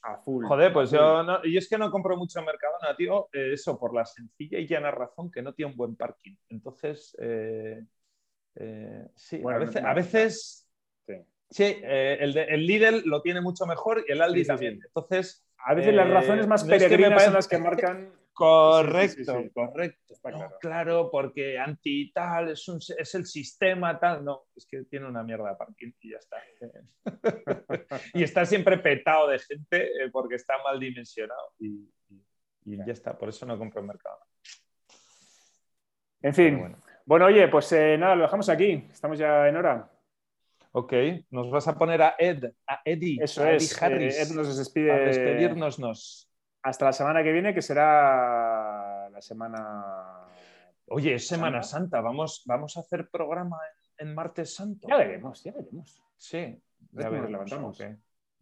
A 0.04 0.18
full. 0.18 0.46
Joder, 0.46 0.72
pues 0.74 0.90
yo, 0.92 1.22
no, 1.24 1.44
yo 1.44 1.60
es 1.60 1.68
que 1.70 1.78
no 1.78 1.92
compro 1.92 2.16
mucho 2.18 2.40
en 2.40 2.46
Mercadona, 2.46 2.96
tío. 2.96 3.28
eh, 3.34 3.52
eso, 3.54 3.78
por 3.78 3.94
la 3.94 4.06
sencilla 4.06 4.58
y 4.60 4.68
llana 4.68 4.92
razón 4.92 5.30
que 5.30 5.42
no 5.42 5.54
tiene 5.54 5.72
un 5.72 5.78
buen 5.78 5.96
parking. 5.96 6.36
Entonces, 6.50 7.16
eh, 7.20 7.84
eh, 8.56 9.08
sí, 9.16 9.38
Bueno, 9.40 9.58
a 9.58 9.66
veces, 9.66 9.82
no- 9.84 9.90
a 9.90 9.94
veces 9.94 10.68
Sí. 11.06 11.14
Sí, 11.52 11.64
eh, 11.84 12.18
el, 12.20 12.34
de- 12.34 12.46
el 12.46 12.66
Lidl 12.66 13.04
lo 13.06 13.22
tiene 13.22 13.42
mucho 13.42 13.66
mejor 13.68 14.04
y 14.08 14.12
el 14.12 14.22
Aldi 14.22 14.40
Sí, 14.40 14.44
sí, 14.46 14.48
también. 14.48 14.80
Entonces, 14.84 15.46
A 15.58 15.76
veces 15.76 15.94
las 15.94 16.08
eh, 16.08 16.12
razones 16.12 16.48
más 16.48 16.66
no 16.66 16.74
es 16.74 16.82
que 16.82 16.90
me 16.90 16.90
peregrinas 16.98 17.24
son 17.26 17.34
las 17.36 17.48
que 17.48 17.58
marcan. 17.60 18.12
correcto, 18.34 19.44
correcto. 19.54 20.14
Está 20.14 20.32
No, 20.32 20.50
claro. 20.60 21.10
porque 21.12 21.60
anti 21.60 22.12
tal, 22.12 22.50
es, 22.50 22.68
un- 22.68 22.80
es 22.98 23.14
el 23.16 23.26
sistema 23.28 24.00
tal. 24.00 24.24
No, 24.26 24.46
es 24.56 24.66
que 24.66 24.84
tiene 24.86 25.06
una 25.08 25.22
mierda 25.22 25.50
de 25.50 25.56
parking 25.58 25.92
y 26.00 26.12
ya 26.12 26.18
está. 26.18 26.38
y 28.16 28.24
está 28.24 28.46
siempre 28.46 28.78
petado 28.80 29.28
de 29.28 29.38
gente 29.40 29.84
eh, 30.06 30.10
porque 30.12 30.36
está 30.36 30.56
mal 30.64 30.80
dimensionado 30.80 31.54
y, 31.60 31.68
y- 32.10 32.26
y 32.66 32.78
ya 32.78 32.94
está. 32.94 33.16
Por 33.18 33.30
eso 33.30 33.46
no 33.46 33.58
compro 33.60 33.82
en 33.82 33.88
mercado. 33.88 34.18
En 36.22 36.34
fin. 36.34 36.60
Bueno. 36.60 36.78
Bueno, 37.06 37.26
oye, 37.26 37.48
pues 37.48 37.72
eh, 37.74 37.98
nada, 37.98 38.16
lo 38.16 38.24
dejamos 38.24 38.48
aquí. 38.50 38.88
Estamos 38.92 39.18
ya 39.20 39.48
en 39.48 39.58
hora. 39.58 39.92
Ok, 40.74 40.94
nos 41.32 41.52
vas 41.52 41.68
a 41.68 41.78
poner 41.78 42.02
a 42.02 42.16
Ed, 42.18 42.46
a 42.68 42.82
Eddie, 42.86 43.18
Eso 43.22 43.44
a 43.44 43.50
Eddie 43.52 43.58
es. 43.58 43.82
Harris, 43.82 44.18
eh, 44.18 44.22
Ed 44.22 44.30
nos 44.36 44.48
a 44.56 44.60
despide 44.60 45.00
despedirnos. 45.06 46.30
hasta 46.64 46.86
la 46.86 46.94
semana 46.94 47.22
que 47.24 47.32
viene, 47.34 47.54
que 47.54 47.62
será 47.62 49.10
la 49.10 49.22
semana. 49.22 50.28
Oye, 50.88 51.16
es 51.16 51.28
Semana 51.28 51.62
Santa. 51.64 52.00
Vamos, 52.02 52.44
vamos 52.46 52.78
a 52.78 52.82
hacer 52.82 53.10
programa 53.10 53.58
en, 53.98 54.14
Martes 54.16 54.56
Santo. 54.56 54.88
Ya 54.88 54.98
veremos, 54.98 55.44
ya 55.44 55.52
veremos. 55.52 56.02
Sí, 56.18 56.38
Ya 56.38 56.56
ya 56.92 57.04
nos 57.04 57.12
veremos. 57.12 57.32
levantamos. 57.32 57.80
ok. 57.82 57.88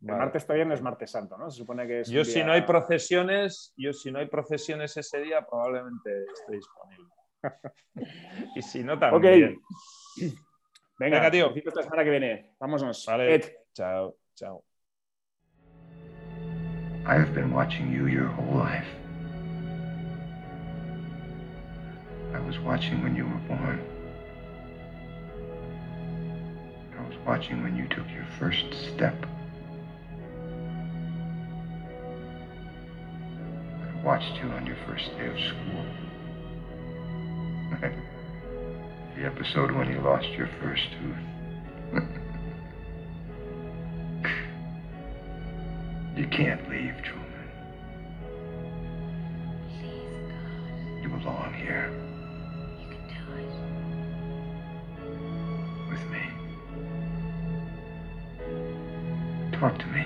El 0.02 0.08
Vale. 0.08 0.20
martes 0.20 0.46
todavía 0.46 0.64
no 0.66 0.74
es 0.74 0.82
martes 0.82 1.12
santo, 1.12 1.38
¿no? 1.38 1.50
Se 1.52 1.58
supone 1.58 1.86
que 1.86 2.00
es. 2.02 2.10
Yo 2.10 2.22
un 2.22 2.26
si 2.26 2.36
día- 2.36 2.46
no 2.46 2.54
hay 2.54 2.62
procesiones, 2.62 3.74
yo 3.76 3.92
si 3.92 4.12
no 4.12 4.20
hay 4.20 4.28
procesiones 4.28 4.96
ese 4.96 5.20
día 5.20 5.46
probablemente 5.46 6.24
esté 6.32 6.54
disponible. 6.56 7.14
y 8.56 8.62
si 8.62 8.82
no, 8.84 8.94
Ok. 8.94 9.00
también. 9.00 9.60
Venga, 11.00 11.18
Venga, 11.18 11.32
tío. 11.32 11.48
besito 11.50 11.70
hasta 11.70 11.80
la 11.80 11.84
semana 11.86 12.04
que 12.04 12.10
viene. 12.10 12.52
Vámonos. 12.60 13.06
Vale. 13.08 13.36
Ed. 13.36 13.44
Chao, 13.74 14.16
chao. 14.36 14.64
I 17.06 17.16
have 17.16 17.34
been 17.34 17.54
watching 17.54 17.90
you 17.92 18.08
your 18.08 18.28
whole 18.28 18.58
life. 18.58 18.86
I 22.36 22.40
was 22.46 22.60
watching 22.60 23.02
when 23.02 23.16
you 23.16 23.26
were 23.26 23.40
born. 23.48 23.80
I 26.98 27.02
was 27.08 27.18
watching 27.26 27.64
when 27.64 27.78
you 27.78 27.88
took 27.88 28.06
your 28.12 28.26
first 28.38 28.66
step. 28.94 29.16
I 33.82 34.04
watched 34.04 34.36
you 34.44 34.50
on 34.50 34.66
your 34.68 34.78
first 34.86 35.10
day 35.18 35.28
of 35.28 35.40
school. 35.40 35.86
the 39.20 39.26
episode 39.26 39.72
when 39.72 39.90
you 39.90 40.00
lost 40.02 40.28
your 40.30 40.48
first 40.62 40.84
tooth. 41.02 42.04
You 46.16 46.28
can't 46.28 46.68
leave, 46.70 46.96
Truman. 47.02 47.48
Please, 49.80 50.12
God, 50.28 51.02
You 51.02 51.08
belong 51.18 51.54
here 51.54 51.90
you 52.82 52.88
can 52.90 53.04
do 53.08 53.14
it. 53.40 53.52
with 55.90 56.04
me. 56.12 56.24
Talk 59.58 59.76
to 59.80 59.86
me. 59.88 60.04